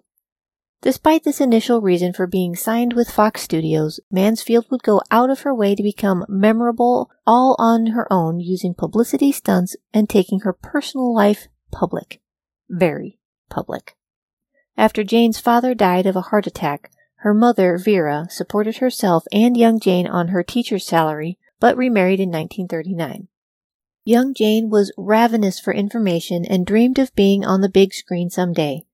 Despite 0.81 1.24
this 1.24 1.41
initial 1.41 1.81
reason 1.81 2.12
for 2.12 2.29
being 2.29 2.55
signed 2.55 2.93
with 2.93 3.11
Fox 3.11 3.43
Studios, 3.43 3.99
Mansfield 4.12 4.66
would 4.70 4.85
go 4.85 5.03
out 5.11 5.29
of 5.29 5.41
her 5.41 5.53
way 5.53 5.74
to 5.74 5.83
become 5.83 6.24
memorable 6.29 7.11
all 7.26 7.57
on 7.59 7.89
her 7.89 8.07
own 8.12 8.39
using 8.39 8.74
publicity 8.74 9.33
stunts 9.33 9.74
and 9.93 10.09
taking 10.09 10.41
her 10.41 10.53
personal 10.53 11.12
life 11.12 11.49
public. 11.72 12.20
Very 12.68 13.18
public. 13.51 13.97
After 14.76 15.03
Jane's 15.03 15.41
father 15.41 15.74
died 15.74 16.07
of 16.07 16.14
a 16.14 16.20
heart 16.20 16.47
attack, 16.47 16.93
her 17.22 17.35
mother, 17.35 17.76
Vera, 17.76 18.29
supported 18.31 18.76
herself 18.76 19.24
and 19.33 19.57
young 19.57 19.81
Jane 19.81 20.07
on 20.07 20.29
her 20.29 20.45
teacher's 20.45 20.87
salary, 20.87 21.37
but 21.59 21.76
remarried 21.76 22.20
in 22.20 22.29
1939. 22.29 23.26
Young 24.05 24.33
Jane 24.33 24.70
was 24.70 24.93
ravenous 24.97 25.59
for 25.59 25.74
information 25.74 26.45
and 26.45 26.64
dreamed 26.64 27.01
of 27.01 27.14
being 27.16 27.45
on 27.45 27.62
the 27.62 27.68
big 27.68 27.93
screen 27.93 28.31
someday. 28.31 28.85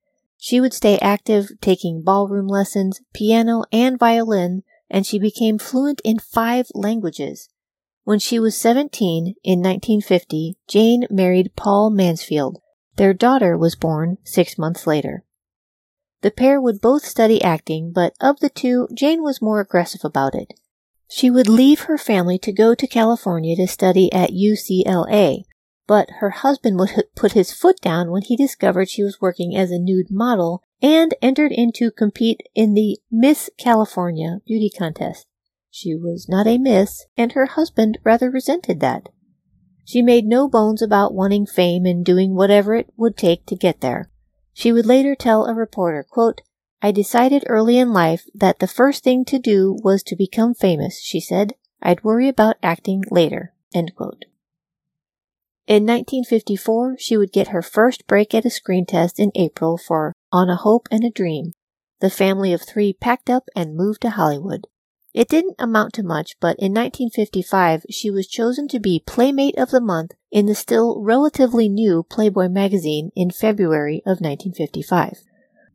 She 0.45 0.61
would 0.61 0.75
stay 0.75 0.99
active, 0.99 1.53
taking 1.63 2.03
ballroom 2.03 2.49
lessons, 2.49 3.01
piano, 3.15 3.65
and 3.73 3.99
violin, 3.99 4.63
and 4.91 5.07
she 5.07 5.19
became 5.19 5.57
fluent 5.59 6.03
in 6.05 6.19
five 6.19 6.71
languages. 6.75 7.49
When 8.03 8.19
she 8.19 8.39
was 8.39 8.55
17 8.55 9.37
in 9.43 9.61
1950, 9.61 10.59
Jane 10.69 11.07
married 11.09 11.57
Paul 11.57 11.89
Mansfield. 11.89 12.61
Their 12.97 13.15
daughter 13.15 13.57
was 13.57 13.75
born 13.75 14.19
six 14.23 14.59
months 14.59 14.87
later. 14.87 15.25
The 16.21 16.31
pair 16.31 16.61
would 16.61 16.83
both 16.83 17.07
study 17.07 17.41
acting, 17.41 17.91
but 17.91 18.13
of 18.21 18.41
the 18.41 18.51
two, 18.51 18.87
Jane 18.93 19.23
was 19.23 19.41
more 19.41 19.61
aggressive 19.61 20.03
about 20.05 20.35
it. 20.35 20.53
She 21.09 21.31
would 21.31 21.49
leave 21.49 21.85
her 21.85 21.97
family 21.97 22.37
to 22.41 22.53
go 22.53 22.75
to 22.75 22.87
California 22.87 23.57
to 23.57 23.67
study 23.67 24.13
at 24.13 24.33
UCLA, 24.33 25.45
but 25.87 26.09
her 26.21 26.31
husband 26.31 26.79
would 26.79 26.91
put 27.15 27.33
his 27.33 27.53
foot 27.53 27.81
down 27.81 28.11
when 28.11 28.23
he 28.23 28.37
discovered 28.37 28.89
she 28.89 29.03
was 29.03 29.21
working 29.21 29.57
as 29.57 29.71
a 29.71 29.79
nude 29.79 30.11
model 30.11 30.63
and 30.81 31.15
entered 31.23 31.53
in 31.53 31.73
to 31.73 31.91
compete 31.91 32.41
in 32.55 32.75
the 32.75 32.99
Miss 33.11 33.51
California 33.59 34.41
beauty 34.47 34.71
contest. 34.71 35.27
She 35.71 35.95
was 35.95 36.29
not 36.29 36.47
a 36.47 36.59
miss, 36.59 37.07
and 37.17 37.33
her 37.33 37.47
husband 37.47 37.99
rather 38.05 38.31
resented 38.31 38.81
that. 38.81 39.09
She 39.85 40.03
made 40.03 40.25
no 40.25 40.49
bones 40.49 40.81
about 40.81 41.15
wanting 41.15 41.47
fame 41.47 41.85
and 41.85 42.05
doing 42.05 42.35
whatever 42.35 42.75
it 42.75 42.93
would 42.97 43.17
take 43.17 43.45
to 43.47 43.57
get 43.57 43.81
there. 43.81 44.11
She 44.53 44.73
would 44.73 44.87
later 44.87 45.15
tell 45.15 45.47
a 45.47 45.55
reporter, 45.55 46.07
quote, 46.09 46.43
I 46.81 46.93
decided 46.93 47.45
early 47.47 47.79
in 47.79 47.93
life 47.93 48.27
that 48.35 48.59
the 48.59 48.67
first 48.67 49.03
thing 49.03 49.25
to 49.25 49.39
do 49.39 49.77
was 49.83 50.03
to 50.05 50.17
become 50.17 50.55
famous, 50.55 51.01
she 51.01 51.19
said. 51.19 51.55
I'd 51.83 52.05
worry 52.05 52.29
about 52.29 52.57
acting 52.63 53.03
later. 53.11 53.53
End 53.75 53.95
quote. 53.97 54.27
In 55.67 55.85
1954, 55.85 56.97
she 56.99 57.17
would 57.17 57.33
get 57.33 57.49
her 57.49 57.63
first 57.63 58.07
break 58.07 58.35
at 58.35 58.45
a 58.45 58.51
screen 58.51 58.85
test 58.85 59.19
in 59.19 59.33
April 59.35 59.79
for 59.79 60.13
On 60.31 60.51
a 60.51 60.57
Hope 60.57 60.87
and 60.91 61.03
a 61.03 61.11
Dream. 61.11 61.53
The 62.01 62.11
family 62.11 62.53
of 62.53 62.61
three 62.61 62.93
packed 62.93 63.31
up 63.31 63.45
and 63.57 63.75
moved 63.75 64.03
to 64.03 64.11
Hollywood. 64.11 64.67
It 65.15 65.27
didn't 65.29 65.55
amount 65.59 65.95
to 65.95 66.03
much, 66.03 66.33
but 66.39 66.59
in 66.59 66.75
1955 66.75 67.87
she 67.89 68.11
was 68.11 68.27
chosen 68.27 68.69
to 68.69 68.79
be 68.79 69.03
Playmate 69.07 69.57
of 69.57 69.71
the 69.71 69.81
Month 69.81 70.11
in 70.31 70.45
the 70.45 70.55
still 70.55 71.01
relatively 71.01 71.71
new 71.71 72.03
Playboy 72.03 72.49
magazine 72.49 73.11
in 73.17 73.31
February 73.31 74.03
of 74.05 74.21
1955. 74.21 75.23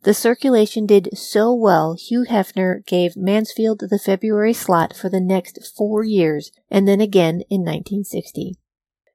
The 0.03 0.13
circulation 0.13 0.85
did 0.85 1.17
so 1.17 1.51
well, 1.51 1.95
Hugh 1.97 2.25
Hefner 2.29 2.85
gave 2.85 3.17
Mansfield 3.17 3.79
the 3.79 3.97
February 3.99 4.53
slot 4.53 4.95
for 4.95 5.09
the 5.09 5.19
next 5.19 5.73
four 5.75 6.03
years, 6.03 6.51
and 6.69 6.87
then 6.87 7.01
again 7.01 7.41
in 7.49 7.61
1960. 7.61 8.53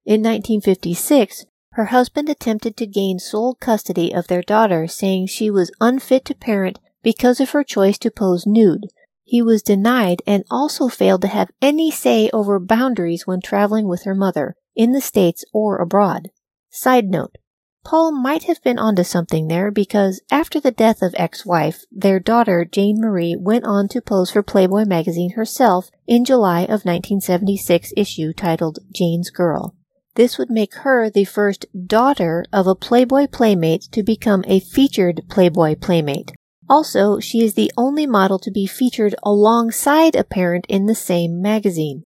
In 0.07 0.21
1956, 0.21 1.47
her 1.73 1.87
husband 1.87 2.29
attempted 2.29 2.77
to 2.77 2.87
gain 2.87 3.19
sole 3.19 3.55
custody 3.55 4.15
of 4.15 4.27
their 4.27 4.43
daughter, 4.43 4.87
saying 4.87 5.27
she 5.27 5.51
was 5.51 5.73
unfit 5.81 6.27
to 6.27 6.35
parent 6.35 6.79
because 7.03 7.41
of 7.41 7.51
her 7.51 7.65
choice 7.65 7.97
to 7.99 8.11
pose 8.11 8.47
nude. 8.47 8.89
He 9.23 9.41
was 9.41 9.63
denied 9.63 10.21
and 10.27 10.45
also 10.51 10.89
failed 10.89 11.23
to 11.23 11.29
have 11.29 11.51
any 11.63 11.91
say 11.91 12.29
over 12.35 12.61
boundaries 12.61 13.27
when 13.27 13.41
traveling 13.41 13.89
with 13.89 14.05
her 14.05 14.15
mother, 14.15 14.57
in 14.77 14.93
the 14.93 15.01
States 15.01 15.43
or 15.55 15.79
abroad. 15.79 16.29
Side 16.69 17.07
note, 17.07 17.37
Paul 17.83 18.13
might 18.13 18.45
have 18.45 18.63
been 18.63 18.79
onto 18.79 19.05
something 19.05 19.49
there 19.49 19.71
because 19.71 20.21
after 20.31 20.61
the 20.61 20.71
death 20.71 21.01
of 21.01 21.15
ex-wife, 21.17 21.85
their 21.91 22.21
daughter 22.21 22.67
Jane 22.71 23.01
Marie 23.01 23.37
went 23.39 23.65
on 23.65 23.89
to 23.89 24.03
pose 24.03 24.31
for 24.31 24.43
Playboy 24.43 24.85
magazine 24.85 25.31
herself 25.31 25.91
in 26.07 26.27
July 26.27 26.61
of 26.61 26.85
1976 26.85 27.95
issue 27.97 28.35
titled 28.35 28.81
Jane's 28.95 29.31
Girl. 29.31 29.75
This 30.15 30.39
would 30.39 30.51
make 30.51 30.75
her 30.77 31.11
the 31.11 31.25
first 31.25 31.67
daughter 31.87 32.45
of 32.53 32.67
a 32.67 32.77
Playboy 32.77 33.27
Playmate 33.27 33.83
to 33.93 34.03
become 34.03 34.45
a 34.47 34.61
featured 34.61 35.23
Playboy 35.29 35.75
Playmate. 35.75 36.33
Also, 36.71 37.19
she 37.19 37.43
is 37.43 37.55
the 37.55 37.73
only 37.77 38.07
model 38.07 38.39
to 38.39 38.51
be 38.51 38.67
featured 38.67 39.15
alongside 39.23 40.15
a 40.15 40.25
parent 40.25 40.67
in 40.69 40.87
the 40.87 40.95
same 40.95 41.43
magazine. 41.43 42.05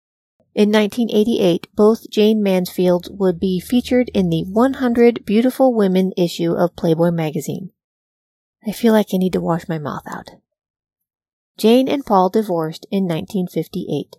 In 0.53 0.71
1988, 0.71 1.67
both 1.75 2.09
Jayne 2.09 2.41
Mansfield 2.41 3.09
would 3.11 3.39
be 3.39 3.59
featured 3.59 4.09
in 4.13 4.29
the 4.29 4.43
100 4.43 5.25
Beautiful 5.25 5.73
Women 5.73 6.13
issue 6.15 6.53
of 6.53 6.77
Playboy 6.77 7.11
magazine. 7.11 7.71
I 8.65 8.71
feel 8.71 8.93
like 8.93 9.07
I 9.13 9.17
need 9.17 9.33
to 9.33 9.41
wash 9.41 9.67
my 9.67 9.79
mouth 9.79 10.03
out. 10.07 10.29
Jane 11.57 11.89
and 11.89 12.05
Paul 12.05 12.29
divorced 12.29 12.85
in 12.91 13.03
1958. 13.03 14.15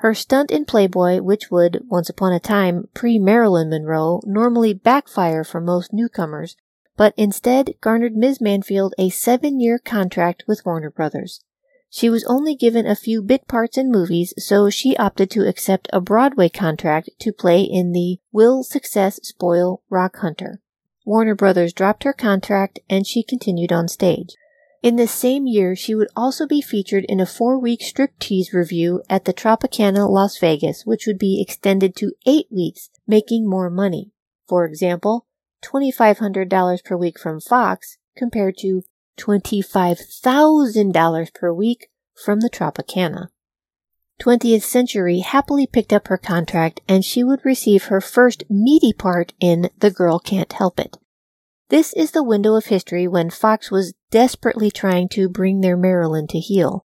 Her 0.00 0.14
stunt 0.14 0.50
in 0.50 0.64
Playboy, 0.64 1.20
which 1.20 1.50
would, 1.50 1.84
once 1.86 2.08
upon 2.08 2.32
a 2.32 2.40
time, 2.40 2.88
pre 2.94 3.18
Marilyn 3.18 3.68
Monroe, 3.68 4.22
normally 4.24 4.72
backfire 4.72 5.44
for 5.44 5.60
most 5.60 5.92
newcomers, 5.92 6.56
but 6.96 7.12
instead 7.18 7.74
garnered 7.82 8.16
Ms. 8.16 8.40
Mansfield 8.40 8.94
a 8.96 9.10
seven 9.10 9.60
year 9.60 9.78
contract 9.78 10.44
with 10.48 10.64
Warner 10.64 10.90
Brothers. 10.90 11.44
She 11.90 12.08
was 12.08 12.24
only 12.24 12.54
given 12.54 12.86
a 12.86 12.96
few 12.96 13.20
bit 13.20 13.46
parts 13.46 13.76
in 13.76 13.90
movies, 13.90 14.32
so 14.38 14.70
she 14.70 14.96
opted 14.96 15.30
to 15.32 15.46
accept 15.46 15.90
a 15.92 16.00
Broadway 16.00 16.48
contract 16.48 17.10
to 17.18 17.30
play 17.30 17.60
in 17.60 17.92
the 17.92 18.20
Will 18.32 18.62
Success 18.62 19.20
Spoil 19.22 19.82
Rock 19.90 20.16
Hunter. 20.16 20.62
Warner 21.04 21.34
Brothers 21.34 21.74
dropped 21.74 22.04
her 22.04 22.14
contract 22.14 22.78
and 22.88 23.06
she 23.06 23.22
continued 23.22 23.70
on 23.70 23.86
stage. 23.86 24.34
In 24.82 24.96
the 24.96 25.06
same 25.06 25.46
year, 25.46 25.76
she 25.76 25.94
would 25.94 26.08
also 26.16 26.46
be 26.46 26.62
featured 26.62 27.04
in 27.06 27.20
a 27.20 27.26
four 27.26 27.58
week 27.58 27.80
striptease 27.80 28.54
review 28.54 29.02
at 29.10 29.26
the 29.26 29.34
Tropicana 29.34 30.08
Las 30.08 30.38
Vegas, 30.38 30.86
which 30.86 31.06
would 31.06 31.18
be 31.18 31.38
extended 31.40 31.94
to 31.96 32.14
eight 32.26 32.46
weeks, 32.50 32.88
making 33.06 33.46
more 33.48 33.68
money. 33.68 34.10
For 34.48 34.64
example, 34.64 35.26
$2,500 35.62 36.82
per 36.82 36.96
week 36.96 37.18
from 37.18 37.40
Fox 37.40 37.98
compared 38.16 38.56
to 38.58 38.82
$25,000 39.18 41.34
per 41.34 41.52
week 41.52 41.90
from 42.14 42.40
the 42.40 42.48
Tropicana. 42.48 43.28
20th 44.20 44.62
Century 44.62 45.18
happily 45.20 45.66
picked 45.66 45.92
up 45.92 46.08
her 46.08 46.18
contract 46.18 46.80
and 46.88 47.04
she 47.04 47.22
would 47.22 47.44
receive 47.44 47.84
her 47.84 48.00
first 48.00 48.44
meaty 48.48 48.94
part 48.94 49.34
in 49.40 49.68
The 49.78 49.90
Girl 49.90 50.18
Can't 50.18 50.52
Help 50.52 50.80
It. 50.80 50.96
This 51.70 51.92
is 51.92 52.10
the 52.10 52.24
window 52.24 52.56
of 52.56 52.66
history 52.66 53.06
when 53.06 53.30
Fox 53.30 53.70
was 53.70 53.94
desperately 54.10 54.72
trying 54.72 55.08
to 55.10 55.28
bring 55.28 55.60
their 55.60 55.76
Marilyn 55.76 56.26
to 56.26 56.40
heel. 56.40 56.84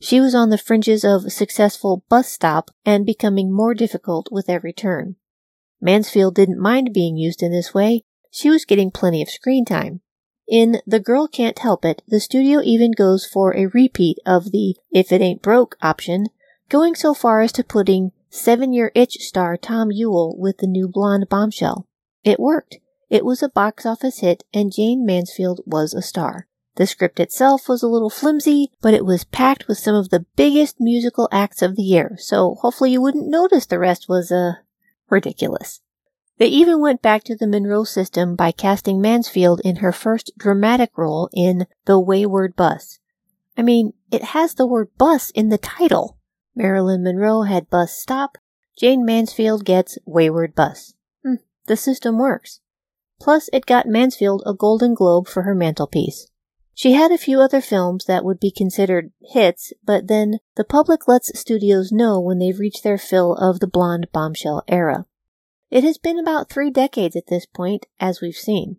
She 0.00 0.20
was 0.20 0.36
on 0.36 0.50
the 0.50 0.56
fringes 0.56 1.04
of 1.04 1.24
a 1.24 1.30
successful 1.30 2.04
bus 2.08 2.28
stop 2.28 2.70
and 2.86 3.04
becoming 3.04 3.52
more 3.52 3.74
difficult 3.74 4.28
with 4.30 4.48
every 4.48 4.72
turn. 4.72 5.16
Mansfield 5.80 6.36
didn't 6.36 6.60
mind 6.60 6.92
being 6.94 7.16
used 7.16 7.42
in 7.42 7.50
this 7.50 7.74
way. 7.74 8.04
She 8.30 8.48
was 8.48 8.64
getting 8.64 8.92
plenty 8.92 9.20
of 9.20 9.28
screen 9.28 9.64
time. 9.64 10.00
In 10.46 10.80
The 10.86 11.00
Girl 11.00 11.26
Can't 11.26 11.58
Help 11.58 11.84
It, 11.84 12.00
the 12.06 12.20
studio 12.20 12.60
even 12.62 12.92
goes 12.92 13.26
for 13.26 13.56
a 13.56 13.66
repeat 13.66 14.18
of 14.24 14.52
the 14.52 14.76
if 14.92 15.10
it 15.10 15.20
ain't 15.20 15.42
broke 15.42 15.76
option 15.82 16.26
going 16.68 16.94
so 16.94 17.14
far 17.14 17.40
as 17.40 17.50
to 17.50 17.64
putting 17.64 18.12
seven 18.28 18.72
year 18.72 18.92
itch 18.94 19.16
star 19.18 19.56
Tom 19.56 19.90
Ewell 19.90 20.36
with 20.38 20.58
the 20.58 20.68
new 20.68 20.86
blonde 20.86 21.28
bombshell. 21.28 21.88
It 22.22 22.38
worked. 22.38 22.78
It 23.10 23.24
was 23.24 23.42
a 23.42 23.48
box 23.48 23.84
office 23.84 24.20
hit, 24.20 24.44
and 24.54 24.72
Jayne 24.72 25.04
Mansfield 25.04 25.60
was 25.66 25.92
a 25.92 26.00
star. 26.00 26.46
The 26.76 26.86
script 26.86 27.18
itself 27.18 27.68
was 27.68 27.82
a 27.82 27.88
little 27.88 28.08
flimsy, 28.08 28.70
but 28.80 28.94
it 28.94 29.04
was 29.04 29.24
packed 29.24 29.66
with 29.66 29.78
some 29.78 29.96
of 29.96 30.10
the 30.10 30.24
biggest 30.36 30.76
musical 30.78 31.28
acts 31.32 31.60
of 31.60 31.74
the 31.74 31.82
year, 31.82 32.16
so 32.18 32.54
hopefully 32.60 32.92
you 32.92 33.02
wouldn't 33.02 33.28
notice 33.28 33.66
the 33.66 33.80
rest 33.80 34.08
was, 34.08 34.30
uh, 34.30 34.52
ridiculous. 35.10 35.80
They 36.38 36.46
even 36.46 36.80
went 36.80 37.02
back 37.02 37.24
to 37.24 37.36
the 37.36 37.48
Monroe 37.48 37.84
system 37.84 38.36
by 38.36 38.52
casting 38.52 39.00
Mansfield 39.00 39.60
in 39.62 39.76
her 39.76 39.92
first 39.92 40.32
dramatic 40.38 40.96
role 40.96 41.28
in 41.34 41.66
The 41.84 41.98
Wayward 41.98 42.56
Bus. 42.56 42.98
I 43.58 43.62
mean, 43.62 43.92
it 44.10 44.22
has 44.22 44.54
the 44.54 44.66
word 44.66 44.88
bus 44.96 45.30
in 45.30 45.50
the 45.50 45.58
title. 45.58 46.16
Marilyn 46.54 47.02
Monroe 47.02 47.42
had 47.42 47.68
Bus 47.68 47.92
Stop. 47.92 48.38
Jayne 48.78 49.04
Mansfield 49.04 49.66
gets 49.66 49.98
Wayward 50.06 50.54
Bus. 50.54 50.94
Hmm, 51.22 51.34
the 51.66 51.76
system 51.76 52.16
works. 52.16 52.60
Plus, 53.20 53.50
it 53.52 53.66
got 53.66 53.86
Mansfield 53.86 54.42
a 54.46 54.54
Golden 54.54 54.94
Globe 54.94 55.28
for 55.28 55.42
her 55.42 55.54
mantelpiece. 55.54 56.26
She 56.74 56.92
had 56.92 57.12
a 57.12 57.18
few 57.18 57.40
other 57.40 57.60
films 57.60 58.06
that 58.06 58.24
would 58.24 58.40
be 58.40 58.50
considered 58.50 59.12
hits, 59.20 59.74
but 59.84 60.08
then 60.08 60.38
the 60.56 60.64
public 60.64 61.06
lets 61.06 61.38
studios 61.38 61.92
know 61.92 62.18
when 62.18 62.38
they've 62.38 62.58
reached 62.58 62.82
their 62.82 62.96
fill 62.96 63.34
of 63.34 63.60
the 63.60 63.66
blonde 63.66 64.08
bombshell 64.12 64.62
era. 64.66 65.04
It 65.70 65.84
has 65.84 65.98
been 65.98 66.18
about 66.18 66.48
three 66.48 66.70
decades 66.70 67.14
at 67.14 67.26
this 67.26 67.44
point, 67.44 67.84
as 68.00 68.22
we've 68.22 68.34
seen. 68.34 68.78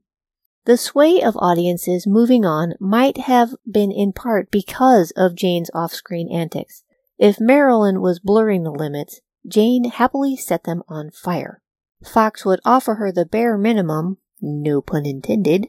The 0.66 0.78
sway 0.78 1.22
of 1.22 1.38
audiences 1.38 2.08
moving 2.08 2.44
on 2.44 2.74
might 2.80 3.18
have 3.18 3.56
been 3.72 3.92
in 3.92 4.14
part 4.14 4.52
because 4.52 5.12
of 5.12 5.36
Jane's 5.36 5.72
off 5.74 5.94
screen 5.94 6.32
antics. 6.32 6.84
If 7.18 7.40
Marilyn 7.40 8.02
was 8.02 8.20
blurring 8.20 8.64
the 8.64 8.72
limits, 8.72 9.22
Jane 9.48 9.86
happily 9.86 10.36
set 10.36 10.64
them 10.64 10.82
on 10.88 11.12
fire. 11.12 11.62
Fox 12.04 12.44
would 12.46 12.60
offer 12.66 12.96
her 12.96 13.12
the 13.12 13.26
bare 13.26 13.58
minimum, 13.58 14.18
no 14.42 14.82
pun 14.82 15.06
intended, 15.06 15.68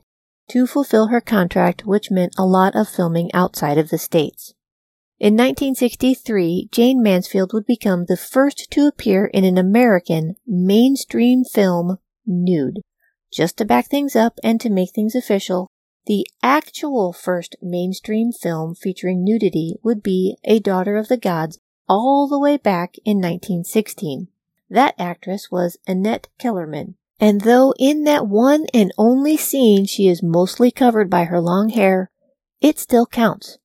to 0.50 0.66
fulfill 0.66 1.08
her 1.08 1.20
contract, 1.20 1.86
which 1.86 2.10
meant 2.10 2.34
a 2.38 2.46
lot 2.46 2.74
of 2.74 2.88
filming 2.88 3.32
outside 3.32 3.78
of 3.78 3.90
the 3.90 3.98
States. 3.98 4.54
In 5.18 5.34
1963, 5.34 6.68
Jayne 6.72 7.00
Mansfield 7.00 7.52
would 7.52 7.66
become 7.66 8.06
the 8.06 8.16
first 8.16 8.70
to 8.72 8.88
appear 8.88 9.26
in 9.26 9.44
an 9.44 9.56
American 9.56 10.34
mainstream 10.46 11.44
film 11.44 11.98
nude. 12.26 12.80
Just 13.32 13.56
to 13.58 13.64
back 13.64 13.86
things 13.86 14.16
up 14.16 14.38
and 14.42 14.60
to 14.60 14.68
make 14.68 14.90
things 14.90 15.14
official, 15.14 15.68
the 16.06 16.26
actual 16.42 17.12
first 17.12 17.54
mainstream 17.62 18.32
film 18.32 18.74
featuring 18.74 19.22
nudity 19.22 19.76
would 19.84 20.02
be 20.02 20.36
A 20.44 20.58
Daughter 20.58 20.96
of 20.96 21.06
the 21.06 21.16
Gods 21.16 21.60
all 21.88 22.26
the 22.26 22.40
way 22.40 22.56
back 22.56 22.96
in 23.04 23.18
1916. 23.18 24.26
That 24.68 24.94
actress 24.98 25.50
was 25.50 25.78
Annette 25.86 26.28
Kellerman. 26.38 26.96
And 27.22 27.42
though 27.42 27.72
in 27.78 28.02
that 28.02 28.26
one 28.26 28.66
and 28.74 28.90
only 28.98 29.36
scene 29.36 29.86
she 29.86 30.08
is 30.08 30.24
mostly 30.24 30.72
covered 30.72 31.08
by 31.08 31.22
her 31.22 31.40
long 31.40 31.68
hair, 31.68 32.10
it 32.60 32.80
still 32.80 33.06
counts. 33.06 33.58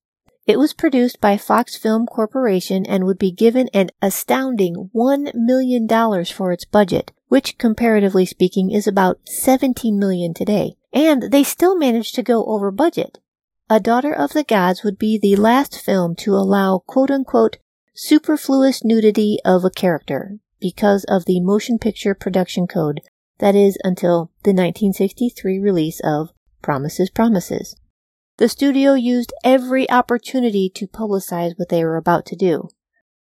It 0.46 0.60
was 0.60 0.72
produced 0.72 1.20
by 1.20 1.36
Fox 1.38 1.76
Film 1.76 2.06
Corporation 2.06 2.86
and 2.86 3.02
would 3.02 3.18
be 3.18 3.32
given 3.32 3.68
an 3.74 3.90
astounding 4.00 4.90
$1 4.94 5.34
million 5.34 5.88
for 6.24 6.52
its 6.52 6.64
budget, 6.66 7.10
which 7.26 7.58
comparatively 7.58 8.24
speaking 8.24 8.70
is 8.70 8.86
about 8.86 9.18
17 9.26 9.98
million 9.98 10.34
today 10.34 10.76
and 10.92 11.24
they 11.32 11.42
still 11.42 11.76
managed 11.76 12.14
to 12.14 12.22
go 12.22 12.44
over 12.44 12.70
budget. 12.70 13.18
A 13.68 13.80
Daughter 13.80 14.12
of 14.12 14.34
the 14.34 14.44
Gods 14.44 14.84
would 14.84 14.98
be 14.98 15.18
the 15.18 15.34
last 15.34 15.80
film 15.80 16.14
to 16.20 16.32
allow 16.36 16.78
quote 16.86 17.10
unquote 17.10 17.56
superfluous 17.92 18.84
nudity 18.84 19.40
of 19.44 19.64
a 19.64 19.70
character 19.70 20.38
because 20.60 21.02
of 21.08 21.24
the 21.24 21.40
motion 21.40 21.80
picture 21.80 22.14
production 22.14 22.68
code 22.68 23.00
that 23.38 23.54
is 23.54 23.78
until 23.84 24.30
the 24.42 24.50
1963 24.50 25.58
release 25.58 26.00
of 26.04 26.30
Promises 26.62 27.10
Promises. 27.10 27.76
The 28.38 28.48
studio 28.48 28.94
used 28.94 29.32
every 29.42 29.88
opportunity 29.90 30.70
to 30.74 30.86
publicize 30.86 31.58
what 31.58 31.68
they 31.68 31.84
were 31.84 31.96
about 31.96 32.24
to 32.26 32.36
do. 32.36 32.68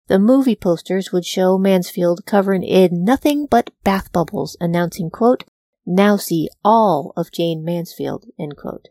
The 0.07 0.19
movie 0.19 0.55
posters 0.55 1.11
would 1.11 1.25
show 1.25 1.57
Mansfield 1.57 2.25
covered 2.25 2.63
in 2.63 3.03
nothing 3.03 3.45
but 3.45 3.71
bath 3.83 4.11
bubbles, 4.11 4.55
announcing, 4.61 5.09
quote, 5.09 5.43
now 5.85 6.17
see 6.17 6.49
all 6.63 7.13
of 7.15 7.31
Jayne 7.31 7.63
Mansfield. 7.63 8.25
End 8.39 8.57
quote. 8.57 8.89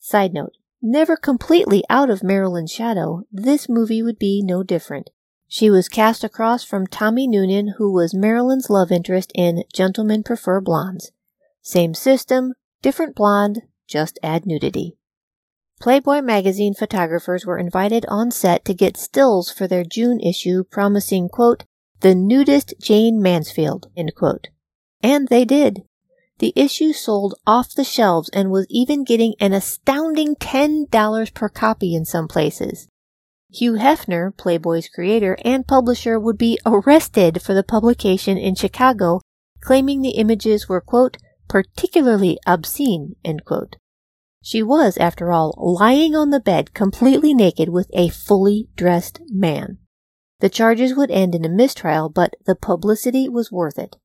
Side 0.00 0.32
note, 0.32 0.52
never 0.82 1.16
completely 1.16 1.84
out 1.90 2.10
of 2.10 2.22
Marilyn's 2.22 2.72
shadow, 2.72 3.22
this 3.30 3.68
movie 3.68 4.02
would 4.02 4.18
be 4.18 4.42
no 4.44 4.62
different. 4.62 5.10
She 5.48 5.70
was 5.70 5.88
cast 5.88 6.24
across 6.24 6.64
from 6.64 6.86
Tommy 6.86 7.28
Noonan, 7.28 7.74
who 7.78 7.92
was 7.92 8.14
Marilyn's 8.14 8.68
love 8.68 8.90
interest 8.90 9.30
in 9.34 9.62
Gentlemen 9.72 10.22
Prefer 10.22 10.60
Blondes. 10.60 11.12
Same 11.62 11.94
system, 11.94 12.54
different 12.82 13.14
blonde, 13.14 13.62
just 13.86 14.18
add 14.22 14.44
nudity. 14.44 14.96
Playboy 15.80 16.22
magazine 16.22 16.74
photographers 16.74 17.46
were 17.46 17.58
invited 17.58 18.04
on 18.08 18.30
set 18.30 18.64
to 18.64 18.74
get 18.74 18.96
stills 18.96 19.50
for 19.50 19.68
their 19.68 19.84
June 19.84 20.20
issue 20.20 20.64
promising, 20.64 21.28
quote, 21.28 21.64
the 22.00 22.14
nudist 22.14 22.74
Jayne 22.80 23.22
Mansfield, 23.22 23.86
end 23.96 24.14
quote. 24.14 24.48
And 25.02 25.28
they 25.28 25.44
did. 25.44 25.82
The 26.38 26.52
issue 26.56 26.92
sold 26.92 27.34
off 27.46 27.74
the 27.74 27.84
shelves 27.84 28.28
and 28.30 28.50
was 28.50 28.66
even 28.68 29.04
getting 29.04 29.34
an 29.40 29.52
astounding 29.52 30.34
$10 30.36 31.34
per 31.34 31.48
copy 31.48 31.94
in 31.94 32.04
some 32.04 32.28
places. 32.28 32.88
Hugh 33.52 33.74
Hefner, 33.74 34.36
Playboy's 34.36 34.88
creator 34.88 35.38
and 35.44 35.66
publisher, 35.66 36.18
would 36.18 36.36
be 36.36 36.58
arrested 36.66 37.40
for 37.42 37.54
the 37.54 37.62
publication 37.62 38.36
in 38.36 38.54
Chicago, 38.54 39.20
claiming 39.60 40.02
the 40.02 40.16
images 40.18 40.68
were, 40.68 40.80
quote, 40.80 41.16
particularly 41.48 42.38
obscene, 42.46 43.14
end 43.24 43.44
quote. 43.44 43.76
She 44.42 44.62
was, 44.62 44.96
after 44.98 45.32
all, 45.32 45.54
lying 45.56 46.14
on 46.14 46.30
the 46.30 46.40
bed 46.40 46.74
completely 46.74 47.34
naked 47.34 47.68
with 47.68 47.90
a 47.92 48.08
fully 48.08 48.68
dressed 48.76 49.20
man. 49.28 49.78
The 50.40 50.48
charges 50.48 50.94
would 50.94 51.10
end 51.10 51.34
in 51.34 51.44
a 51.44 51.48
mistrial, 51.48 52.08
but 52.08 52.34
the 52.44 52.54
publicity 52.54 53.28
was 53.28 53.50
worth 53.50 53.78
it. 53.78 53.96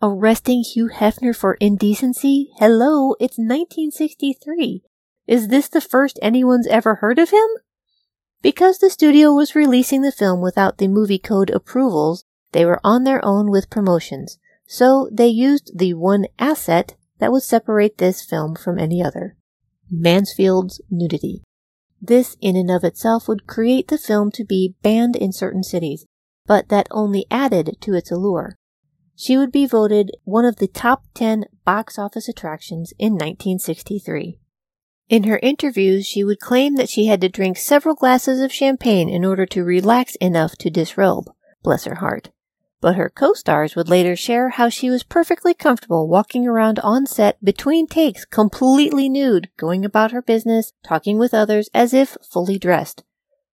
Arresting 0.00 0.62
Hugh 0.62 0.88
Hefner 0.92 1.34
for 1.34 1.54
indecency? 1.54 2.50
Hello, 2.58 3.14
it's 3.20 3.38
1963. 3.38 4.82
Is 5.26 5.48
this 5.48 5.68
the 5.68 5.80
first 5.80 6.18
anyone's 6.22 6.68
ever 6.68 6.96
heard 6.96 7.18
of 7.18 7.30
him? 7.30 7.46
Because 8.42 8.78
the 8.78 8.90
studio 8.90 9.32
was 9.32 9.54
releasing 9.54 10.02
the 10.02 10.12
film 10.12 10.40
without 10.40 10.78
the 10.78 10.88
movie 10.88 11.18
code 11.18 11.50
approvals, 11.50 12.24
they 12.52 12.64
were 12.64 12.80
on 12.84 13.04
their 13.04 13.24
own 13.24 13.50
with 13.50 13.70
promotions, 13.70 14.38
so 14.66 15.08
they 15.12 15.26
used 15.26 15.76
the 15.76 15.94
one 15.94 16.26
asset 16.38 16.94
that 17.18 17.32
would 17.32 17.42
separate 17.42 17.98
this 17.98 18.24
film 18.24 18.54
from 18.54 18.78
any 18.78 19.02
other 19.02 19.36
Mansfield's 19.90 20.80
nudity. 20.90 21.42
This, 22.00 22.36
in 22.40 22.54
and 22.54 22.70
of 22.70 22.84
itself, 22.84 23.26
would 23.26 23.46
create 23.46 23.88
the 23.88 23.98
film 23.98 24.30
to 24.32 24.44
be 24.44 24.76
banned 24.82 25.16
in 25.16 25.32
certain 25.32 25.64
cities, 25.64 26.06
but 26.46 26.68
that 26.68 26.86
only 26.90 27.26
added 27.30 27.76
to 27.80 27.94
its 27.94 28.10
allure 28.10 28.56
she 29.20 29.36
would 29.36 29.50
be 29.50 29.66
voted 29.66 30.12
one 30.22 30.44
of 30.44 30.56
the 30.56 30.68
top 30.68 31.02
10 31.14 31.46
box 31.64 31.98
office 31.98 32.28
attractions 32.28 32.92
in 33.00 33.14
1963. 33.14 34.38
In 35.08 35.24
her 35.24 35.38
interviews, 35.42 36.06
she 36.06 36.22
would 36.22 36.38
claim 36.38 36.76
that 36.76 36.90
she 36.90 37.06
had 37.06 37.22
to 37.22 37.30
drink 37.30 37.56
several 37.56 37.94
glasses 37.94 38.40
of 38.40 38.52
champagne 38.52 39.08
in 39.08 39.24
order 39.24 39.46
to 39.46 39.64
relax 39.64 40.16
enough 40.16 40.56
to 40.56 40.68
disrobe. 40.68 41.30
Bless 41.62 41.84
her 41.84 41.96
heart. 41.96 42.30
But 42.80 42.96
her 42.96 43.08
co-stars 43.08 43.74
would 43.74 43.88
later 43.88 44.14
share 44.14 44.50
how 44.50 44.68
she 44.68 44.90
was 44.90 45.02
perfectly 45.02 45.54
comfortable 45.54 46.08
walking 46.08 46.46
around 46.46 46.78
on 46.80 47.06
set 47.06 47.42
between 47.42 47.86
takes 47.86 48.26
completely 48.26 49.08
nude, 49.08 49.48
going 49.56 49.84
about 49.84 50.12
her 50.12 50.22
business, 50.22 50.72
talking 50.84 51.18
with 51.18 51.32
others 51.32 51.70
as 51.72 51.94
if 51.94 52.18
fully 52.22 52.58
dressed. 52.58 53.02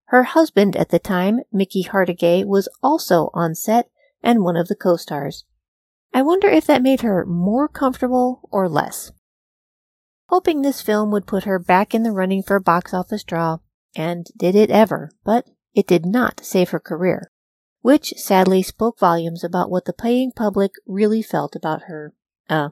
Her 0.09 0.23
husband 0.23 0.75
at 0.75 0.89
the 0.89 0.99
time, 0.99 1.39
Mickey 1.51 1.85
Hargitay, 1.85 2.45
was 2.45 2.69
also 2.83 3.29
on 3.33 3.55
set 3.55 3.89
and 4.21 4.43
one 4.43 4.57
of 4.57 4.67
the 4.67 4.75
co-stars. 4.75 5.45
I 6.13 6.21
wonder 6.21 6.47
if 6.47 6.67
that 6.67 6.83
made 6.83 7.01
her 7.01 7.25
more 7.25 7.67
comfortable 7.67 8.47
or 8.51 8.69
less. 8.69 9.11
Hoping 10.29 10.61
this 10.61 10.81
film 10.81 11.11
would 11.11 11.27
put 11.27 11.43
her 11.43 11.59
back 11.59 11.93
in 11.93 12.03
the 12.03 12.11
running 12.11 12.41
for 12.41 12.55
a 12.55 12.61
box 12.61 12.93
office 12.93 13.23
draw, 13.23 13.59
and 13.95 14.27
did 14.35 14.55
it 14.55 14.71
ever, 14.71 15.11
but 15.23 15.47
it 15.73 15.87
did 15.87 16.05
not 16.05 16.43
save 16.43 16.69
her 16.69 16.79
career, 16.79 17.31
which 17.81 18.13
sadly 18.17 18.63
spoke 18.63 18.99
volumes 18.99 19.43
about 19.43 19.69
what 19.69 19.85
the 19.85 19.93
paying 19.93 20.31
public 20.31 20.71
really 20.87 21.21
felt 21.21 21.55
about 21.55 21.83
her, 21.83 22.13
uh, 22.49 22.69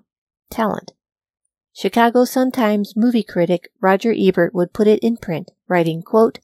talent. 0.49 0.93
Chicago 1.75 2.23
Sun-Times 2.23 2.95
movie 2.95 3.23
critic 3.23 3.69
Roger 3.81 4.13
Ebert 4.15 4.53
would 4.53 4.73
put 4.73 4.87
it 4.87 4.99
in 4.99 5.17
print, 5.17 5.51
writing, 5.67 6.01
quote, 6.01 6.39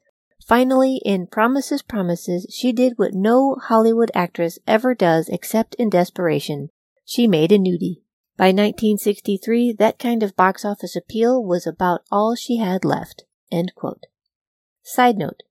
Finally, 0.46 1.00
in 1.06 1.28
Promises, 1.28 1.84
Promises, 1.84 2.48
she 2.50 2.72
did 2.72 2.98
what 2.98 3.14
no 3.14 3.56
Hollywood 3.62 4.10
actress 4.16 4.58
ever 4.66 4.96
does 4.96 5.30
except 5.30 5.76
in 5.76 5.92
desperation. 5.92 6.70
She 7.06 7.28
made 7.28 7.52
a 7.52 7.60
nudie. 7.60 8.02
By 8.40 8.52
1963, 8.52 9.74
that 9.80 10.00
kind 10.00 10.24
of 10.24 10.38
box 10.38 10.64
office 10.64 10.96
appeal 10.96 11.44
was 11.44 11.68
about 11.68 12.06
all 12.10 12.36
she 12.36 12.56
had 12.56 12.86
left. 12.86 13.26
Side 14.82 15.18
note. 15.18 15.44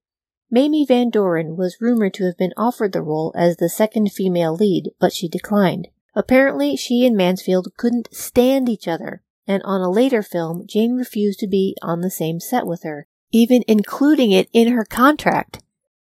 Mamie 0.51 0.86
Van 0.86 1.11
Doren 1.11 1.55
was 1.55 1.82
rumored 1.82 2.14
to 2.14 2.24
have 2.24 2.39
been 2.39 2.55
offered 2.57 2.95
the 2.95 3.03
role 3.03 3.34
as 3.36 3.59
the 3.59 3.68
second 3.68 4.11
female 4.11 4.55
lead, 4.55 4.93
but 4.99 5.12
she 5.12 5.28
declined. 5.28 5.89
Apparently, 6.14 6.76
she 6.76 7.05
and 7.05 7.14
Mansfield 7.14 7.68
couldn't 7.76 8.09
stand 8.11 8.70
each 8.70 8.89
other, 8.89 9.22
and 9.47 9.62
on 9.64 9.82
a 9.82 9.91
later 9.91 10.22
film, 10.22 10.64
Jane 10.66 10.95
refused 10.95 11.41
to 11.41 11.47
be 11.47 11.76
on 11.82 12.01
the 12.01 12.11
same 12.11 12.41
set 12.41 12.66
with 12.66 12.84
her, 12.84 13.07
even 13.30 13.64
including 13.68 14.30
it 14.32 14.49
in 14.55 14.72
her 14.72 14.86
contract. 14.86 15.62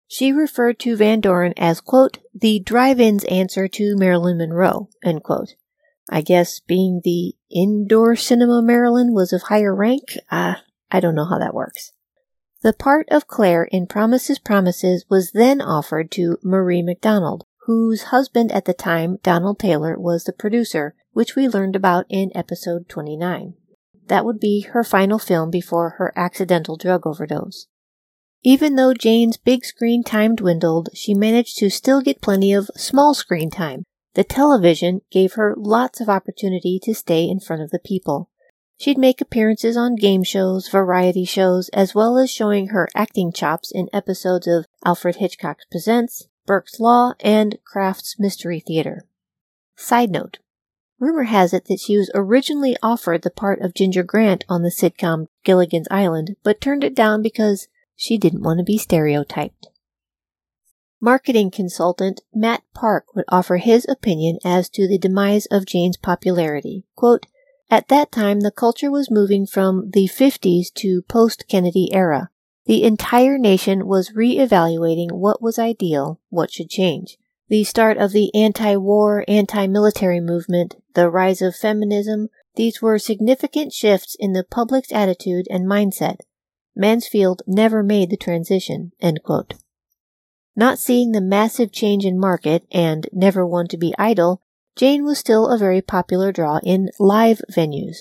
She 0.09 0.33
referred 0.33 0.81
to 0.81 0.97
Van 0.97 1.21
Doren 1.21 1.55
as, 1.57 1.81
quote, 1.81 2.19
the 2.35 2.59
drive-in's 2.59 3.23
answer 3.27 3.69
to 3.69 3.97
Marilyn 3.97 4.39
Monroe, 4.39 4.89
end 5.05 5.23
quote. 5.23 5.55
I 6.09 6.21
guess 6.21 6.61
being 6.61 7.01
the 7.05 7.35
indoor 7.51 8.17
cinema 8.17 8.63
Marilyn 8.63 9.13
was 9.13 9.33
of 9.33 9.43
higher 9.43 9.75
rank? 9.75 10.17
Uh, 10.31 10.55
I 10.91 11.01
don't 11.01 11.15
know 11.15 11.25
how 11.25 11.39
that 11.39 11.55
works. 11.55 11.93
The 12.63 12.73
part 12.73 13.09
of 13.11 13.27
Claire 13.27 13.65
in 13.65 13.87
Promises 13.87 14.39
Promises 14.39 15.05
was 15.09 15.33
then 15.33 15.61
offered 15.61 16.11
to 16.13 16.39
Marie 16.43 16.83
McDonald, 16.83 17.45
whose 17.67 18.05
husband 18.05 18.53
at 18.53 18.67
the 18.67 18.75
time, 18.75 19.19
Donald 19.23 19.59
Taylor, 19.59 19.99
was 19.99 20.25
the 20.25 20.33
producer, 20.33 20.95
which 21.13 21.35
we 21.35 21.49
learned 21.49 21.77
about 21.77 22.07
in 22.09 22.31
episode 22.37 22.89
29. 22.89 23.55
That 24.07 24.25
would 24.25 24.39
be 24.39 24.63
her 24.73 24.85
final 24.85 25.19
film 25.19 25.51
before 25.51 25.91
her 25.99 26.13
accidental 26.17 26.77
drug 26.77 27.07
overdose. 27.07 27.67
Even 28.45 28.75
though 28.75 28.95
Jane's 28.95 29.37
big 29.37 29.65
screen 29.65 30.03
time 30.03 30.35
dwindled, 30.35 30.89
she 30.95 31.15
managed 31.15 31.59
to 31.59 31.71
still 31.71 32.01
get 32.01 32.21
plenty 32.21 32.53
of 32.53 32.71
small 32.77 33.15
screen 33.15 33.51
time. 33.51 33.85
The 34.15 34.25
television 34.25 35.01
gave 35.11 35.35
her 35.35 35.55
lots 35.57 36.01
of 36.01 36.09
opportunity 36.09 36.79
to 36.83 36.95
stay 36.95 37.25
in 37.25 37.41
front 37.41 37.63
of 37.63 37.71
the 37.71 37.79
people. 37.79 38.29
She'd 38.79 38.99
make 38.99 39.21
appearances 39.21 39.77
on 39.77 39.97
game 39.97 40.25
shows, 40.25 40.69
variety 40.69 41.25
shows, 41.25 41.69
as 41.71 41.95
well 41.95 42.19
as 42.19 42.31
showing 42.31 42.69
her 42.69 42.89
acting 42.95 43.33
chops 43.33 43.71
in 43.71 43.89
episodes 43.93 44.47
of 44.47 44.67
Alfred 44.85 45.17
Hitchcock's 45.17 45.65
Presents, 45.71 46.27
Burke's 46.47 46.81
Law, 46.81 47.15
and 47.21 47.59
Kraft's 47.65 48.19
Mystery 48.19 48.61
Theater. 48.61 49.07
Side 49.77 50.11
note 50.11 50.39
Rumor 50.99 51.25
has 51.25 51.53
it 51.53 51.65
that 51.67 51.81
she 51.81 51.97
was 51.97 52.11
originally 52.15 52.77
offered 52.83 53.23
the 53.23 53.31
part 53.31 53.61
of 53.61 53.75
Ginger 53.75 54.03
Grant 54.03 54.45
on 54.49 54.63
the 54.63 54.69
sitcom 54.69 55.27
Gilligan's 55.43 55.89
Island, 55.91 56.37
but 56.43 56.61
turned 56.61 56.85
it 56.85 56.95
down 56.95 57.23
because 57.23 57.69
she 57.97 58.19
didn't 58.19 58.43
want 58.43 58.59
to 58.59 58.65
be 58.65 58.79
stereotyped. 58.79 59.69
Marketing 61.03 61.51
consultant 61.51 62.23
Matt 62.33 62.63
Park 62.73 63.15
would 63.15 63.27
offer 63.29 63.59
his 63.59 63.87
opinion 63.89 64.39
as 64.43 64.71
to 64.71 64.89
the 64.89 64.97
demise 64.97 65.45
of 65.47 65.67
Jane's 65.67 65.99
popularity. 65.99 66.87
Quote, 66.97 67.27
At 67.71 67.89
that 67.89 68.11
time, 68.11 68.41
the 68.41 68.51
culture 68.51 68.91
was 68.91 69.11
moving 69.11 69.45
from 69.45 69.91
the 69.91 70.09
50s 70.09 70.73
to 70.77 71.03
post 71.03 71.45
Kennedy 71.49 71.93
era. 71.93 72.31
The 72.65 72.85
entire 72.85 73.37
nation 73.37 73.87
was 73.87 74.15
re-evaluating 74.15 75.11
what 75.11 75.43
was 75.43 75.59
ideal, 75.59 76.21
what 76.31 76.51
should 76.51 76.71
change 76.71 77.19
the 77.53 77.65
start 77.65 77.99
of 77.99 78.13
the 78.13 78.35
anti-war, 78.35 79.27
anti-military 79.29 80.21
movement, 80.21 80.77
the 80.95 81.11
rise 81.11 81.43
of 81.43 81.55
feminism, 81.55 82.29
these 82.57 82.81
were 82.81 82.99
significant 82.99 83.75
shifts 83.75 84.17
in 84.19 84.33
the 84.33 84.43
public's 84.43 84.91
attitude 84.91 85.47
and 85.51 85.67
mindset. 85.67 86.21
Mansfield 86.75 87.43
never 87.47 87.83
made 87.83 88.09
the 88.09 88.17
transition. 88.17 88.93
Not 90.55 90.79
seeing 90.79 91.13
the 91.13 91.21
massive 91.21 91.73
change 91.73 92.05
in 92.05 92.19
market 92.19 92.67
and 92.71 93.09
never 93.13 93.47
one 93.47 93.69
to 93.69 93.79
be 93.79 93.95
idle, 93.99 94.43
Jane 94.77 95.05
was 95.05 95.19
still 95.19 95.49
a 95.49 95.59
very 95.59 95.81
popular 95.81 96.33
draw 96.33 96.59
in 96.63 96.91
live 96.99 97.41
venues. 97.51 97.99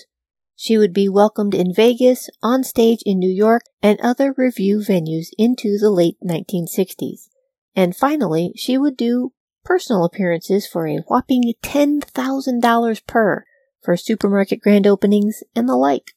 She 0.54 0.78
would 0.78 0.92
be 0.92 1.08
welcomed 1.08 1.54
in 1.54 1.74
Vegas, 1.74 2.28
on 2.42 2.62
stage 2.62 3.00
in 3.04 3.18
New 3.18 3.30
York, 3.30 3.62
and 3.82 4.00
other 4.00 4.34
revue 4.36 4.78
venues 4.78 5.28
into 5.38 5.78
the 5.78 5.90
late 5.90 6.16
1960s. 6.24 7.28
And 7.74 7.96
finally, 7.96 8.52
she 8.54 8.78
would 8.78 8.96
do 8.96 9.32
personal 9.64 10.04
appearances 10.04 10.66
for 10.66 10.86
a 10.86 10.98
whopping 11.08 11.54
$10,000 11.62 13.06
per 13.06 13.44
for 13.82 13.96
supermarket 13.96 14.60
grand 14.60 14.86
openings 14.86 15.42
and 15.56 15.68
the 15.68 15.76
like. 15.76 16.12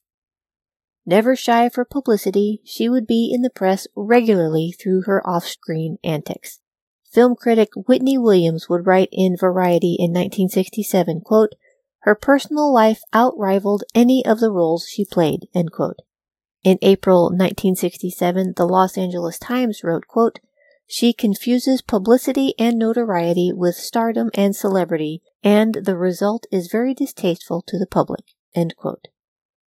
Never 1.08 1.36
shy 1.36 1.70
for 1.70 1.86
publicity, 1.86 2.62
she 2.64 2.90
would 2.90 3.06
be 3.06 3.32
in 3.32 3.44
the 3.44 3.52
press 3.52 3.86
regularly 3.96 4.72
through 4.72 5.04
her 5.04 5.26
off-screen 5.28 5.98
antics. 6.04 6.60
Film 7.12 7.36
critic 7.36 7.70
Whitney 7.88 8.18
Williams 8.18 8.68
would 8.70 8.88
write 8.88 9.10
in 9.12 9.38
Variety 9.38 9.96
in 10.00 10.12
1967, 10.12 11.22
quote, 11.22 11.54
her 12.00 12.16
personal 12.16 12.74
life 12.74 13.02
outrivaled 13.14 13.82
any 13.94 14.24
of 14.26 14.40
the 14.40 14.52
roles 14.52 14.88
she 14.88 15.06
played, 15.06 15.48
In 15.54 16.78
April 16.82 17.24
1967, 17.26 18.54
the 18.56 18.66
Los 18.66 18.98
Angeles 18.98 19.40
Times 19.40 19.82
wrote, 19.84 20.08
quote, 20.08 20.40
she 20.88 21.14
confuses 21.14 21.82
publicity 21.82 22.54
and 22.60 22.78
notoriety 22.78 23.52
with 23.52 23.76
stardom 23.76 24.30
and 24.36 24.56
celebrity, 24.56 25.24
and 25.44 25.76
the 25.76 25.98
result 25.98 26.46
is 26.52 26.68
very 26.72 26.94
distasteful 26.94 27.64
to 27.68 27.80
the 27.80 27.88
public. 27.88 28.26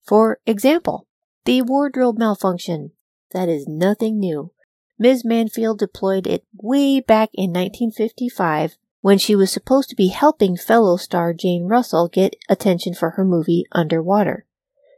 For 0.05 0.39
example, 0.45 1.07
the 1.45 1.61
wardrobe 1.61 2.17
malfunction. 2.17 2.91
That 3.31 3.49
is 3.49 3.67
nothing 3.67 4.19
new. 4.19 4.51
Ms. 4.97 5.23
Mansfield 5.23 5.77
deployed 5.77 6.25
it 6.25 6.43
way 6.55 6.99
back 6.99 7.29
in 7.33 7.51
1955 7.51 8.77
when 9.01 9.19
she 9.19 9.35
was 9.35 9.51
supposed 9.51 9.89
to 9.89 9.95
be 9.95 10.07
helping 10.07 10.57
fellow 10.57 10.97
star 10.97 11.33
Jane 11.33 11.65
Russell 11.65 12.07
get 12.07 12.35
attention 12.49 12.95
for 12.95 13.11
her 13.11 13.23
movie 13.23 13.65
Underwater. 13.71 14.45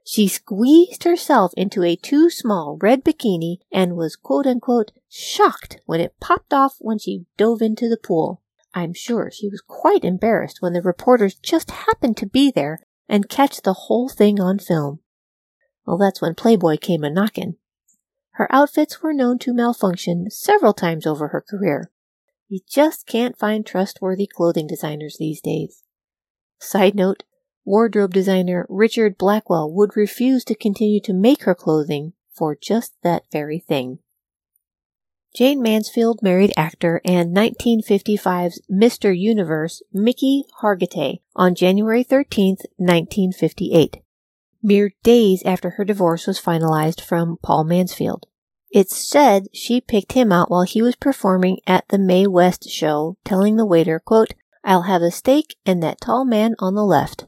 She 0.05 0.29
squeezed 0.29 1.03
herself 1.03 1.51
into 1.57 1.83
a 1.83 1.97
too 1.97 2.29
small 2.29 2.77
red 2.81 3.03
bikini 3.03 3.57
and 3.69 3.97
was 3.97 4.15
quote 4.15 4.47
unquote 4.47 4.93
shocked 5.09 5.81
when 5.85 5.99
it 5.99 6.17
popped 6.21 6.53
off 6.53 6.77
when 6.79 6.97
she 6.97 7.25
dove 7.35 7.61
into 7.61 7.89
the 7.89 7.97
pool. 7.97 8.41
I'm 8.73 8.93
sure 8.93 9.29
she 9.31 9.49
was 9.49 9.59
quite 9.59 10.05
embarrassed 10.05 10.61
when 10.61 10.71
the 10.71 10.81
reporters 10.81 11.35
just 11.35 11.71
happened 11.71 12.15
to 12.17 12.25
be 12.25 12.51
there 12.51 12.79
and 13.09 13.27
catch 13.27 13.61
the 13.63 13.73
whole 13.73 14.07
thing 14.07 14.39
on 14.39 14.59
film. 14.59 14.99
Well, 15.87 15.97
that's 15.97 16.21
when 16.21 16.35
Playboy 16.35 16.77
came 16.77 17.05
a 17.05 17.09
knockin'. 17.09 17.55
Her 18.31 18.53
outfits 18.53 19.01
were 19.01 19.13
known 19.13 19.39
to 19.39 19.53
malfunction 19.53 20.29
several 20.29 20.73
times 20.73 21.07
over 21.07 21.29
her 21.29 21.41
career. 21.41 21.89
You 22.49 22.59
just 22.69 23.07
can't 23.07 23.39
find 23.39 23.65
trustworthy 23.65 24.27
clothing 24.27 24.67
designers 24.67 25.15
these 25.17 25.39
days. 25.41 25.83
Side 26.59 26.93
note, 26.93 27.23
wardrobe 27.63 28.13
designer 28.13 28.65
Richard 28.69 29.17
Blackwell 29.17 29.71
would 29.71 29.95
refuse 29.95 30.43
to 30.45 30.55
continue 30.55 30.99
to 31.01 31.13
make 31.13 31.43
her 31.43 31.55
clothing 31.55 32.13
for 32.33 32.53
just 32.53 32.93
that 33.01 33.23
very 33.31 33.59
thing. 33.59 33.99
Jayne 35.33 35.61
Mansfield 35.61 36.21
married 36.21 36.53
actor 36.57 36.99
and 37.05 37.35
1955's 37.35 38.61
Mr. 38.69 39.17
Universe 39.17 39.81
Mickey 39.93 40.43
Hargitay 40.61 41.21
on 41.35 41.55
January 41.55 42.03
13, 42.03 42.57
1958, 42.77 43.97
mere 44.67 44.91
days 45.01 45.41
after 45.45 45.71
her 45.71 45.85
divorce 45.85 46.27
was 46.27 46.41
finalized 46.41 46.99
from 46.99 47.37
Paul 47.41 47.63
Mansfield. 47.63 48.27
It's 48.69 48.97
said 48.97 49.45
she 49.53 49.79
picked 49.79 50.11
him 50.11 50.31
out 50.31 50.51
while 50.51 50.63
he 50.63 50.81
was 50.81 50.97
performing 50.97 51.59
at 51.65 51.87
the 51.87 51.97
Mae 51.97 52.27
West 52.27 52.69
show, 52.69 53.17
telling 53.23 53.55
the 53.55 53.65
waiter, 53.65 54.01
quote, 54.03 54.33
I'll 54.65 54.81
have 54.81 55.01
a 55.01 55.09
steak 55.09 55.55
and 55.65 55.81
that 55.81 56.01
tall 56.01 56.25
man 56.25 56.53
on 56.59 56.75
the 56.75 56.83
left. 56.83 57.25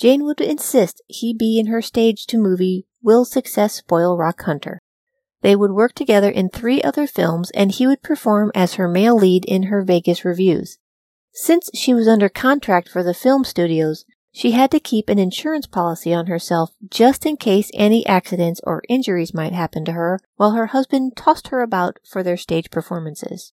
Jane 0.00 0.24
would 0.24 0.40
insist 0.40 1.00
he 1.06 1.32
be 1.32 1.60
in 1.60 1.66
her 1.66 1.80
stage 1.80 2.26
to 2.26 2.38
movie 2.38 2.86
Will 3.00 3.24
Success 3.24 3.74
Spoil 3.74 4.16
Rock 4.16 4.42
Hunter. 4.42 4.80
They 5.42 5.54
would 5.54 5.70
work 5.70 5.92
together 5.92 6.28
in 6.28 6.48
three 6.48 6.82
other 6.82 7.06
films 7.06 7.52
and 7.52 7.70
he 7.70 7.86
would 7.86 8.02
perform 8.02 8.50
as 8.56 8.74
her 8.74 8.88
male 8.88 9.16
lead 9.16 9.44
in 9.44 9.64
her 9.64 9.84
Vegas 9.84 10.24
reviews. 10.24 10.78
Since 11.32 11.70
she 11.72 11.94
was 11.94 12.08
under 12.08 12.28
contract 12.28 12.88
for 12.88 13.04
the 13.04 13.14
film 13.14 13.44
studios, 13.44 14.04
she 14.38 14.52
had 14.52 14.70
to 14.70 14.78
keep 14.78 15.08
an 15.08 15.18
insurance 15.18 15.66
policy 15.66 16.14
on 16.14 16.28
herself 16.28 16.70
just 16.88 17.26
in 17.26 17.36
case 17.36 17.72
any 17.74 18.06
accidents 18.06 18.60
or 18.62 18.84
injuries 18.88 19.34
might 19.34 19.52
happen 19.52 19.84
to 19.84 19.90
her 19.90 20.20
while 20.36 20.52
her 20.52 20.66
husband 20.66 21.16
tossed 21.16 21.48
her 21.48 21.60
about 21.60 21.98
for 22.08 22.22
their 22.22 22.36
stage 22.36 22.70
performances. 22.70 23.52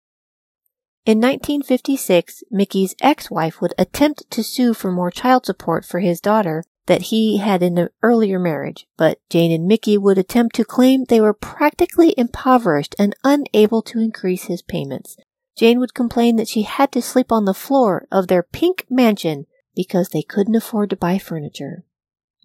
In 1.05 1.19
1956, 1.19 2.41
Mickey's 2.49 2.95
ex-wife 2.99 3.61
would 3.61 3.75
attempt 3.77 4.23
to 4.31 4.43
sue 4.43 4.73
for 4.73 4.91
more 4.91 5.11
child 5.11 5.45
support 5.45 5.85
for 5.85 5.99
his 5.99 6.19
daughter, 6.19 6.63
that 6.87 7.03
he 7.03 7.37
had 7.37 7.61
in 7.61 7.77
an 7.77 7.89
earlier 8.01 8.39
marriage, 8.39 8.87
but 8.97 9.19
Jane 9.29 9.51
and 9.51 9.67
Mickey 9.67 9.99
would 9.99 10.17
attempt 10.17 10.55
to 10.55 10.65
claim 10.65 11.03
they 11.03 11.21
were 11.21 11.31
practically 11.31 12.15
impoverished 12.17 12.95
and 12.97 13.15
unable 13.23 13.83
to 13.83 13.99
increase 13.99 14.45
his 14.45 14.63
payments. 14.63 15.15
Jane 15.55 15.79
would 15.79 15.93
complain 15.93 16.37
that 16.37 16.47
she 16.47 16.63
had 16.63 16.91
to 16.93 17.03
sleep 17.03 17.31
on 17.31 17.45
the 17.45 17.53
floor 17.53 18.07
of 18.11 18.29
their 18.29 18.41
pink 18.41 18.87
mansion 18.89 19.45
because 19.75 20.09
they 20.09 20.21
couldn't 20.21 20.55
afford 20.55 20.89
to 20.89 20.95
buy 20.95 21.17
furniture. 21.17 21.85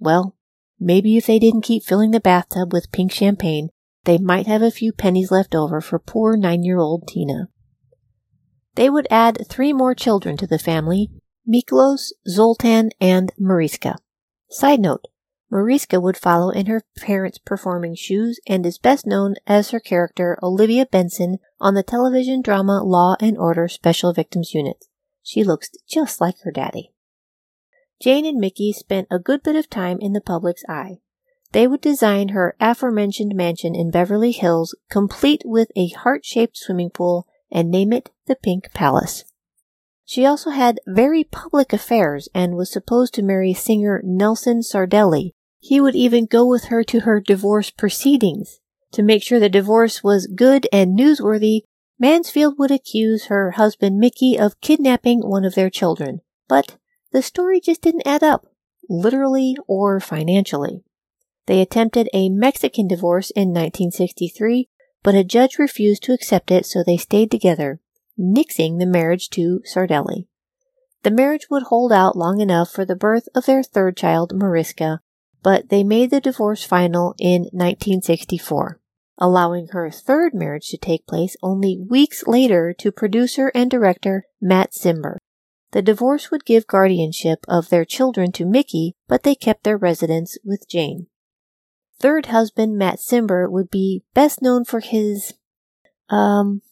Well, 0.01 0.37
maybe 0.79 1.17
if 1.17 1.27
they 1.27 1.39
didn't 1.39 1.63
keep 1.63 1.83
filling 1.83 2.11
the 2.11 2.21
bathtub 2.21 2.73
with 2.73 2.93
pink 2.93 3.13
champagne, 3.13 3.71
they 4.05 4.19
might 4.19 4.47
have 4.47 4.63
a 4.63 4.71
few 4.71 4.93
pennies 4.93 5.31
left 5.31 5.55
over 5.55 5.81
for 5.81 5.99
poor 5.99 6.37
nine 6.37 6.63
year 6.63 6.79
old 6.79 7.09
Tina. 7.09 7.49
They 8.77 8.89
would 8.91 9.09
add 9.11 9.47
three 9.49 9.73
more 9.73 9.95
children 9.95 10.37
to 10.37 10.47
the 10.47 10.59
family 10.59 11.11
Miklos, 11.49 12.13
Zoltan, 12.29 12.91
and 13.01 13.33
Mariska. 13.39 13.97
Side 14.51 14.81
note 14.81 15.07
Mariska 15.51 16.01
would 16.01 16.17
follow 16.17 16.51
in 16.51 16.67
her 16.67 16.83
parents' 16.99 17.39
performing 17.39 17.95
shoes 17.95 18.41
and 18.49 18.67
is 18.67 18.79
best 18.79 19.07
known 19.07 19.35
as 19.47 19.71
her 19.71 19.81
character 19.81 20.39
Olivia 20.43 20.87
Benson 20.87 21.39
on 21.61 21.75
the 21.75 21.83
television 21.83 22.43
drama 22.43 22.83
Law 22.83 23.17
and 23.21 23.39
Order 23.39 23.69
Special 23.69 24.13
Victims 24.13 24.55
Unit. 24.55 24.85
She 25.23 25.45
looks 25.45 25.71
just 25.89 26.21
like 26.21 26.37
her 26.43 26.51
daddy. 26.51 26.93
Jane 28.01 28.27
and 28.27 28.39
Mickey 28.39 28.73
spent 28.73 29.09
a 29.11 29.19
good 29.19 29.43
bit 29.43 29.57
of 29.57 29.71
time 29.71 29.99
in 30.01 30.13
the 30.13 30.21
public's 30.21 30.65
eye. 30.69 30.99
They 31.53 31.67
would 31.67 31.81
design 31.81 32.31
her 32.31 32.55
aforementioned 32.61 33.35
mansion 33.35 33.75
in 33.75 33.91
Beverly 33.91 34.33
Hills, 34.33 34.75
complete 34.91 35.43
with 35.45 35.71
a 35.75 35.89
heart 35.89 36.25
shaped 36.25 36.59
swimming 36.59 36.91
pool, 36.91 37.27
and 37.51 37.71
name 37.71 37.93
it 37.93 38.11
the 38.27 38.37
Pink 38.37 38.73
Palace. 38.75 39.25
She 40.05 40.27
also 40.27 40.51
had 40.51 40.81
very 40.87 41.25
public 41.25 41.73
affairs 41.73 42.29
and 42.35 42.55
was 42.55 42.71
supposed 42.71 43.15
to 43.15 43.23
marry 43.23 43.55
singer 43.55 44.01
Nelson 44.05 44.61
Sardelli. 44.61 45.33
He 45.59 45.81
would 45.81 45.97
even 45.97 46.27
go 46.27 46.47
with 46.47 46.67
her 46.67 46.85
to 46.85 47.01
her 47.01 47.21
divorce 47.21 47.71
proceedings. 47.71 48.61
To 48.93 49.03
make 49.03 49.23
sure 49.23 49.41
the 49.41 49.49
divorce 49.49 50.05
was 50.05 50.29
good 50.29 50.69
and 50.73 50.97
newsworthy, 50.97 51.63
Mansfield 51.99 52.59
would 52.59 52.71
accuse 52.71 53.27
her 53.27 53.53
husband 53.53 53.99
Mickey 53.99 54.39
of 54.39 54.61
kidnapping 54.61 55.21
one 55.21 55.45
of 55.45 55.55
their 55.55 55.71
children. 55.71 56.21
But 56.49 56.77
the 57.17 57.23
story 57.23 57.61
just 57.61 57.81
didn't 57.81 58.07
add 58.07 58.23
up, 58.23 58.45
literally 58.91 59.57
or 59.67 60.01
financially. 60.01 60.85
They 61.47 61.63
attempted 61.63 62.11
a 62.13 62.29
Mexican 62.29 62.87
divorce 62.87 63.31
in 63.31 63.55
1963, 63.55 64.69
but 65.03 65.15
a 65.15 65.25
judge 65.25 65.59
refused 65.59 66.03
to 66.03 66.13
accept 66.13 66.51
it, 66.51 66.67
so 66.67 66.83
they 66.85 66.99
stayed 66.99 67.31
together, 67.31 67.81
nixing 68.21 68.79
the 68.79 68.85
marriage 68.85 69.31
to 69.31 69.63
Sardelli. 69.65 70.27
The 71.05 71.11
marriage 71.11 71.47
would 71.49 71.63
hold 71.63 71.91
out 71.91 72.19
long 72.19 72.43
enough 72.43 72.71
for 72.71 72.85
the 72.85 72.95
birth 72.95 73.31
of 73.35 73.47
their 73.47 73.63
third 73.63 73.97
child, 73.97 74.35
Mariska, 74.35 75.01
but 75.43 75.71
they 75.71 75.85
made 75.85 76.11
the 76.11 76.21
divorce 76.21 76.65
final 76.65 77.15
in 77.19 77.45
1964, 77.45 78.79
allowing 79.17 79.69
her 79.69 79.91
third 79.91 80.35
marriage 80.35 80.69
to 80.69 80.77
take 80.77 81.07
place 81.07 81.35
only 81.43 81.79
weeks 81.79 82.27
later 82.27 82.75
to 82.75 82.93
producer 82.93 83.51
and 83.55 83.71
director 83.71 84.27
Matt 84.39 84.73
Cimber. 84.73 85.17
The 85.73 85.83
divorce 85.83 86.31
would 86.31 86.45
give 86.45 86.67
guardianship 86.67 87.45
of 87.49 87.69
their 87.69 87.85
children 87.85 88.33
to 88.33 88.47
Mickey, 88.47 88.95
but 89.09 89.23
they 89.23 89.35
kept 89.35 89.65
their 89.65 89.77
residence 89.77 90.39
with 90.45 90.69
Jane. 90.69 91.09
Third 91.99 92.27
husband 92.27 92.77
Matt 92.77 92.99
Cimber 92.99 93.51
would 93.51 93.71
be 93.71 94.05
best 94.15 94.43
known 94.43 94.65
for 94.65 94.81
his 94.81 95.35
um 96.09 96.63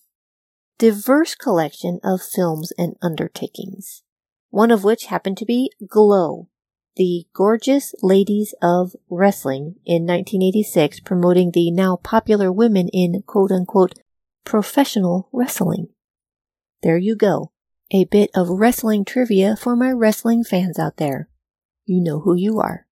diverse 0.79 1.35
collection 1.35 1.99
of 2.05 2.23
films 2.23 2.73
and 2.77 2.95
undertakings, 3.03 4.03
one 4.51 4.71
of 4.71 4.85
which 4.85 5.07
happened 5.07 5.39
to 5.39 5.45
be 5.45 5.71
Glow, 5.89 6.49
the 6.97 7.27
Gorgeous 7.33 7.95
Ladies 8.03 8.55
of 8.63 8.95
Wrestling 9.09 9.77
in 9.85 10.03
1986, 10.03 11.01
promoting 11.01 11.51
the 11.51 11.71
now 11.71 11.97
popular 11.97 12.53
women 12.53 12.89
in 12.93 13.23
quote 13.27 13.51
unquote 13.51 13.95
professional 14.45 15.29
wrestling. 15.33 15.89
There 16.83 16.99
you 16.99 17.17
go. 17.17 17.54
A 17.91 18.05
bit 18.05 18.31
of 18.35 18.49
wrestling 18.49 19.05
trivia 19.05 19.57
for 19.57 19.77
my 19.77 19.91
wrestling 19.91 20.43
fans 20.43 20.79
out 20.79 20.97
there. 20.97 21.29
You 21.85 22.03
know 22.03 22.21
who 22.21 22.35
you 22.35 22.59
are. 22.59 22.87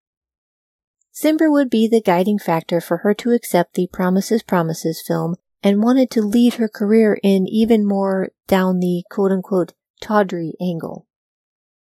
Cimber 1.14 1.50
would 1.50 1.70
be 1.70 1.88
the 1.88 2.00
guiding 2.00 2.38
factor 2.38 2.80
for 2.80 2.98
her 2.98 3.14
to 3.14 3.32
accept 3.32 3.74
the 3.74 3.86
Promises 3.86 4.42
Promises 4.42 5.02
film 5.06 5.36
and 5.62 5.82
wanted 5.82 6.10
to 6.10 6.22
lead 6.22 6.54
her 6.54 6.68
career 6.68 7.18
in 7.22 7.46
even 7.46 7.86
more 7.86 8.30
down 8.46 8.80
the 8.80 9.04
quote 9.10 9.32
unquote 9.32 9.72
tawdry 10.00 10.54
angle. 10.60 11.06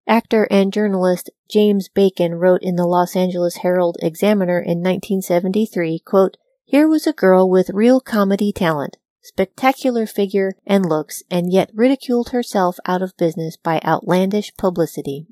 Actor 0.06 0.48
and 0.50 0.72
journalist 0.72 1.30
James 1.50 1.88
Bacon 1.88 2.34
wrote 2.34 2.62
in 2.62 2.76
the 2.76 2.86
Los 2.86 3.14
Angeles 3.14 3.56
Herald 3.59 3.98
Examiner 4.00 4.59
in 4.59 4.78
1973, 4.78 5.98
quote, 5.98 6.36
Here 6.64 6.88
was 6.88 7.06
a 7.06 7.12
girl 7.12 7.48
with 7.48 7.70
real 7.70 8.00
comedy 8.00 8.52
talent, 8.52 8.96
spectacular 9.23 10.07
figure 10.07 10.55
and 10.66 10.87
looks, 10.87 11.23
and 11.31 11.53
yet 11.53 11.71
ridiculed 11.75 12.31
herself 12.31 12.79
out 12.87 13.03
of 13.03 13.16
business 13.16 13.57
by 13.57 13.81
outlandish 13.85 14.53
publicity. 14.57 15.27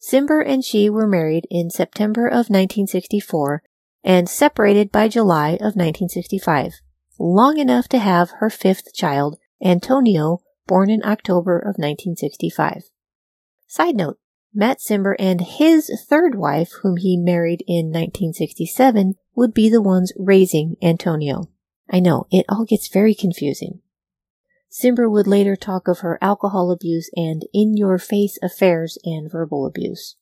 Cimber 0.00 0.44
and 0.44 0.64
she 0.64 0.90
were 0.90 1.06
married 1.06 1.46
in 1.50 1.70
September 1.70 2.26
of 2.26 2.50
1964 2.50 3.62
and 4.04 4.28
separated 4.28 4.90
by 4.90 5.08
July 5.08 5.50
of 5.50 5.76
1965, 5.76 6.80
long 7.18 7.58
enough 7.58 7.88
to 7.88 7.98
have 7.98 8.32
her 8.38 8.50
fifth 8.50 8.92
child, 8.92 9.38
Antonio, 9.64 10.40
born 10.66 10.90
in 10.90 11.04
October 11.04 11.56
of 11.56 11.76
1965. 11.78 12.84
Side 13.68 13.94
note, 13.94 14.18
Matt 14.54 14.80
Cimber 14.80 15.14
and 15.18 15.40
his 15.40 15.90
third 16.08 16.34
wife, 16.34 16.72
whom 16.82 16.96
he 16.98 17.16
married 17.16 17.64
in 17.66 17.86
1967, 17.86 19.14
would 19.34 19.54
be 19.54 19.70
the 19.70 19.80
ones 19.80 20.12
raising 20.16 20.76
Antonio. 20.82 21.44
I 21.92 22.00
know, 22.00 22.26
it 22.30 22.46
all 22.48 22.64
gets 22.64 22.88
very 22.88 23.14
confusing. 23.14 23.80
Cimber 24.70 25.10
would 25.10 25.26
later 25.26 25.54
talk 25.54 25.86
of 25.86 25.98
her 25.98 26.18
alcohol 26.22 26.70
abuse 26.70 27.10
and 27.14 27.46
in 27.52 27.76
your 27.76 27.98
face 27.98 28.38
affairs 28.42 28.96
and 29.04 29.30
verbal 29.30 29.66
abuse. 29.66 30.16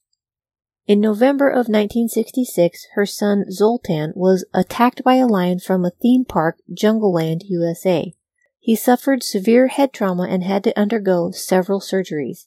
In 0.88 1.00
November 1.00 1.48
of 1.48 1.68
1966, 1.68 2.88
her 2.94 3.06
son 3.06 3.44
Zoltan 3.52 4.12
was 4.16 4.44
attacked 4.52 5.04
by 5.04 5.14
a 5.14 5.26
lion 5.26 5.60
from 5.60 5.84
a 5.84 5.92
theme 6.02 6.24
park, 6.24 6.58
Jungleland, 6.74 7.42
USA. 7.44 8.12
He 8.58 8.74
suffered 8.74 9.22
severe 9.22 9.68
head 9.68 9.92
trauma 9.92 10.24
and 10.24 10.42
had 10.42 10.64
to 10.64 10.76
undergo 10.76 11.30
several 11.30 11.80
surgeries. 11.80 12.46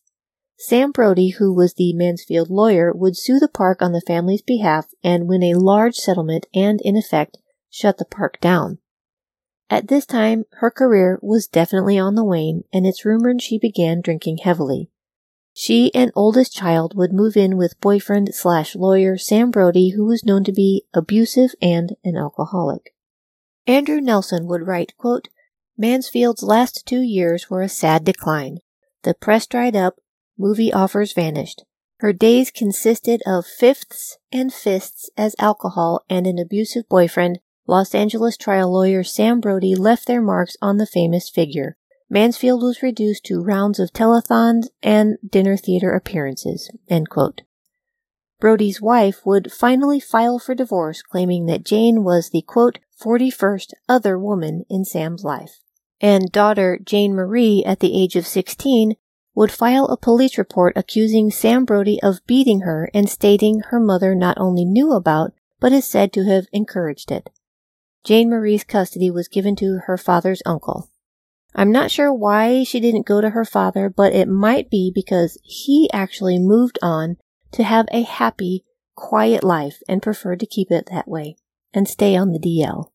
Sam 0.57 0.91
Brody, 0.91 1.29
who 1.29 1.53
was 1.53 1.75
the 1.75 1.93
Mansfield 1.93 2.49
lawyer, 2.49 2.91
would 2.93 3.15
sue 3.15 3.39
the 3.39 3.47
park 3.47 3.81
on 3.81 3.93
the 3.93 4.03
family's 4.05 4.41
behalf 4.41 4.87
and 5.01 5.29
win 5.29 5.43
a 5.43 5.55
large 5.55 5.95
settlement 5.95 6.45
and, 6.53 6.81
in 6.81 6.97
effect, 6.97 7.37
shut 7.69 7.97
the 7.97 8.05
park 8.05 8.41
down. 8.41 8.79
At 9.73 9.87
this 9.87 10.05
time, 10.05 10.45
her 10.57 10.69
career 10.69 11.17
was 11.23 11.47
definitely 11.47 11.97
on 11.97 12.13
the 12.13 12.23
wane, 12.23 12.63
and 12.71 12.85
it's 12.85 13.05
rumored 13.05 13.41
she 13.41 13.57
began 13.57 14.01
drinking 14.01 14.37
heavily. 14.43 14.91
She 15.51 15.91
and 15.95 16.11
oldest 16.13 16.53
child 16.53 16.95
would 16.95 17.11
move 17.11 17.35
in 17.35 17.57
with 17.57 17.81
boyfriend 17.81 18.35
slash 18.35 18.75
lawyer 18.75 19.17
Sam 19.17 19.49
Brody, 19.49 19.89
who 19.89 20.05
was 20.05 20.23
known 20.23 20.43
to 20.43 20.51
be 20.51 20.85
abusive 20.93 21.55
and 21.59 21.95
an 22.03 22.15
alcoholic. 22.15 22.93
Andrew 23.65 23.99
Nelson 23.99 24.45
would 24.45 24.67
write, 24.67 24.95
quote, 24.95 25.29
Mansfield's 25.75 26.43
last 26.43 26.85
two 26.85 27.01
years 27.01 27.49
were 27.49 27.63
a 27.63 27.67
sad 27.67 28.03
decline. 28.03 28.59
The 29.01 29.15
press 29.15 29.47
dried 29.47 29.75
up, 29.75 29.95
movie 30.37 30.71
offers 30.71 31.13
vanished. 31.13 31.63
Her 31.97 32.13
days 32.13 32.51
consisted 32.51 33.23
of 33.25 33.47
fifths 33.47 34.19
and 34.31 34.53
fists 34.53 35.09
as 35.17 35.35
alcohol 35.39 36.05
and 36.07 36.27
an 36.27 36.37
abusive 36.37 36.87
boyfriend 36.87 37.39
Los 37.65 37.95
Angeles 37.95 38.35
trial 38.35 38.71
lawyer 38.71 39.03
Sam 39.03 39.39
Brody 39.39 39.73
left 39.73 40.05
their 40.05 40.21
marks 40.21 40.57
on 40.61 40.77
the 40.77 40.85
famous 40.85 41.29
figure. 41.29 41.77
Mansfield 42.09 42.61
was 42.61 42.83
reduced 42.83 43.23
to 43.25 43.41
rounds 43.41 43.79
of 43.79 43.93
telethons 43.93 44.67
and 44.83 45.17
dinner 45.27 45.55
theater 45.55 45.93
appearances. 45.93 46.69
Brody's 48.39 48.81
wife 48.81 49.25
would 49.25 49.53
finally 49.53 50.01
file 50.01 50.39
for 50.39 50.53
divorce, 50.53 51.01
claiming 51.01 51.45
that 51.45 51.63
Jane 51.63 52.03
was 52.03 52.29
the 52.29 52.41
quote, 52.41 52.79
41st 53.01 53.71
other 53.87 54.19
woman 54.19 54.65
in 54.69 54.83
Sam's 54.83 55.23
life. 55.23 55.61
And 56.01 56.31
daughter 56.31 56.77
Jane 56.83 57.15
Marie, 57.15 57.63
at 57.65 57.79
the 57.79 57.99
age 57.99 58.17
of 58.17 58.27
16, 58.27 58.95
would 59.33 59.51
file 59.51 59.85
a 59.85 59.97
police 59.97 60.37
report 60.37 60.73
accusing 60.75 61.31
Sam 61.31 61.63
Brody 61.63 61.99
of 62.03 62.19
beating 62.27 62.61
her 62.61 62.91
and 62.93 63.09
stating 63.09 63.61
her 63.69 63.79
mother 63.79 64.13
not 64.13 64.37
only 64.37 64.65
knew 64.65 64.91
about, 64.91 65.31
but 65.61 65.71
is 65.71 65.85
said 65.85 66.11
to 66.13 66.25
have 66.25 66.47
encouraged 66.51 67.09
it. 67.09 67.29
Jane 68.03 68.29
Marie's 68.29 68.63
custody 68.63 69.09
was 69.09 69.27
given 69.27 69.55
to 69.57 69.79
her 69.85 69.97
father's 69.97 70.41
uncle. 70.45 70.89
I'm 71.55 71.71
not 71.71 71.91
sure 71.91 72.11
why 72.11 72.63
she 72.63 72.79
didn't 72.79 73.05
go 73.05 73.21
to 73.21 73.29
her 73.29 73.45
father, 73.45 73.89
but 73.89 74.13
it 74.13 74.27
might 74.27 74.69
be 74.69 74.91
because 74.93 75.37
he 75.43 75.89
actually 75.93 76.39
moved 76.39 76.79
on 76.81 77.17
to 77.51 77.63
have 77.63 77.85
a 77.91 78.01
happy, 78.01 78.65
quiet 78.95 79.43
life 79.43 79.79
and 79.87 80.01
preferred 80.01 80.39
to 80.39 80.45
keep 80.45 80.71
it 80.71 80.89
that 80.91 81.07
way 81.07 81.35
and 81.73 81.87
stay 81.87 82.15
on 82.15 82.31
the 82.31 82.39
DL. 82.39 82.89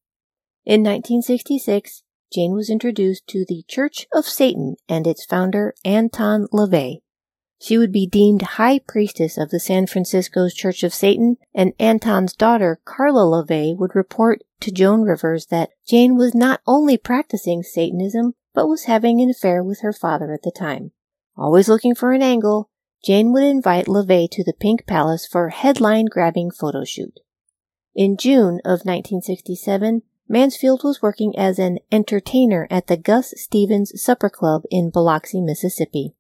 In 0.67 0.83
1966, 0.83 2.03
Jane 2.33 2.53
was 2.53 2.69
introduced 2.69 3.27
to 3.29 3.47
the 3.49 3.65
Church 3.69 4.07
of 4.13 4.27
Satan 4.27 4.77
and 4.89 5.07
its 5.07 5.25
founder, 5.25 5.75
Anton 5.85 6.47
LaVey. 6.53 6.99
She 7.61 7.77
would 7.77 7.91
be 7.91 8.07
deemed 8.07 8.43
high 8.43 8.79
priestess 8.79 9.37
of 9.37 9.51
the 9.51 9.59
San 9.59 9.89
Francisco's 9.89 10.55
Church 10.55 10.85
of 10.85 10.95
Satan, 10.95 11.39
and 11.53 11.73
Anton's 11.81 12.35
daughter, 12.35 12.81
Karla 12.85 13.25
LaVey, 13.25 13.77
would 13.77 13.97
report 13.97 14.43
to 14.61 14.71
Joan 14.71 15.03
Rivers 15.03 15.47
that 15.47 15.71
Jane 15.87 16.17
was 16.17 16.35
not 16.35 16.61
only 16.67 16.97
practicing 16.97 17.63
Satanism, 17.63 18.35
but 18.55 18.69
was 18.69 18.85
having 18.85 19.21
an 19.21 19.31
affair 19.31 19.63
with 19.63 19.81
her 19.81 19.93
father 19.93 20.33
at 20.33 20.43
the 20.43 20.53
time. 20.53 20.93
Always 21.37 21.69
looking 21.69 21.95
for 21.95 22.13
an 22.13 22.23
angle, 22.23 22.71
Jane 23.05 23.33
would 23.33 23.45
invite 23.45 23.87
LaVey 23.87 24.31
to 24.31 24.45
the 24.45 24.53
Pink 24.53 24.87
Palace 24.87 25.27
for 25.27 25.47
a 25.47 25.53
headline 25.53 26.07
grabbing 26.07 26.51
photo 26.51 26.85
shoot. 26.85 27.21
In 27.95 28.17
June 28.17 28.61
of 28.65 28.85
1967, 28.85 30.03
Mansfield 30.29 30.83
was 30.85 31.03
working 31.03 31.37
as 31.37 31.59
an 31.59 31.79
entertainer 31.91 32.69
at 32.71 32.87
the 32.87 32.97
Gus 32.97 33.35
Stevens 33.37 34.01
Supper 34.01 34.29
Club 34.29 34.63
in 34.71 34.91
Biloxi, 34.91 35.41
Mississippi. 35.41 36.15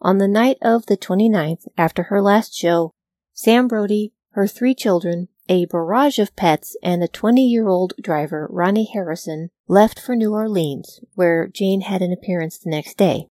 On 0.00 0.18
the 0.18 0.28
night 0.28 0.58
of 0.60 0.86
the 0.86 0.96
29th, 0.96 1.66
after 1.78 2.04
her 2.04 2.20
last 2.20 2.54
show, 2.54 2.92
Sam 3.32 3.68
Brody, 3.68 4.12
her 4.32 4.46
three 4.46 4.74
children, 4.74 5.28
a 5.48 5.66
barrage 5.66 6.18
of 6.18 6.34
pets, 6.36 6.76
and 6.82 7.02
a 7.02 7.08
20 7.08 7.46
year 7.46 7.68
old 7.68 7.94
driver, 8.00 8.48
Ronnie 8.50 8.88
Harrison, 8.92 9.50
left 9.68 10.00
for 10.00 10.16
New 10.16 10.32
Orleans, 10.32 11.00
where 11.14 11.48
Jane 11.48 11.82
had 11.82 12.02
an 12.02 12.12
appearance 12.12 12.58
the 12.58 12.70
next 12.70 12.96
day. 12.96 13.28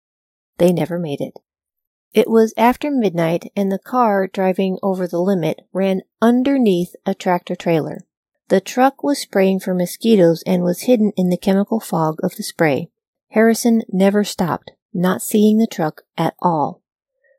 They 0.57 0.71
never 0.71 0.99
made 0.99 1.21
it. 1.21 1.39
It 2.13 2.29
was 2.29 2.53
after 2.57 2.91
midnight, 2.91 3.51
and 3.55 3.71
the 3.71 3.79
car 3.79 4.27
driving 4.27 4.77
over 4.83 5.07
the 5.07 5.21
limit 5.21 5.61
ran 5.71 6.01
underneath 6.21 6.93
a 7.05 7.15
tractor 7.15 7.55
trailer. 7.55 8.05
The 8.49 8.59
truck 8.59 9.01
was 9.01 9.19
spraying 9.19 9.61
for 9.61 9.73
mosquitoes 9.73 10.43
and 10.45 10.61
was 10.61 10.81
hidden 10.81 11.13
in 11.15 11.29
the 11.29 11.37
chemical 11.37 11.79
fog 11.79 12.17
of 12.21 12.35
the 12.35 12.43
spray. 12.43 12.89
Harrison 13.29 13.81
never 13.87 14.25
stopped, 14.25 14.71
not 14.93 15.21
seeing 15.21 15.57
the 15.57 15.67
truck 15.67 16.01
at 16.17 16.35
all. 16.39 16.81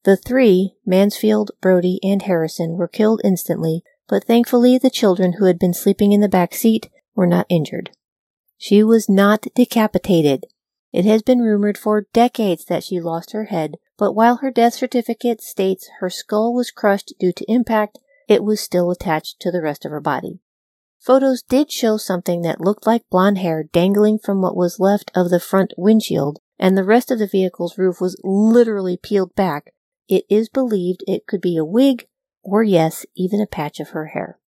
The 0.04 0.16
three, 0.16 0.74
Mansfield, 0.84 1.52
Brody, 1.60 2.00
and 2.02 2.22
Harrison, 2.22 2.76
were 2.76 2.88
killed 2.88 3.20
instantly, 3.22 3.84
but 4.08 4.24
thankfully 4.24 4.78
the 4.78 4.90
children 4.90 5.34
who 5.34 5.44
had 5.44 5.58
been 5.58 5.74
sleeping 5.74 6.12
in 6.12 6.20
the 6.20 6.28
back 6.28 6.54
seat 6.54 6.90
were 7.14 7.26
not 7.26 7.46
injured. 7.48 7.90
She 8.58 8.82
was 8.82 9.08
not 9.08 9.46
decapitated. 9.54 10.46
It 10.92 11.04
has 11.04 11.22
been 11.22 11.40
rumored 11.40 11.78
for 11.78 12.06
decades 12.12 12.64
that 12.66 12.84
she 12.84 13.00
lost 13.00 13.32
her 13.32 13.44
head, 13.44 13.76
but 13.96 14.12
while 14.12 14.36
her 14.36 14.50
death 14.50 14.74
certificate 14.74 15.40
states 15.40 15.88
her 16.00 16.10
skull 16.10 16.52
was 16.52 16.70
crushed 16.70 17.14
due 17.18 17.32
to 17.32 17.50
impact, 17.50 17.98
it 18.28 18.44
was 18.44 18.60
still 18.60 18.90
attached 18.90 19.40
to 19.40 19.50
the 19.50 19.62
rest 19.62 19.84
of 19.84 19.90
her 19.90 20.00
body. 20.00 20.40
Photos 20.98 21.42
did 21.42 21.72
show 21.72 21.96
something 21.96 22.42
that 22.42 22.60
looked 22.60 22.86
like 22.86 23.08
blonde 23.10 23.38
hair 23.38 23.64
dangling 23.64 24.18
from 24.18 24.40
what 24.40 24.56
was 24.56 24.78
left 24.78 25.10
of 25.14 25.30
the 25.30 25.40
front 25.40 25.72
windshield, 25.76 26.38
and 26.62 26.78
the 26.78 26.84
rest 26.84 27.10
of 27.10 27.18
the 27.18 27.26
vehicle's 27.26 27.76
roof 27.76 28.00
was 28.00 28.16
literally 28.22 28.96
peeled 28.96 29.34
back, 29.34 29.72
it 30.08 30.24
is 30.30 30.48
believed 30.48 31.02
it 31.08 31.26
could 31.26 31.40
be 31.40 31.56
a 31.56 31.64
wig, 31.64 32.06
or 32.44 32.62
yes, 32.62 33.04
even 33.16 33.40
a 33.40 33.48
patch 33.48 33.80
of 33.80 33.88
her 33.88 34.06
hair. 34.06 34.38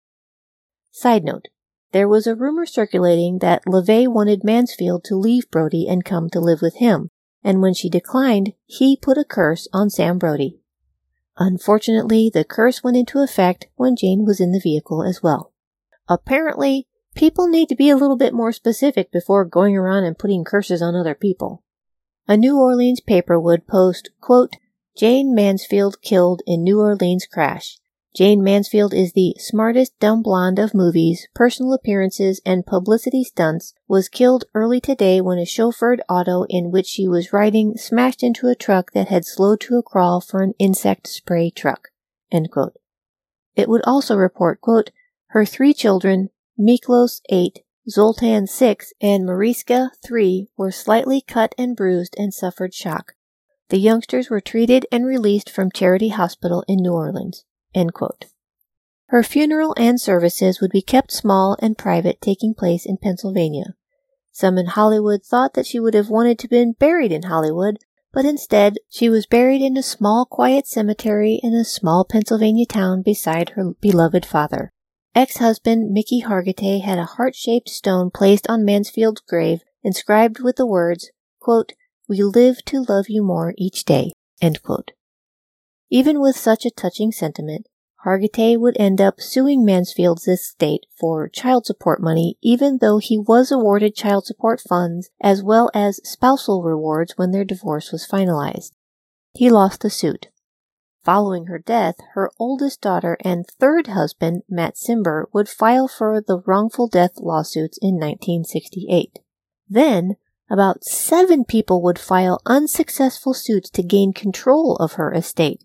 Side 0.92 1.24
note, 1.24 1.48
there 1.90 2.06
was 2.06 2.28
a 2.28 2.36
rumor 2.36 2.66
circulating 2.66 3.40
that 3.40 3.64
LaVey 3.66 4.06
wanted 4.06 4.44
Mansfield 4.44 5.02
to 5.06 5.16
leave 5.16 5.50
Brody 5.50 5.88
and 5.88 6.04
come 6.04 6.30
to 6.30 6.38
live 6.38 6.62
with 6.62 6.76
him, 6.76 7.08
and 7.42 7.60
when 7.60 7.74
she 7.74 7.90
declined, 7.90 8.52
he 8.64 8.96
put 8.96 9.18
a 9.18 9.24
curse 9.24 9.66
on 9.72 9.90
Sam 9.90 10.16
Brody. 10.16 10.60
Unfortunately, 11.36 12.30
the 12.32 12.44
curse 12.44 12.84
went 12.84 12.96
into 12.96 13.24
effect 13.24 13.66
when 13.74 13.96
Jane 13.96 14.24
was 14.24 14.38
in 14.38 14.52
the 14.52 14.60
vehicle 14.60 15.02
as 15.02 15.20
well. 15.20 15.52
Apparently, 16.08 16.86
people 17.16 17.48
need 17.48 17.68
to 17.70 17.74
be 17.74 17.90
a 17.90 17.96
little 17.96 18.16
bit 18.16 18.32
more 18.32 18.52
specific 18.52 19.10
before 19.10 19.44
going 19.44 19.76
around 19.76 20.04
and 20.04 20.16
putting 20.16 20.44
curses 20.44 20.80
on 20.80 20.94
other 20.94 21.16
people. 21.16 21.64
A 22.26 22.38
New 22.38 22.58
Orleans 22.58 23.00
paper 23.00 23.38
would 23.38 23.66
post, 23.66 24.08
quote, 24.22 24.56
Jayne 24.96 25.34
Mansfield 25.34 26.00
killed 26.00 26.40
in 26.46 26.62
New 26.62 26.80
Orleans 26.80 27.26
crash. 27.26 27.78
Jayne 28.16 28.42
Mansfield 28.42 28.94
is 28.94 29.12
the 29.12 29.34
smartest 29.38 29.98
dumb 29.98 30.22
blonde 30.22 30.58
of 30.58 30.72
movies, 30.72 31.28
personal 31.34 31.74
appearances, 31.74 32.40
and 32.46 32.64
publicity 32.64 33.24
stunts, 33.24 33.74
was 33.88 34.08
killed 34.08 34.44
early 34.54 34.80
today 34.80 35.20
when 35.20 35.36
a 35.36 35.44
chauffeured 35.44 36.00
auto 36.08 36.44
in 36.48 36.70
which 36.70 36.86
she 36.86 37.06
was 37.06 37.32
riding 37.32 37.76
smashed 37.76 38.22
into 38.22 38.46
a 38.46 38.54
truck 38.54 38.92
that 38.92 39.08
had 39.08 39.26
slowed 39.26 39.60
to 39.60 39.76
a 39.76 39.82
crawl 39.82 40.22
for 40.22 40.42
an 40.42 40.54
insect 40.58 41.06
spray 41.06 41.50
truck. 41.50 41.88
It 42.30 43.68
would 43.68 43.82
also 43.84 44.16
report, 44.16 44.62
quote, 44.62 44.90
her 45.26 45.44
three 45.44 45.74
children, 45.74 46.30
Miklos, 46.58 47.20
eight, 47.28 47.63
Zoltan 47.88 48.46
6 48.46 48.94
and 49.02 49.26
Mariska 49.26 49.90
3 50.06 50.48
were 50.56 50.72
slightly 50.72 51.20
cut 51.20 51.54
and 51.58 51.76
bruised 51.76 52.14
and 52.18 52.32
suffered 52.32 52.72
shock. 52.72 53.12
The 53.68 53.78
youngsters 53.78 54.30
were 54.30 54.40
treated 54.40 54.86
and 54.90 55.04
released 55.04 55.50
from 55.50 55.70
Charity 55.70 56.08
Hospital 56.08 56.64
in 56.66 56.78
New 56.80 56.92
Orleans. 56.92 57.44
Her 59.08 59.22
funeral 59.22 59.74
and 59.76 60.00
services 60.00 60.60
would 60.60 60.70
be 60.70 60.80
kept 60.80 61.12
small 61.12 61.58
and 61.60 61.76
private, 61.76 62.22
taking 62.22 62.54
place 62.54 62.86
in 62.86 62.96
Pennsylvania. 62.96 63.74
Some 64.32 64.56
in 64.56 64.66
Hollywood 64.66 65.22
thought 65.22 65.52
that 65.54 65.66
she 65.66 65.78
would 65.78 65.94
have 65.94 66.08
wanted 66.08 66.38
to 66.40 66.48
been 66.48 66.72
buried 66.72 67.12
in 67.12 67.24
Hollywood, 67.24 67.76
but 68.12 68.24
instead 68.24 68.78
she 68.88 69.10
was 69.10 69.26
buried 69.26 69.60
in 69.60 69.76
a 69.76 69.82
small 69.82 70.24
quiet 70.24 70.66
cemetery 70.66 71.38
in 71.42 71.52
a 71.52 71.64
small 71.64 72.04
Pennsylvania 72.04 72.64
town 72.64 73.02
beside 73.02 73.50
her 73.50 73.74
beloved 73.80 74.24
father. 74.24 74.72
Ex-husband 75.16 75.92
Mickey 75.92 76.22
Hargitay 76.22 76.80
had 76.82 76.98
a 76.98 77.04
heart-shaped 77.04 77.68
stone 77.68 78.10
placed 78.10 78.48
on 78.48 78.64
Mansfield's 78.64 79.20
grave, 79.20 79.60
inscribed 79.84 80.40
with 80.40 80.56
the 80.56 80.66
words, 80.66 81.12
quote, 81.40 81.72
We 82.08 82.20
live 82.22 82.64
to 82.64 82.84
love 82.88 83.06
you 83.08 83.22
more 83.22 83.54
each 83.56 83.84
day, 83.84 84.12
Even 85.88 86.20
with 86.20 86.36
such 86.36 86.66
a 86.66 86.70
touching 86.70 87.12
sentiment, 87.12 87.68
Hargitay 88.04 88.58
would 88.58 88.76
end 88.76 89.00
up 89.00 89.20
suing 89.20 89.64
Mansfield's 89.64 90.26
estate 90.26 90.84
for 90.98 91.28
child 91.28 91.64
support 91.64 92.02
money, 92.02 92.36
even 92.42 92.78
though 92.80 92.98
he 92.98 93.16
was 93.16 93.52
awarded 93.52 93.94
child 93.94 94.26
support 94.26 94.60
funds 94.60 95.10
as 95.22 95.44
well 95.44 95.70
as 95.72 96.00
spousal 96.02 96.64
rewards 96.64 97.16
when 97.16 97.30
their 97.30 97.44
divorce 97.44 97.92
was 97.92 98.06
finalized. 98.06 98.72
He 99.32 99.48
lost 99.48 99.80
the 99.80 99.90
suit. 99.90 100.26
Following 101.04 101.46
her 101.46 101.58
death, 101.58 101.96
her 102.14 102.30
oldest 102.38 102.80
daughter 102.80 103.18
and 103.20 103.46
third 103.46 103.88
husband, 103.88 104.42
Matt 104.48 104.76
Cimber, 104.76 105.26
would 105.34 105.50
file 105.50 105.86
for 105.86 106.22
the 106.22 106.40
wrongful 106.46 106.88
death 106.88 107.18
lawsuits 107.18 107.78
in 107.82 107.96
1968. 107.96 109.18
Then, 109.68 110.16
about 110.50 110.82
seven 110.84 111.44
people 111.44 111.82
would 111.82 111.98
file 111.98 112.40
unsuccessful 112.46 113.34
suits 113.34 113.68
to 113.70 113.82
gain 113.82 114.14
control 114.14 114.76
of 114.76 114.94
her 114.94 115.12
estate. 115.12 115.62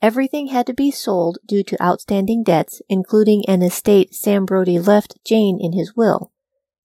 Everything 0.00 0.48
had 0.48 0.66
to 0.66 0.74
be 0.74 0.92
sold 0.92 1.38
due 1.44 1.64
to 1.64 1.82
outstanding 1.82 2.44
debts, 2.44 2.80
including 2.88 3.44
an 3.48 3.62
estate 3.62 4.14
Sam 4.14 4.44
Brody 4.44 4.78
left 4.78 5.18
Jane 5.24 5.58
in 5.60 5.72
his 5.72 5.96
will. 5.96 6.30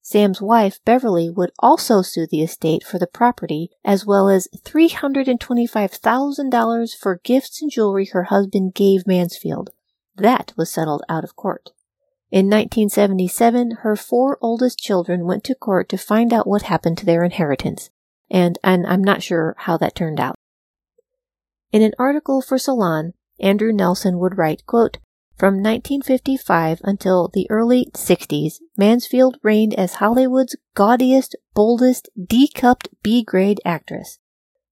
Sam's 0.06 0.42
wife, 0.42 0.80
Beverly, 0.84 1.30
would 1.30 1.50
also 1.58 2.02
sue 2.02 2.26
the 2.26 2.42
estate 2.42 2.84
for 2.84 2.98
the 2.98 3.06
property, 3.06 3.70
as 3.82 4.04
well 4.04 4.28
as 4.28 4.48
$325,000 4.54 6.94
for 6.94 7.20
gifts 7.24 7.62
and 7.62 7.70
jewelry 7.70 8.04
her 8.12 8.24
husband 8.24 8.74
gave 8.74 9.06
Mansfield. 9.06 9.70
That 10.14 10.52
was 10.58 10.70
settled 10.70 11.04
out 11.08 11.24
of 11.24 11.36
court. 11.36 11.70
In 12.30 12.50
1977, 12.50 13.78
her 13.80 13.96
four 13.96 14.36
oldest 14.42 14.78
children 14.78 15.24
went 15.24 15.42
to 15.44 15.54
court 15.54 15.88
to 15.88 15.96
find 15.96 16.34
out 16.34 16.46
what 16.46 16.60
happened 16.62 16.98
to 16.98 17.06
their 17.06 17.24
inheritance, 17.24 17.88
and, 18.30 18.58
and 18.62 18.86
I'm 18.86 19.02
not 19.02 19.22
sure 19.22 19.56
how 19.60 19.78
that 19.78 19.94
turned 19.94 20.20
out. 20.20 20.34
In 21.72 21.80
an 21.80 21.94
article 21.98 22.42
for 22.42 22.58
Salon, 22.58 23.14
Andrew 23.40 23.72
Nelson 23.72 24.18
would 24.18 24.36
write, 24.36 24.66
quote, 24.66 24.98
from 25.36 25.54
1955 25.54 26.80
until 26.84 27.28
the 27.28 27.46
early 27.50 27.86
60s, 27.92 28.54
Mansfield 28.76 29.36
reigned 29.42 29.74
as 29.74 29.94
Hollywood's 29.94 30.56
gaudiest, 30.74 31.36
boldest, 31.54 32.08
D-cupped 32.22 32.88
B-grade 33.02 33.60
actress. 33.64 34.18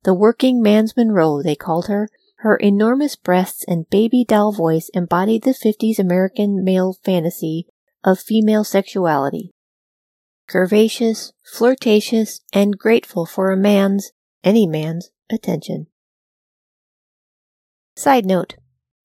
The 0.04 0.14
working 0.14 0.62
man's 0.62 0.96
Monroe, 0.96 1.42
they 1.42 1.56
called 1.56 1.86
her. 1.86 2.08
Her 2.38 2.56
enormous 2.56 3.16
breasts 3.16 3.64
and 3.68 3.88
baby 3.90 4.24
doll 4.26 4.52
voice 4.52 4.90
embodied 4.94 5.44
the 5.44 5.50
50s 5.50 5.98
American 5.98 6.64
male 6.64 6.96
fantasy 7.04 7.66
of 8.02 8.18
female 8.18 8.64
sexuality. 8.64 9.52
Curvaceous, 10.48 11.32
flirtatious, 11.44 12.40
and 12.52 12.78
grateful 12.78 13.26
for 13.26 13.50
a 13.50 13.56
man's, 13.56 14.10
any 14.42 14.66
man's, 14.66 15.10
attention. 15.30 15.86
Side 17.96 18.26
note 18.26 18.56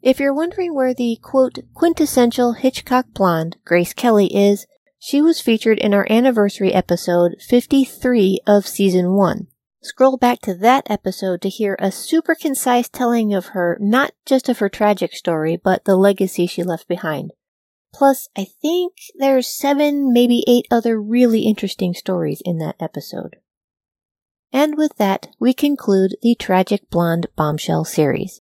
if 0.07 0.21
you're 0.21 0.33
wondering 0.33 0.73
where 0.73 0.93
the 0.93 1.19
quote 1.21 1.57
quintessential 1.73 2.53
Hitchcock 2.53 3.07
blonde 3.13 3.57
Grace 3.65 3.93
Kelly 3.93 4.33
is, 4.33 4.65
she 4.97 5.21
was 5.21 5.41
featured 5.41 5.77
in 5.79 5.93
our 5.93 6.07
anniversary 6.09 6.73
episode 6.73 7.35
53 7.45 8.39
of 8.47 8.65
season 8.65 9.11
1. 9.15 9.47
Scroll 9.83 10.15
back 10.15 10.39
to 10.43 10.55
that 10.55 10.89
episode 10.89 11.41
to 11.41 11.49
hear 11.49 11.75
a 11.77 11.91
super 11.91 12.35
concise 12.35 12.87
telling 12.87 13.33
of 13.33 13.47
her, 13.47 13.77
not 13.81 14.13
just 14.25 14.47
of 14.47 14.59
her 14.59 14.69
tragic 14.69 15.13
story, 15.13 15.59
but 15.61 15.83
the 15.83 15.97
legacy 15.97 16.47
she 16.47 16.63
left 16.63 16.87
behind. 16.87 17.31
Plus, 17.93 18.29
I 18.37 18.45
think 18.61 18.93
there's 19.19 19.45
seven, 19.45 20.13
maybe 20.13 20.45
eight 20.47 20.67
other 20.71 21.01
really 21.01 21.41
interesting 21.41 21.93
stories 21.93 22.41
in 22.45 22.59
that 22.59 22.77
episode. 22.79 23.35
And 24.53 24.77
with 24.77 24.95
that, 24.99 25.27
we 25.37 25.53
conclude 25.53 26.15
the 26.21 26.33
Tragic 26.33 26.89
Blonde 26.89 27.27
Bombshell 27.35 27.83
series. 27.83 28.39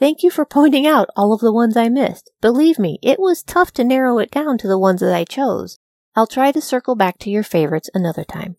Thank 0.00 0.22
you 0.22 0.30
for 0.30 0.46
pointing 0.46 0.86
out 0.86 1.10
all 1.14 1.34
of 1.34 1.40
the 1.40 1.52
ones 1.52 1.76
I 1.76 1.90
missed. 1.90 2.30
Believe 2.40 2.78
me, 2.78 2.98
it 3.02 3.20
was 3.20 3.42
tough 3.42 3.70
to 3.72 3.84
narrow 3.84 4.18
it 4.18 4.30
down 4.30 4.56
to 4.58 4.66
the 4.66 4.78
ones 4.78 5.00
that 5.00 5.14
I 5.14 5.24
chose. 5.24 5.78
I'll 6.16 6.26
try 6.26 6.52
to 6.52 6.60
circle 6.62 6.94
back 6.96 7.18
to 7.18 7.30
your 7.30 7.42
favorites 7.42 7.90
another 7.92 8.24
time. 8.24 8.56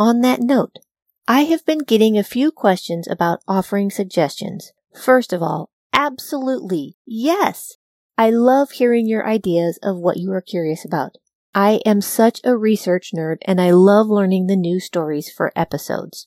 On 0.00 0.20
that 0.22 0.40
note, 0.40 0.80
I 1.28 1.42
have 1.42 1.64
been 1.64 1.78
getting 1.78 2.18
a 2.18 2.24
few 2.24 2.50
questions 2.50 3.06
about 3.06 3.38
offering 3.46 3.88
suggestions. 3.88 4.72
First 5.00 5.32
of 5.32 5.44
all, 5.44 5.70
absolutely, 5.92 6.96
yes! 7.06 7.76
I 8.18 8.30
love 8.30 8.72
hearing 8.72 9.06
your 9.06 9.26
ideas 9.26 9.78
of 9.80 9.98
what 9.98 10.16
you 10.16 10.32
are 10.32 10.40
curious 10.40 10.84
about. 10.84 11.16
I 11.54 11.80
am 11.86 12.00
such 12.00 12.40
a 12.42 12.56
research 12.56 13.12
nerd 13.14 13.36
and 13.42 13.60
I 13.60 13.70
love 13.70 14.08
learning 14.08 14.48
the 14.48 14.56
new 14.56 14.80
stories 14.80 15.30
for 15.30 15.52
episodes. 15.54 16.26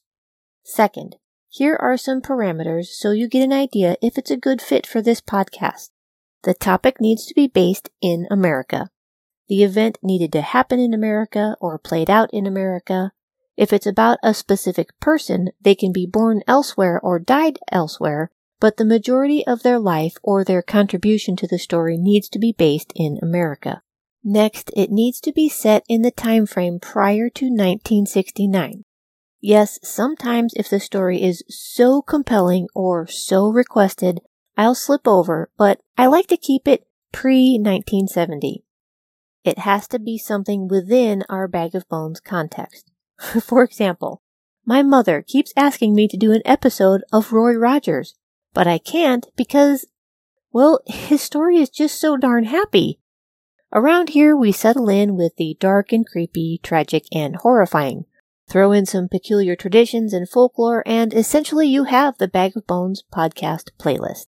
Second, 0.64 1.18
here 1.58 1.76
are 1.82 1.98
some 1.98 2.22
parameters 2.22 2.86
so 2.86 3.10
you 3.10 3.28
get 3.28 3.44
an 3.44 3.52
idea 3.52 3.96
if 4.00 4.16
it's 4.16 4.30
a 4.30 4.38
good 4.38 4.62
fit 4.62 4.86
for 4.86 5.02
this 5.02 5.22
podcast. 5.22 5.90
The 6.44 6.54
topic 6.54 7.02
needs 7.02 7.26
to 7.26 7.34
be 7.34 7.48
based 7.48 7.90
in 8.00 8.28
America. 8.30 8.92
The 9.48 9.64
event 9.64 9.98
needed 10.04 10.32
to 10.34 10.42
happen 10.42 10.80
in 10.80 10.94
America 10.94 11.56
or 11.60 11.80
played 11.80 12.12
out 12.12 12.30
in 12.32 12.46
America. 12.46 13.12
If 13.56 13.74
it's 13.74 13.88
about 13.88 14.20
a 14.22 14.36
specific 14.36 14.90
person, 15.00 15.50
they 15.60 15.74
can 15.74 15.92
be 15.92 16.06
born 16.06 16.44
elsewhere 16.48 17.00
or 17.02 17.18
died 17.18 17.58
elsewhere, 17.72 18.30
but 18.60 18.78
the 18.78 18.86
majority 18.86 19.46
of 19.48 19.64
their 19.64 19.80
life 19.80 20.18
or 20.22 20.44
their 20.44 20.62
contribution 20.62 21.36
to 21.38 21.48
the 21.48 21.58
story 21.58 21.98
needs 21.98 22.30
to 22.30 22.40
be 22.40 22.54
based 22.56 22.94
in 22.96 23.18
America. 23.20 23.82
Next, 24.24 24.70
it 24.76 24.92
needs 24.92 25.20
to 25.22 25.32
be 25.32 25.50
set 25.50 25.84
in 25.90 26.04
the 26.04 26.12
time 26.12 26.46
frame 26.46 26.80
prior 26.80 27.30
to 27.30 27.46
1969. 27.46 28.84
Yes, 29.48 29.80
sometimes 29.82 30.54
if 30.58 30.70
the 30.70 30.78
story 30.78 31.24
is 31.24 31.42
so 31.48 32.02
compelling 32.02 32.68
or 32.76 33.08
so 33.08 33.48
requested, 33.48 34.20
I'll 34.58 34.76
slip 34.76 35.08
over, 35.08 35.50
but 35.58 35.80
I 35.98 36.08
like 36.08 36.28
to 36.28 36.36
keep 36.36 36.68
it 36.68 36.86
pre 37.14 37.54
1970. 37.54 38.66
It 39.46 39.60
has 39.60 39.88
to 39.88 40.00
be 40.00 40.18
something 40.18 40.68
within 40.68 41.24
our 41.30 41.48
bag 41.48 41.76
of 41.76 41.88
bones 41.88 42.20
context. 42.20 42.92
For 43.42 43.64
example, 43.64 44.22
my 44.66 44.84
mother 44.84 45.22
keeps 45.26 45.54
asking 45.56 45.96
me 45.96 46.10
to 46.10 46.18
do 46.18 46.34
an 46.34 46.42
episode 46.44 47.04
of 47.14 47.32
Roy 47.32 47.54
Rogers, 47.54 48.16
but 48.54 48.68
I 48.68 48.80
can't 48.80 49.28
because, 49.38 49.86
well, 50.52 50.82
his 50.88 51.22
story 51.22 51.56
is 51.56 51.70
just 51.70 52.02
so 52.02 52.18
darn 52.18 52.44
happy. 52.44 53.00
Around 53.72 54.10
here, 54.10 54.36
we 54.36 54.52
settle 54.52 54.90
in 54.90 55.16
with 55.16 55.38
the 55.38 55.56
dark 55.58 55.94
and 55.94 56.06
creepy, 56.06 56.60
tragic 56.62 57.06
and 57.14 57.38
horrifying. 57.38 58.04
Throw 58.50 58.72
in 58.72 58.86
some 58.86 59.10
peculiar 59.10 59.56
traditions 59.56 60.14
and 60.14 60.28
folklore, 60.28 60.82
and 60.86 61.14
essentially 61.14 61.68
you 61.68 61.84
have 61.84 62.18
the 62.18 62.30
Bag 62.30 62.56
of 62.56 62.66
Bones 62.66 63.04
podcast 63.14 63.72
playlist. 63.78 64.28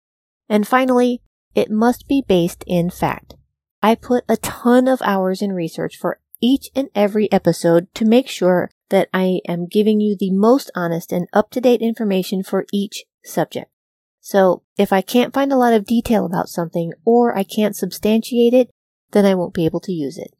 And 0.49 0.69
finally, 0.69 1.23
it 1.55 1.71
must 1.71 2.07
be 2.09 2.23
based 2.27 2.63
in 2.67 2.91
fact. 2.91 3.37
I 3.83 3.95
put 3.95 4.25
a 4.29 4.37
ton 4.37 4.87
of 4.87 5.01
hours 5.03 5.41
in 5.41 5.53
research 5.53 5.97
for 5.97 6.21
each 6.41 6.69
and 6.75 6.89
every 6.95 7.31
episode 7.33 7.89
to 7.95 8.05
make 8.05 8.29
sure 8.29 8.71
that 8.91 9.09
I 9.15 9.41
am 9.49 9.67
giving 9.67 10.01
you 10.01 10.17
the 10.19 10.31
most 10.31 10.71
honest 10.75 11.11
and 11.13 11.27
up 11.33 11.51
to 11.53 11.61
date 11.61 11.81
information 11.81 12.43
for 12.43 12.67
each 12.73 13.05
subject. 13.25 13.71
So 14.21 14.63
if 14.77 14.93
I 14.93 15.01
can't 15.01 15.33
find 15.33 15.53
a 15.53 15.57
lot 15.57 15.73
of 15.73 15.87
detail 15.87 16.27
about 16.27 16.49
something 16.49 16.93
or 17.05 17.37
I 17.37 17.45
can't 17.45 17.75
substantiate 17.75 18.55
it, 18.55 18.71
then 19.13 19.25
I 19.25 19.35
won't 19.35 19.55
be 19.55 19.65
able 19.65 19.81
to 19.81 19.93
use 19.93 20.19
it. 20.19 20.35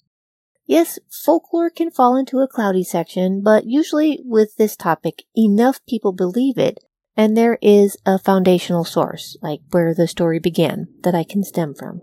Yes, 0.73 0.99
folklore 1.11 1.69
can 1.69 1.91
fall 1.91 2.17
into 2.17 2.39
a 2.39 2.49
cloudy 2.49 2.83
section, 2.83 3.43
but 3.43 3.67
usually 3.67 4.21
with 4.25 4.57
this 4.57 4.75
topic, 4.75 5.25
enough 5.37 5.85
people 5.87 6.13
believe 6.15 6.57
it, 6.57 6.79
and 7.15 7.37
there 7.37 7.59
is 7.61 7.99
a 8.07 8.19
foundational 8.19 8.83
source, 8.83 9.37
like 9.43 9.61
where 9.71 9.93
the 9.93 10.09
story 10.09 10.39
began, 10.39 10.87
that 11.03 11.15
I 11.15 11.25
can 11.25 11.45
stem 11.45 11.75
from. 11.75 12.01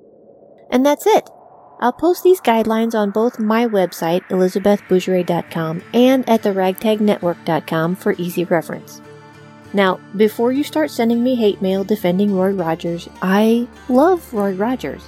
And 0.69 0.85
that's 0.85 1.07
it. 1.07 1.27
I'll 1.79 1.93
post 1.93 2.21
these 2.21 2.41
guidelines 2.41 2.93
on 2.93 3.09
both 3.09 3.39
my 3.39 3.65
website, 3.65 4.21
elizabethbougeray.com, 4.29 5.81
and 5.95 6.29
at 6.29 6.43
the 6.43 6.51
ragtagnetwork.com 6.51 7.95
for 7.95 8.13
easy 8.19 8.43
reference. 8.43 9.01
Now, 9.73 9.99
before 10.15 10.51
you 10.51 10.63
start 10.63 10.91
sending 10.91 11.23
me 11.23 11.33
hate 11.33 11.59
mail 11.59 11.83
defending 11.83 12.35
Roy 12.35 12.51
Rogers, 12.51 13.09
I 13.23 13.67
love 13.87 14.31
Roy 14.31 14.53
Rogers. 14.53 15.01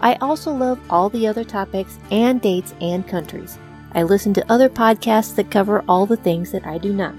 I 0.00 0.14
also 0.16 0.52
love 0.52 0.80
all 0.88 1.08
the 1.08 1.26
other 1.26 1.44
topics 1.44 1.98
and 2.10 2.40
dates 2.40 2.74
and 2.80 3.06
countries. 3.06 3.58
I 3.92 4.02
listen 4.02 4.32
to 4.34 4.52
other 4.52 4.68
podcasts 4.68 5.34
that 5.36 5.50
cover 5.50 5.84
all 5.88 6.06
the 6.06 6.16
things 6.16 6.52
that 6.52 6.66
I 6.66 6.78
do 6.78 6.92
not. 6.92 7.14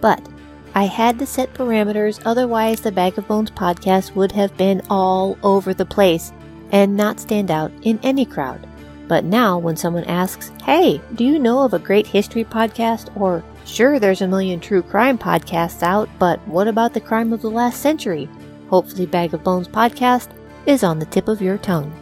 But 0.00 0.26
I 0.74 0.84
had 0.84 1.18
to 1.20 1.26
set 1.26 1.54
parameters, 1.54 2.20
otherwise, 2.24 2.80
the 2.80 2.90
Bag 2.90 3.16
of 3.18 3.28
Bones 3.28 3.50
podcast 3.50 4.14
would 4.14 4.32
have 4.32 4.56
been 4.56 4.82
all 4.90 5.38
over 5.42 5.72
the 5.72 5.86
place 5.86 6.32
and 6.72 6.96
not 6.96 7.20
stand 7.20 7.50
out 7.50 7.70
in 7.82 8.00
any 8.02 8.24
crowd. 8.24 8.66
But 9.06 9.24
now, 9.24 9.58
when 9.58 9.76
someone 9.76 10.04
asks, 10.04 10.50
Hey, 10.64 11.00
do 11.14 11.24
you 11.24 11.38
know 11.38 11.60
of 11.60 11.74
a 11.74 11.78
great 11.78 12.06
history 12.06 12.44
podcast? 12.44 13.14
Or, 13.16 13.44
Sure, 13.66 13.98
there's 13.98 14.20
a 14.20 14.28
million 14.28 14.60
true 14.60 14.82
crime 14.82 15.16
podcasts 15.16 15.82
out, 15.82 16.08
but 16.18 16.38
what 16.46 16.68
about 16.68 16.92
the 16.92 17.00
crime 17.00 17.32
of 17.32 17.40
the 17.40 17.50
last 17.50 17.80
century? 17.80 18.28
Hopefully, 18.68 19.06
Bag 19.06 19.32
of 19.32 19.42
Bones 19.42 19.68
podcast 19.68 20.28
is 20.66 20.84
on 20.84 20.98
the 20.98 21.06
tip 21.06 21.28
of 21.28 21.40
your 21.40 21.56
tongue. 21.58 21.92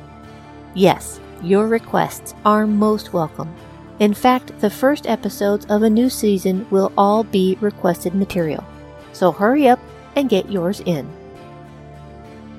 Yes, 0.74 1.20
your 1.42 1.68
requests 1.68 2.34
are 2.44 2.66
most 2.66 3.12
welcome. 3.12 3.54
In 3.98 4.14
fact, 4.14 4.58
the 4.60 4.70
first 4.70 5.06
episodes 5.06 5.66
of 5.66 5.82
a 5.82 5.90
new 5.90 6.08
season 6.08 6.66
will 6.70 6.92
all 6.96 7.24
be 7.24 7.58
requested 7.60 8.14
material. 8.14 8.64
So 9.12 9.32
hurry 9.32 9.68
up 9.68 9.78
and 10.16 10.30
get 10.30 10.50
yours 10.50 10.80
in. 10.86 11.10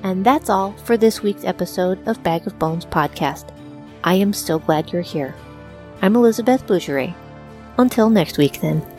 And 0.04 0.24
that's 0.24 0.48
all 0.48 0.72
for 0.84 0.96
this 0.96 1.22
week's 1.22 1.44
episode 1.44 2.06
of 2.06 2.22
Bag 2.22 2.46
of 2.46 2.58
Bones 2.58 2.84
podcast. 2.84 3.48
I 4.04 4.14
am 4.14 4.32
so 4.32 4.58
glad 4.58 4.92
you're 4.92 5.02
here. 5.02 5.34
I'm 6.02 6.14
Elizabeth 6.14 6.66
Bougeray. 6.66 7.14
Until 7.78 8.10
next 8.10 8.38
week, 8.38 8.60
then. 8.60 8.93